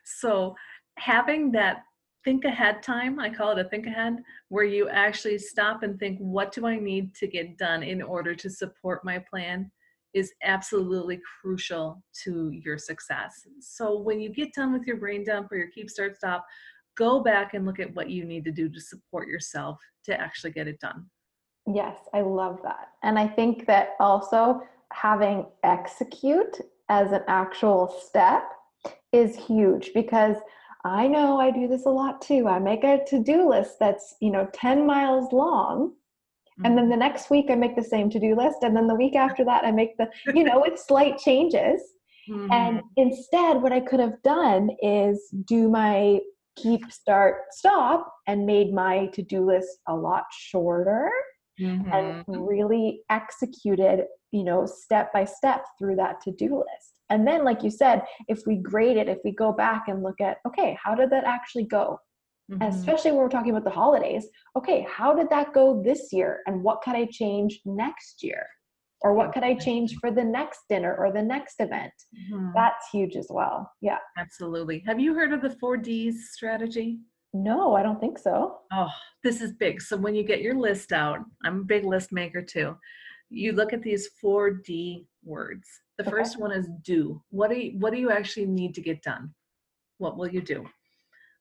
So 0.03 0.55
having 0.97 1.51
that 1.53 1.84
think 2.23 2.45
ahead 2.45 2.82
time, 2.82 3.19
I 3.19 3.30
call 3.30 3.51
it 3.51 3.65
a 3.65 3.69
think 3.69 3.86
ahead, 3.86 4.17
where 4.49 4.63
you 4.63 4.89
actually 4.89 5.38
stop 5.38 5.84
and 5.84 5.99
think, 5.99 6.17
what 6.19 6.51
do 6.51 6.65
I 6.65 6.78
need 6.78 7.13
to 7.15 7.28
get 7.28 7.57
done 7.57 7.84
in 7.84 8.01
order 8.01 8.34
to 8.36 8.49
support 8.49 9.03
my 9.03 9.19
plan, 9.19 9.71
is 10.14 10.34
absolutely 10.43 11.20
crucial 11.41 12.03
to 12.24 12.51
your 12.51 12.78
success. 12.78 13.47
So 13.59 13.97
when 13.97 14.20
you 14.20 14.30
get 14.30 14.53
done 14.53 14.74
with 14.74 14.86
your 14.86 14.97
brain 14.97 15.24
dump 15.24 15.51
or 15.51 15.57
your 15.57 15.70
keep 15.70 15.89
start 15.89 16.16
stop, 16.18 16.45
go 16.95 17.22
back 17.22 17.53
and 17.53 17.66
look 17.66 17.80
at 17.80 17.93
what 17.95 18.09
you 18.09 18.24
need 18.26 18.45
to 18.45 18.51
do 18.51 18.70
to 18.70 18.80
support 18.80 19.28
yourself 19.28 19.80
to 20.05 20.20
actually 20.20 20.51
get 20.51 20.68
it 20.68 20.80
done. 20.80 21.05
Yes, 21.66 21.97
I 22.14 22.22
love 22.22 22.59
that. 22.64 22.89
And 23.03 23.18
I 23.18 23.28
think 23.28 23.66
that 23.68 23.95
also 23.99 24.61
having 24.91 25.47
execute 25.64 26.59
as 26.89 27.11
an 27.11 27.24
actual 27.28 27.95
step 28.05 28.43
is 29.11 29.36
huge 29.36 29.91
because 29.93 30.38
I 30.84 31.07
know 31.07 31.39
I 31.39 31.49
do 31.49 31.68
this 31.68 31.86
a 31.86 31.89
lot 31.89 32.22
too. 32.22 32.47
I 32.47 32.59
make 32.59 32.84
a 32.84 33.03
to-do 33.07 33.49
list 33.49 33.80
that's, 33.80 34.16
you 34.20 34.32
know, 34.32 34.49
10 34.53 34.86
miles 34.86 35.32
long. 35.32 35.93
And 36.64 36.78
then 36.78 36.86
Mhm. 36.86 36.91
the 36.91 36.97
next 36.97 37.30
week 37.30 37.47
I 37.49 37.56
make 37.56 37.76
the 37.76 37.84
same 37.84 38.10
to-do 38.10 38.36
list. 38.36 38.58
And 38.62 38.76
then 38.76 38.88
the 38.88 38.95
week 38.95 39.16
after 39.16 39.43
that 39.45 39.66
I 39.66 39.72
make 39.72 39.97
the, 39.97 40.10
you 40.34 40.43
know, 40.43 40.60
with 40.66 40.80
slight 40.80 41.18
changes. 41.18 41.82
And 42.51 42.80
Mhm. 42.80 42.84
instead, 42.97 43.62
what 43.62 43.74
I 43.74 43.80
could 43.80 43.99
have 43.99 44.22
done 44.24 44.70
is 44.82 45.30
do 45.45 45.70
my 45.70 46.20
keep, 46.56 46.91
start, 46.91 47.45
stop, 47.51 48.14
and 48.28 48.45
made 48.45 48.74
my 48.74 49.08
to 49.08 49.22
do 49.24 49.45
list 49.45 49.80
a 49.88 49.95
lot 49.95 50.26
shorter 50.32 51.10
and 51.60 52.24
Mhm. 52.26 52.47
really 52.47 53.04
executed, 53.10 54.06
you 54.32 54.43
know, 54.43 54.66
step 54.66 55.12
by 55.14 55.26
step 55.26 55.66
through 55.80 55.95
that 55.95 56.22
to 56.22 56.32
do 56.32 56.58
list. 56.58 57.01
And 57.10 57.28
then, 57.28 57.43
like 57.43 57.64
you 57.64 57.70
said, 57.70 58.04
if 58.28 58.45
we 58.47 58.56
grade 58.58 58.97
it, 58.97 59.10
if 59.10 59.20
we 59.24 59.32
go 59.32 59.51
back 59.51 59.88
and 59.88 60.01
look 60.04 60.20
at, 60.22 60.38
okay, 60.47 60.78
how 60.82 60.95
did 60.95 61.10
that 61.12 61.26
actually 61.26 61.66
go? 61.66 61.99
Mhm. 62.51 62.67
especially 62.67 63.11
when 63.11 63.21
we're 63.21 63.29
talking 63.29 63.51
about 63.51 63.63
the 63.63 63.69
holidays, 63.69 64.27
okay, 64.55 64.85
how 64.89 65.13
did 65.13 65.29
that 65.29 65.53
go 65.53 65.81
this 65.81 66.11
year? 66.11 66.41
And 66.45 66.61
what 66.63 66.81
could 66.81 66.93
I 66.95 67.05
change 67.05 67.61
next 67.65 68.21
year? 68.23 68.45
Or 69.01 69.13
what 69.13 69.33
could 69.33 69.43
I 69.43 69.53
change 69.55 69.97
for 69.99 70.11
the 70.11 70.23
next 70.23 70.61
dinner 70.69 70.95
or 70.95 71.11
the 71.11 71.21
next 71.21 71.59
event? 71.59 71.93
Mhm. 72.29 72.53
That's 72.53 72.89
huge 72.89 73.15
as 73.15 73.27
well. 73.29 73.71
Yeah. 73.81 73.99
Absolutely. 74.17 74.79
Have 74.85 74.99
you 74.99 75.13
heard 75.13 75.33
of 75.33 75.41
the 75.41 75.49
four 75.51 75.77
Ds 75.77 76.31
strategy? 76.33 76.99
No, 77.33 77.75
I 77.75 77.83
don't 77.83 77.99
think 77.99 78.17
so. 78.19 78.59
Oh, 78.71 78.91
this 79.23 79.41
is 79.41 79.53
big. 79.53 79.81
So 79.81 79.97
when 79.97 80.13
you 80.15 80.23
get 80.23 80.41
your 80.41 80.55
list 80.55 80.91
out, 80.93 81.19
I'm 81.43 81.61
a 81.61 81.65
big 81.65 81.83
list 81.83 82.11
maker 82.11 82.41
too. 82.41 82.77
You 83.29 83.53
look 83.53 83.73
at 83.73 83.81
these 83.81 84.07
four 84.21 84.51
D 84.51 85.07
words. 85.23 85.67
The 85.97 86.03
Okay. 86.03 86.11
first 86.11 86.39
one 86.39 86.51
is 86.51 86.69
do. 86.81 87.23
What 87.29 87.49
do 87.49 87.57
you, 87.57 87.79
what 87.79 87.91
do 87.93 87.99
you 87.99 88.11
actually 88.11 88.45
need 88.45 88.73
to 88.75 88.81
get 88.81 89.01
done? 89.01 89.33
What 89.97 90.17
will 90.17 90.27
you 90.29 90.41
do? 90.41 90.69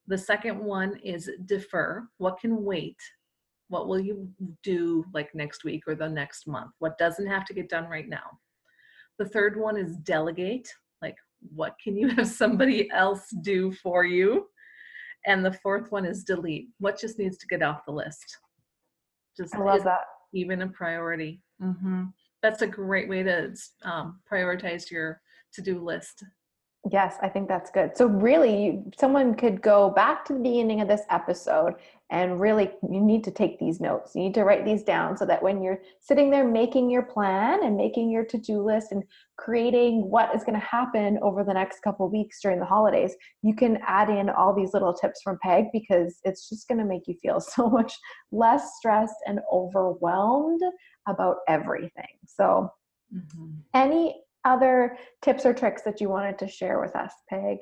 The 0.06 0.18
second 0.18 0.58
one 0.58 0.96
is 1.04 1.30
defer. 1.46 2.06
What 2.18 2.40
can 2.40 2.64
wait? 2.64 2.96
What 3.68 3.88
will 3.88 4.00
you 4.00 4.28
do 4.62 5.04
like 5.14 5.34
next 5.34 5.64
week 5.64 5.84
or 5.86 5.94
the 5.94 6.08
next 6.08 6.46
month? 6.46 6.72
What 6.78 6.98
doesn't 6.98 7.26
have 7.26 7.44
to 7.46 7.54
get 7.54 7.68
done 7.68 7.86
right 7.88 8.08
now? 8.08 8.38
The 9.18 9.28
third 9.28 9.58
one 9.58 9.76
is 9.76 9.96
delegate. 9.98 10.68
Like, 11.00 11.16
what 11.54 11.76
can 11.82 11.96
you 11.96 12.08
have 12.16 12.28
somebody 12.28 12.90
else 12.90 13.24
do 13.42 13.72
for 13.72 14.04
you? 14.04 14.46
And 15.24 15.44
the 15.44 15.52
fourth 15.62 15.92
one 15.92 16.04
is 16.04 16.24
delete. 16.24 16.68
What 16.80 16.98
just 16.98 17.18
needs 17.18 17.38
to 17.38 17.46
get 17.46 17.62
off 17.62 17.84
the 17.86 17.92
list? 17.92 18.38
Just 19.36 19.54
I 19.54 19.58
love 19.60 19.84
that. 19.84 20.00
even 20.34 20.62
a 20.62 20.68
priority. 20.68 21.40
hmm 21.60 22.04
That's 22.42 22.62
a 22.62 22.66
great 22.66 23.08
way 23.08 23.22
to 23.22 23.54
um, 23.84 24.20
prioritize 24.30 24.90
your 24.90 25.20
to-do 25.54 25.80
list. 25.82 26.24
Yes, 26.90 27.16
I 27.22 27.28
think 27.28 27.46
that's 27.48 27.70
good. 27.70 27.96
So, 27.96 28.06
really, 28.06 28.64
you, 28.64 28.90
someone 28.98 29.36
could 29.36 29.62
go 29.62 29.90
back 29.90 30.24
to 30.24 30.32
the 30.32 30.40
beginning 30.40 30.80
of 30.80 30.88
this 30.88 31.02
episode 31.10 31.74
and 32.10 32.40
really, 32.40 32.70
you 32.82 33.00
need 33.00 33.22
to 33.24 33.30
take 33.30 33.58
these 33.60 33.80
notes. 33.80 34.16
You 34.16 34.22
need 34.22 34.34
to 34.34 34.42
write 34.42 34.64
these 34.64 34.82
down 34.82 35.16
so 35.16 35.24
that 35.26 35.42
when 35.42 35.62
you're 35.62 35.78
sitting 36.00 36.28
there 36.28 36.46
making 36.46 36.90
your 36.90 37.02
plan 37.02 37.62
and 37.62 37.76
making 37.76 38.10
your 38.10 38.24
to 38.26 38.36
do 38.36 38.60
list 38.62 38.90
and 38.90 39.04
creating 39.38 40.10
what 40.10 40.34
is 40.34 40.42
going 40.42 40.58
to 40.60 40.66
happen 40.66 41.18
over 41.22 41.44
the 41.44 41.54
next 41.54 41.80
couple 41.82 42.10
weeks 42.10 42.40
during 42.42 42.58
the 42.58 42.66
holidays, 42.66 43.14
you 43.42 43.54
can 43.54 43.78
add 43.86 44.10
in 44.10 44.28
all 44.28 44.52
these 44.52 44.74
little 44.74 44.92
tips 44.92 45.22
from 45.22 45.38
Peg 45.40 45.66
because 45.72 46.18
it's 46.24 46.48
just 46.48 46.66
going 46.66 46.78
to 46.78 46.84
make 46.84 47.06
you 47.06 47.14
feel 47.22 47.40
so 47.56 47.70
much 47.70 47.94
less 48.32 48.76
stressed 48.76 49.14
and 49.26 49.38
overwhelmed 49.52 50.60
about 51.08 51.36
everything. 51.48 52.18
So, 52.26 52.72
Mhm. 53.14 53.58
any 53.74 54.22
other 54.44 54.98
tips 55.22 55.46
or 55.46 55.54
tricks 55.54 55.82
that 55.82 56.00
you 56.00 56.08
wanted 56.08 56.38
to 56.38 56.48
share 56.48 56.80
with 56.80 56.94
us, 56.96 57.12
Peg? 57.28 57.58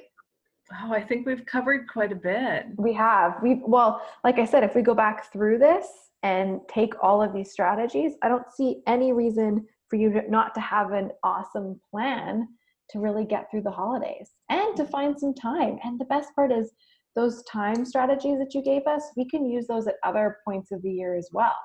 Oh, 0.83 0.93
I 0.93 1.03
think 1.03 1.27
we've 1.27 1.45
covered 1.47 1.89
quite 1.89 2.13
a 2.13 2.17
bit. 2.17 2.67
We 2.77 2.93
have. 2.95 3.43
We 3.43 3.61
well, 3.67 4.03
like 4.23 4.39
I 4.39 4.45
said, 4.45 4.63
if 4.63 4.75
we 4.75 4.83
go 4.83 4.95
back 4.95 5.33
through 5.33 5.59
this 5.59 5.87
and 6.23 6.61
take 6.69 6.95
all 7.03 7.23
of 7.23 7.33
these 7.33 7.51
strategies, 7.51 8.13
I 8.23 8.29
don't 8.29 8.51
see 8.53 8.83
any 8.87 9.13
reason 9.13 9.67
for 9.89 9.97
you 9.97 10.13
to, 10.13 10.31
not 10.31 10.55
to 10.55 10.61
have 10.61 10.93
an 10.93 11.11
awesome 11.25 11.81
plan 11.91 12.47
to 12.91 13.01
really 13.01 13.25
get 13.25 13.51
through 13.51 13.63
the 13.63 13.71
holidays 13.71 14.31
and 14.49 14.77
to 14.77 14.85
find 14.85 15.19
some 15.19 15.35
time. 15.35 15.79
And 15.83 15.99
the 15.99 16.05
best 16.05 16.35
part 16.35 16.53
is 16.53 16.73
those 17.17 17.43
time 17.45 17.85
strategies 17.85 18.39
that 18.39 18.55
you 18.55 18.63
gave 18.63 18.87
us, 18.87 19.03
we 19.17 19.29
can 19.29 19.45
use 19.45 19.67
those 19.67 19.87
at 19.87 19.97
other 20.05 20.39
points 20.47 20.71
of 20.71 20.83
the 20.83 20.93
year 20.93 21.17
as 21.17 21.29
well. 21.33 21.57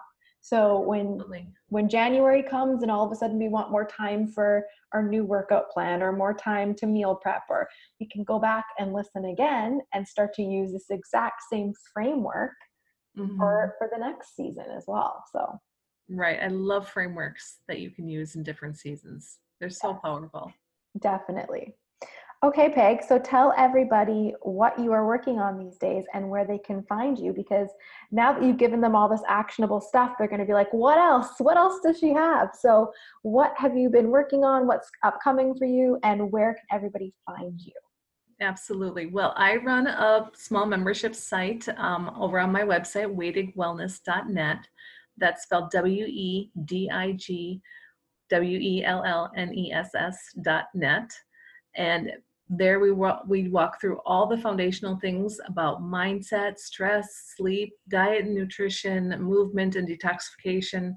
So 0.46 0.80
when 0.82 1.20
when 1.70 1.89
January 1.89 2.43
comes 2.43 2.84
and 2.84 2.91
all 2.91 3.04
of 3.04 3.12
a 3.12 3.16
sudden 3.16 3.39
we 3.39 3.50
want 3.50 3.72
more 3.72 3.84
time 3.88 4.28
for 4.28 4.64
our 4.93 5.02
new 5.02 5.26
workout 5.26 5.72
plan 5.72 6.04
or 6.04 6.12
more 6.12 6.36
time 6.36 6.76
to 6.76 6.86
meal 6.86 7.16
prep, 7.16 7.41
or 7.50 7.68
we 8.00 8.08
can 8.08 8.24
go 8.24 8.38
back 8.38 8.66
and 8.78 8.93
listen 8.93 9.26
again 9.26 9.82
and 9.96 10.08
start 10.08 10.34
to 10.36 10.43
use 10.43 10.72
this 10.72 10.91
exact 10.91 11.41
same 11.52 11.74
framework 11.91 12.54
Mhm. 13.18 13.38
for, 13.38 13.74
for 13.80 13.89
the 13.91 13.98
next 13.98 14.36
season 14.36 14.66
as 14.70 14.84
well. 14.88 15.24
So, 15.32 15.60
Right. 16.10 16.39
I 16.39 16.48
love 16.50 16.88
frameworks 16.88 17.62
that 17.68 17.80
you 17.80 17.89
can 17.89 18.08
use 18.08 18.36
in 18.36 18.43
different 18.43 18.78
seasons. 18.78 19.39
They're 19.60 19.72
so 19.72 19.96
powerful. 19.96 20.54
definitely. 21.00 21.76
Okay, 22.46 22.70
Peg, 22.70 23.00
so 23.02 23.18
tell 23.18 23.56
everybody 23.58 24.36
what 24.43 24.78
you 24.78 24.91
are 24.91 25.08
working 25.08 25.39
on 25.39 25.58
these 25.58 25.78
days 25.78 26.04
and 26.14 26.30
where 26.30 26.46
they 26.46 26.60
can 26.60 26.84
find 26.84 27.18
you 27.18 27.34
because 27.34 27.70
now 28.12 28.34
that 28.34 28.43
you've 28.43 28.60
given 28.60 28.80
them 28.80 28.96
all 28.96 29.10
this 29.10 29.24
actionable 29.28 29.82
stuff, 29.82 30.12
they're 30.20 30.28
going 30.28 30.41
to 30.41 30.46
be 30.46 30.54
like, 30.54 30.72
what 30.72 31.00
else? 31.00 31.30
What 31.39 31.58
else 31.58 31.80
does 31.82 31.98
she 31.98 32.14
have? 32.14 32.50
So, 32.54 32.91
what 33.24 33.56
have 33.58 33.76
you 33.76 33.89
been 33.89 34.12
working 34.12 34.43
on? 34.43 34.68
What's 34.68 34.88
upcoming 35.04 35.56
for 35.56 35.66
you? 35.66 35.98
And 36.04 36.32
where 36.32 36.54
can 36.54 36.66
everybody 36.72 37.16
find 37.26 37.60
you? 37.60 37.74
Absolutely. 38.39 39.08
Well, 39.08 39.34
I 39.36 39.56
run 39.56 39.88
a 39.88 40.30
small 40.36 40.68
membership 40.68 41.16
site 41.16 41.68
um, 41.80 42.12
over 42.16 42.38
on 42.39 42.52
my 42.52 42.62
website, 42.62 43.12
wedigwellness.net. 43.12 44.68
That's 45.18 45.41
spelled 45.41 45.72
W 45.72 46.06
E 46.06 46.52
D 46.66 46.91
I 46.93 47.14
G 47.14 47.60
W 48.30 48.60
E 48.60 48.84
L 48.86 49.04
L 49.04 49.32
N 49.36 49.52
E 49.52 49.72
S 49.72 49.96
S 49.96 50.20
dot 50.43 50.66
net. 50.76 51.10
And 51.76 52.12
there 52.50 52.80
we 52.80 52.91
walk, 52.91 53.24
we 53.28 53.50
walk 53.50 53.82
through 53.82 54.00
all 54.06 54.28
the 54.28 54.38
foundational 54.38 54.98
things 54.98 55.39
about 55.48 55.82
mindset, 55.82 56.60
stress, 56.60 57.34
sleep, 57.36 57.74
diet 57.89 58.26
and 58.26 58.36
nutrition, 58.36 59.10
movement 59.20 59.76
and 59.76 59.88
detoxification, 59.88 60.96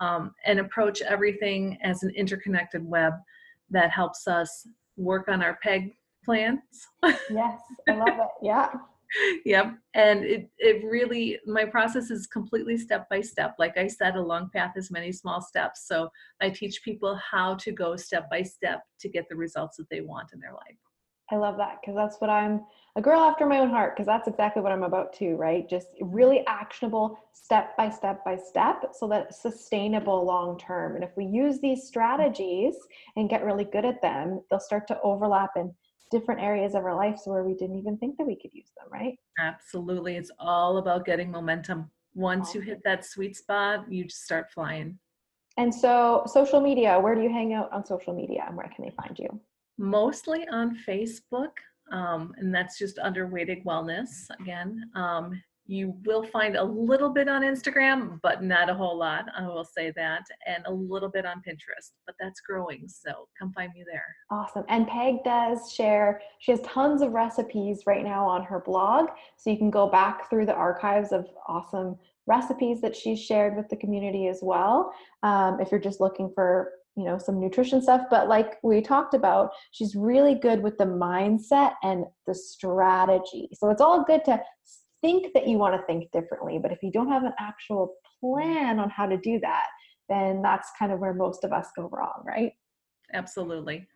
um, 0.00 0.34
and 0.44 0.60
approach 0.60 1.00
everything 1.02 1.78
as 1.82 2.02
an 2.02 2.10
interconnected 2.10 2.84
web 2.84 3.14
that 3.70 3.90
helps 3.90 4.28
us 4.28 4.66
work 4.96 5.28
on 5.28 5.42
our 5.42 5.58
PEG 5.62 5.92
plans. 6.24 6.58
Yes, 7.02 7.60
I 7.88 7.92
love 7.92 8.08
it. 8.08 8.28
Yeah. 8.42 8.70
yep. 9.44 9.74
And 9.94 10.24
it, 10.24 10.50
it 10.58 10.84
really, 10.84 11.38
my 11.46 11.64
process 11.64 12.10
is 12.10 12.26
completely 12.26 12.76
step 12.76 13.08
by 13.08 13.20
step. 13.20 13.56
Like 13.58 13.76
I 13.76 13.86
said, 13.86 14.16
a 14.16 14.22
long 14.22 14.50
path 14.54 14.72
is 14.76 14.90
many 14.90 15.12
small 15.12 15.40
steps. 15.40 15.86
So 15.86 16.10
I 16.40 16.50
teach 16.50 16.82
people 16.82 17.16
how 17.16 17.54
to 17.56 17.72
go 17.72 17.96
step 17.96 18.30
by 18.30 18.42
step 18.42 18.82
to 19.00 19.08
get 19.08 19.28
the 19.28 19.36
results 19.36 19.76
that 19.78 19.88
they 19.90 20.00
want 20.00 20.32
in 20.32 20.40
their 20.40 20.52
life. 20.52 20.76
I 21.30 21.36
love 21.36 21.56
that 21.58 21.78
because 21.80 21.94
that's 21.94 22.20
what 22.20 22.30
I'm 22.30 22.64
a 22.96 23.00
girl 23.00 23.20
after 23.20 23.46
my 23.46 23.58
own 23.58 23.70
heart 23.70 23.94
because 23.94 24.06
that's 24.06 24.26
exactly 24.26 24.62
what 24.62 24.72
I'm 24.72 24.82
about 24.82 25.12
too, 25.12 25.36
right? 25.36 25.68
Just 25.68 25.88
really 26.00 26.44
actionable 26.46 27.18
step 27.32 27.76
by 27.76 27.88
step 27.88 28.24
by 28.24 28.36
step 28.36 28.92
so 28.92 29.06
that 29.08 29.34
sustainable 29.34 30.24
long 30.24 30.58
term. 30.58 30.96
And 30.96 31.04
if 31.04 31.10
we 31.16 31.24
use 31.24 31.60
these 31.60 31.84
strategies 31.84 32.74
and 33.16 33.30
get 33.30 33.44
really 33.44 33.64
good 33.64 33.84
at 33.84 34.02
them, 34.02 34.42
they'll 34.50 34.60
start 34.60 34.88
to 34.88 35.00
overlap 35.02 35.50
in 35.56 35.72
different 36.10 36.40
areas 36.40 36.74
of 36.74 36.84
our 36.84 36.96
lives 36.96 37.22
where 37.24 37.44
we 37.44 37.54
didn't 37.54 37.78
even 37.78 37.96
think 37.98 38.16
that 38.18 38.26
we 38.26 38.34
could 38.34 38.52
use 38.52 38.72
them, 38.76 38.88
right? 38.90 39.14
Absolutely. 39.38 40.16
It's 40.16 40.32
all 40.38 40.78
about 40.78 41.04
getting 41.04 41.30
momentum. 41.30 41.90
Once 42.14 42.54
you 42.54 42.60
hit 42.60 42.80
that 42.84 43.04
sweet 43.04 43.36
spot, 43.36 43.90
you 43.90 44.04
just 44.04 44.24
start 44.24 44.50
flying. 44.50 44.98
And 45.56 45.72
so, 45.72 46.24
social 46.26 46.60
media, 46.60 46.98
where 46.98 47.14
do 47.14 47.22
you 47.22 47.28
hang 47.28 47.52
out 47.54 47.72
on 47.72 47.84
social 47.84 48.14
media 48.14 48.44
and 48.48 48.56
where 48.56 48.70
can 48.74 48.84
they 48.84 48.90
find 48.90 49.16
you? 49.18 49.40
Mostly 49.80 50.46
on 50.48 50.76
Facebook, 50.86 51.52
um, 51.90 52.34
and 52.36 52.54
that's 52.54 52.78
just 52.78 52.98
under 52.98 53.26
Wedig 53.26 53.64
Wellness 53.64 54.28
again. 54.38 54.84
Um, 54.94 55.42
you 55.66 55.94
will 56.04 56.24
find 56.24 56.56
a 56.56 56.62
little 56.62 57.08
bit 57.08 57.28
on 57.28 57.40
Instagram, 57.40 58.20
but 58.22 58.42
not 58.42 58.68
a 58.68 58.74
whole 58.74 58.98
lot. 58.98 59.26
I 59.34 59.46
will 59.46 59.64
say 59.64 59.90
that, 59.96 60.24
and 60.46 60.64
a 60.66 60.70
little 60.70 61.08
bit 61.08 61.24
on 61.24 61.36
Pinterest, 61.36 61.92
but 62.04 62.14
that's 62.20 62.40
growing. 62.40 62.88
So 62.88 63.28
come 63.38 63.52
find 63.52 63.72
me 63.72 63.84
there. 63.90 64.04
Awesome. 64.30 64.64
And 64.68 64.86
Peg 64.86 65.24
does 65.24 65.72
share, 65.72 66.20
she 66.40 66.50
has 66.52 66.60
tons 66.62 67.00
of 67.00 67.12
recipes 67.12 67.84
right 67.86 68.04
now 68.04 68.26
on 68.26 68.42
her 68.42 68.60
blog. 68.60 69.08
So 69.38 69.48
you 69.48 69.56
can 69.56 69.70
go 69.70 69.88
back 69.88 70.28
through 70.28 70.44
the 70.44 70.54
archives 70.54 71.12
of 71.12 71.26
awesome 71.46 71.96
recipes 72.26 72.80
that 72.80 72.94
she's 72.94 73.18
shared 73.18 73.56
with 73.56 73.68
the 73.68 73.76
community 73.76 74.26
as 74.26 74.40
well. 74.42 74.92
Um, 75.22 75.58
if 75.60 75.70
you're 75.70 75.80
just 75.80 76.00
looking 76.00 76.30
for, 76.34 76.72
you 77.00 77.06
know, 77.06 77.18
some 77.18 77.40
nutrition 77.40 77.80
stuff. 77.80 78.02
But 78.10 78.28
like 78.28 78.58
we 78.62 78.82
talked 78.82 79.14
about, 79.14 79.50
she's 79.72 79.94
really 79.94 80.34
good 80.34 80.62
with 80.62 80.76
the 80.76 80.84
mindset 80.84 81.72
and 81.82 82.04
the 82.26 82.34
strategy. 82.34 83.48
So 83.54 83.70
it's 83.70 83.80
all 83.80 84.04
good 84.04 84.24
to 84.26 84.40
think 85.00 85.32
that 85.32 85.48
you 85.48 85.56
want 85.56 85.74
to 85.74 85.86
think 85.86 86.10
differently. 86.12 86.58
But 86.62 86.72
if 86.72 86.82
you 86.82 86.92
don't 86.92 87.08
have 87.08 87.24
an 87.24 87.32
actual 87.38 87.94
plan 88.20 88.78
on 88.78 88.90
how 88.90 89.06
to 89.06 89.16
do 89.16 89.40
that, 89.40 89.66
then 90.10 90.42
that's 90.42 90.70
kind 90.78 90.92
of 90.92 91.00
where 91.00 91.14
most 91.14 91.42
of 91.42 91.52
us 91.52 91.68
go 91.74 91.88
wrong, 91.90 92.22
right? 92.26 92.52
Absolutely. 93.14 93.86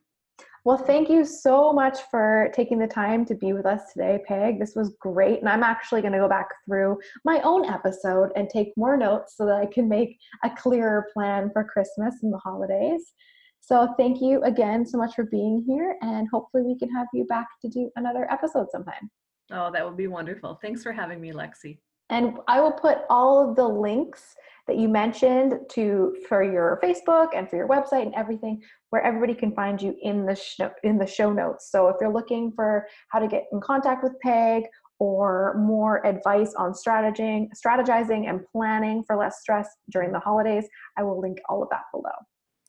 Well, 0.64 0.78
thank 0.78 1.10
you 1.10 1.26
so 1.26 1.74
much 1.74 1.98
for 2.10 2.50
taking 2.54 2.78
the 2.78 2.86
time 2.86 3.26
to 3.26 3.34
be 3.34 3.52
with 3.52 3.66
us 3.66 3.92
today, 3.92 4.20
Peg. 4.26 4.58
This 4.58 4.74
was 4.74 4.94
great. 4.98 5.40
And 5.40 5.48
I'm 5.48 5.62
actually 5.62 6.00
going 6.00 6.14
to 6.14 6.18
go 6.18 6.28
back 6.28 6.48
through 6.64 6.98
my 7.22 7.42
own 7.42 7.66
episode 7.66 8.30
and 8.34 8.48
take 8.48 8.72
more 8.74 8.96
notes 8.96 9.34
so 9.36 9.44
that 9.44 9.56
I 9.56 9.66
can 9.66 9.90
make 9.90 10.16
a 10.42 10.48
clearer 10.48 11.08
plan 11.12 11.50
for 11.52 11.64
Christmas 11.64 12.14
and 12.22 12.32
the 12.32 12.38
holidays. 12.38 13.12
So, 13.60 13.94
thank 13.98 14.22
you 14.22 14.42
again 14.42 14.86
so 14.86 14.96
much 14.96 15.14
for 15.14 15.24
being 15.24 15.64
here. 15.66 15.96
And 16.00 16.28
hopefully, 16.32 16.62
we 16.62 16.78
can 16.78 16.90
have 16.94 17.08
you 17.12 17.26
back 17.26 17.46
to 17.60 17.68
do 17.68 17.90
another 17.96 18.26
episode 18.30 18.68
sometime. 18.70 19.10
Oh, 19.52 19.70
that 19.70 19.84
would 19.84 19.98
be 19.98 20.06
wonderful. 20.06 20.58
Thanks 20.62 20.82
for 20.82 20.92
having 20.92 21.20
me, 21.20 21.32
Lexi. 21.32 21.78
And 22.10 22.38
I 22.48 22.60
will 22.60 22.72
put 22.72 22.98
all 23.08 23.48
of 23.48 23.56
the 23.56 23.66
links 23.66 24.34
that 24.66 24.78
you 24.78 24.88
mentioned 24.88 25.58
to 25.70 26.16
for 26.28 26.42
your 26.42 26.78
Facebook 26.82 27.28
and 27.34 27.48
for 27.48 27.56
your 27.56 27.68
website 27.68 28.02
and 28.02 28.14
everything 28.14 28.62
where 28.90 29.02
everybody 29.02 29.34
can 29.34 29.52
find 29.54 29.80
you 29.80 29.94
in 30.02 30.24
the 30.24 30.34
show, 30.34 30.70
in 30.82 30.98
the 30.98 31.06
show 31.06 31.32
notes. 31.32 31.70
So 31.70 31.88
if 31.88 31.96
you're 32.00 32.12
looking 32.12 32.52
for 32.52 32.86
how 33.08 33.18
to 33.18 33.28
get 33.28 33.44
in 33.52 33.60
contact 33.60 34.02
with 34.02 34.18
Peg 34.20 34.64
or 34.98 35.54
more 35.58 36.06
advice 36.06 36.54
on 36.54 36.72
strategizing, 36.72 37.48
strategizing 37.54 38.28
and 38.28 38.40
planning 38.52 39.02
for 39.06 39.16
less 39.16 39.40
stress 39.40 39.68
during 39.90 40.12
the 40.12 40.20
holidays, 40.20 40.66
I 40.96 41.02
will 41.02 41.20
link 41.20 41.38
all 41.48 41.62
of 41.62 41.68
that 41.70 41.82
below. 41.92 42.12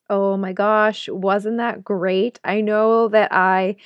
Oh 0.08 0.36
my 0.36 0.52
gosh, 0.52 1.08
wasn't 1.08 1.56
that 1.56 1.82
great? 1.82 2.38
I 2.44 2.60
know 2.60 3.08
that 3.08 3.32
I 3.32 3.76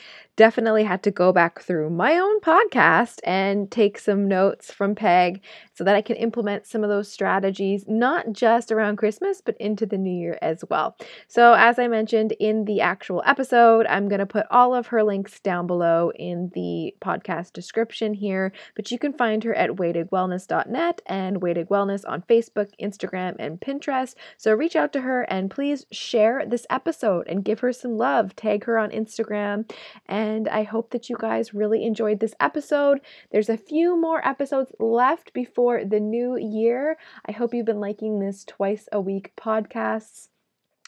definitely 0.41 0.85
had 0.85 1.03
to 1.03 1.11
go 1.11 1.35
back 1.35 1.61
through 1.61 1.91
my 1.91 2.17
own 2.17 2.41
podcast 2.41 3.19
and 3.25 3.71
take 3.71 3.99
some 3.99 4.27
notes 4.27 4.73
from 4.73 4.95
Peg 4.95 5.43
so 5.75 5.85
that 5.85 5.95
I 5.95 6.01
can 6.01 6.17
implement 6.17 6.67
some 6.67 6.83
of 6.83 6.89
those 6.89 7.13
strategies, 7.13 7.85
not 7.87 8.33
just 8.33 8.73
around 8.73 8.97
Christmas, 8.97 9.43
but 9.43 9.55
into 9.59 9.85
the 9.85 9.99
new 9.99 10.11
year 10.11 10.39
as 10.41 10.65
well. 10.71 10.97
So, 11.29 11.53
as 11.53 11.79
I 11.79 11.89
mentioned 11.89 12.33
in 12.41 12.65
the 12.65 12.81
actual 12.81 13.23
episode, 13.27 13.85
I'm 13.87 14.09
going 14.09 14.21
to 14.21 14.25
put 14.25 14.47
all 14.51 14.75
of 14.75 14.87
her 14.87 15.03
links 15.03 15.41
down 15.41 15.67
below 15.67 16.11
in 16.15 16.51
the 16.55 16.95
podcast 17.03 17.53
description 17.53 18.15
here, 18.15 18.51
but 18.75 18.91
you 18.91 18.99
can 18.99 19.13
find 19.13 19.45
her 19.45 19.55
at 19.55 19.73
wedigwellness.net 19.73 21.03
and 21.05 21.43
Wedig 21.43 21.69
Wellness 21.69 22.09
on 22.09 22.23
Facebook, 22.23 22.71
Instagram, 22.81 23.37
and 23.39 23.61
Pinterest. 23.61 24.15
So, 24.39 24.55
reach 24.55 24.75
out 24.75 24.91
to 24.95 25.03
her 25.03 25.25
and 25.25 25.51
please 25.51 25.85
share 25.93 26.47
this 26.47 26.67
episode 26.71 27.29
and 27.29 27.45
give 27.45 27.61
her 27.61 27.75
some 27.75 27.99
love. 27.99 28.35
Tag 28.37 28.65
her 28.65 28.79
on 28.79 28.91
Instagram 28.91 29.71
and 30.07 30.30
and 30.31 30.49
I 30.49 30.63
hope 30.63 30.91
that 30.91 31.09
you 31.09 31.17
guys 31.19 31.55
really 31.55 31.85
enjoyed 31.85 32.21
this 32.21 32.35
episode. 32.41 33.01
There's 33.33 33.49
a 33.49 33.57
few 33.57 34.01
more 34.01 34.27
episodes 34.27 34.73
left 34.79 35.33
before 35.33 35.85
the 35.85 36.01
new 36.01 36.37
year. 36.39 36.97
I 37.27 37.33
hope 37.33 37.53
you've 37.53 37.67
been 37.67 37.81
liking 37.81 38.19
this 38.21 38.45
twice 38.45 38.89
a 38.93 39.01
week 39.01 39.33
podcasts. 39.37 40.29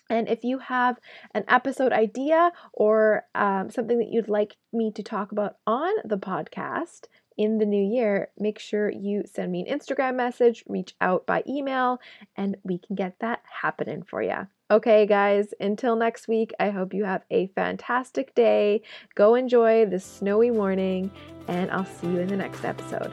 And 0.09 0.29
if 0.29 0.45
you 0.45 0.59
have 0.59 0.99
an 1.35 1.45
episode 1.49 1.93
idea 1.93 2.53
or 2.73 3.25
um, 3.35 3.71
something 3.71 3.99
that 3.99 4.11
you'd 4.11 4.29
like 4.29 4.57
me 4.73 4.93
to 4.93 5.03
talk 5.03 5.33
about 5.33 5.57
on 5.67 5.93
the 6.05 6.19
podcast, 6.19 7.07
in 7.39 7.57
the 7.57 7.65
new 7.65 7.83
year, 7.83 8.29
make 8.39 8.59
sure 8.59 8.91
you 8.91 9.23
send 9.25 9.51
me 9.51 9.65
an 9.67 9.79
Instagram 9.79 10.17
message, 10.17 10.65
reach 10.69 10.95
out 11.01 11.27
by 11.27 11.43
email, 11.49 11.99
and 12.37 12.57
we 12.63 12.79
can 12.79 12.95
get 12.95 13.19
that 13.21 13.41
happening 13.63 14.03
for 14.03 14.23
you. 14.23 14.47
Okay, 14.73 15.05
guys, 15.05 15.53
until 15.61 15.97
next 15.97 16.29
week, 16.29 16.55
I 16.59 16.71
hope 16.71 16.95
you 16.95 17.05
have 17.05 17.25
a 17.31 17.49
fantastic 17.49 18.35
day. 18.35 18.81
Go 19.15 19.35
enjoy 19.35 19.85
this 19.85 20.03
snowy 20.03 20.51
morning, 20.51 21.11
and 21.47 21.71
I'll 21.71 21.85
see 21.85 22.07
you 22.07 22.21
in 22.21 22.29
the 22.29 22.39
next 22.39 22.65
episode. 22.65 23.13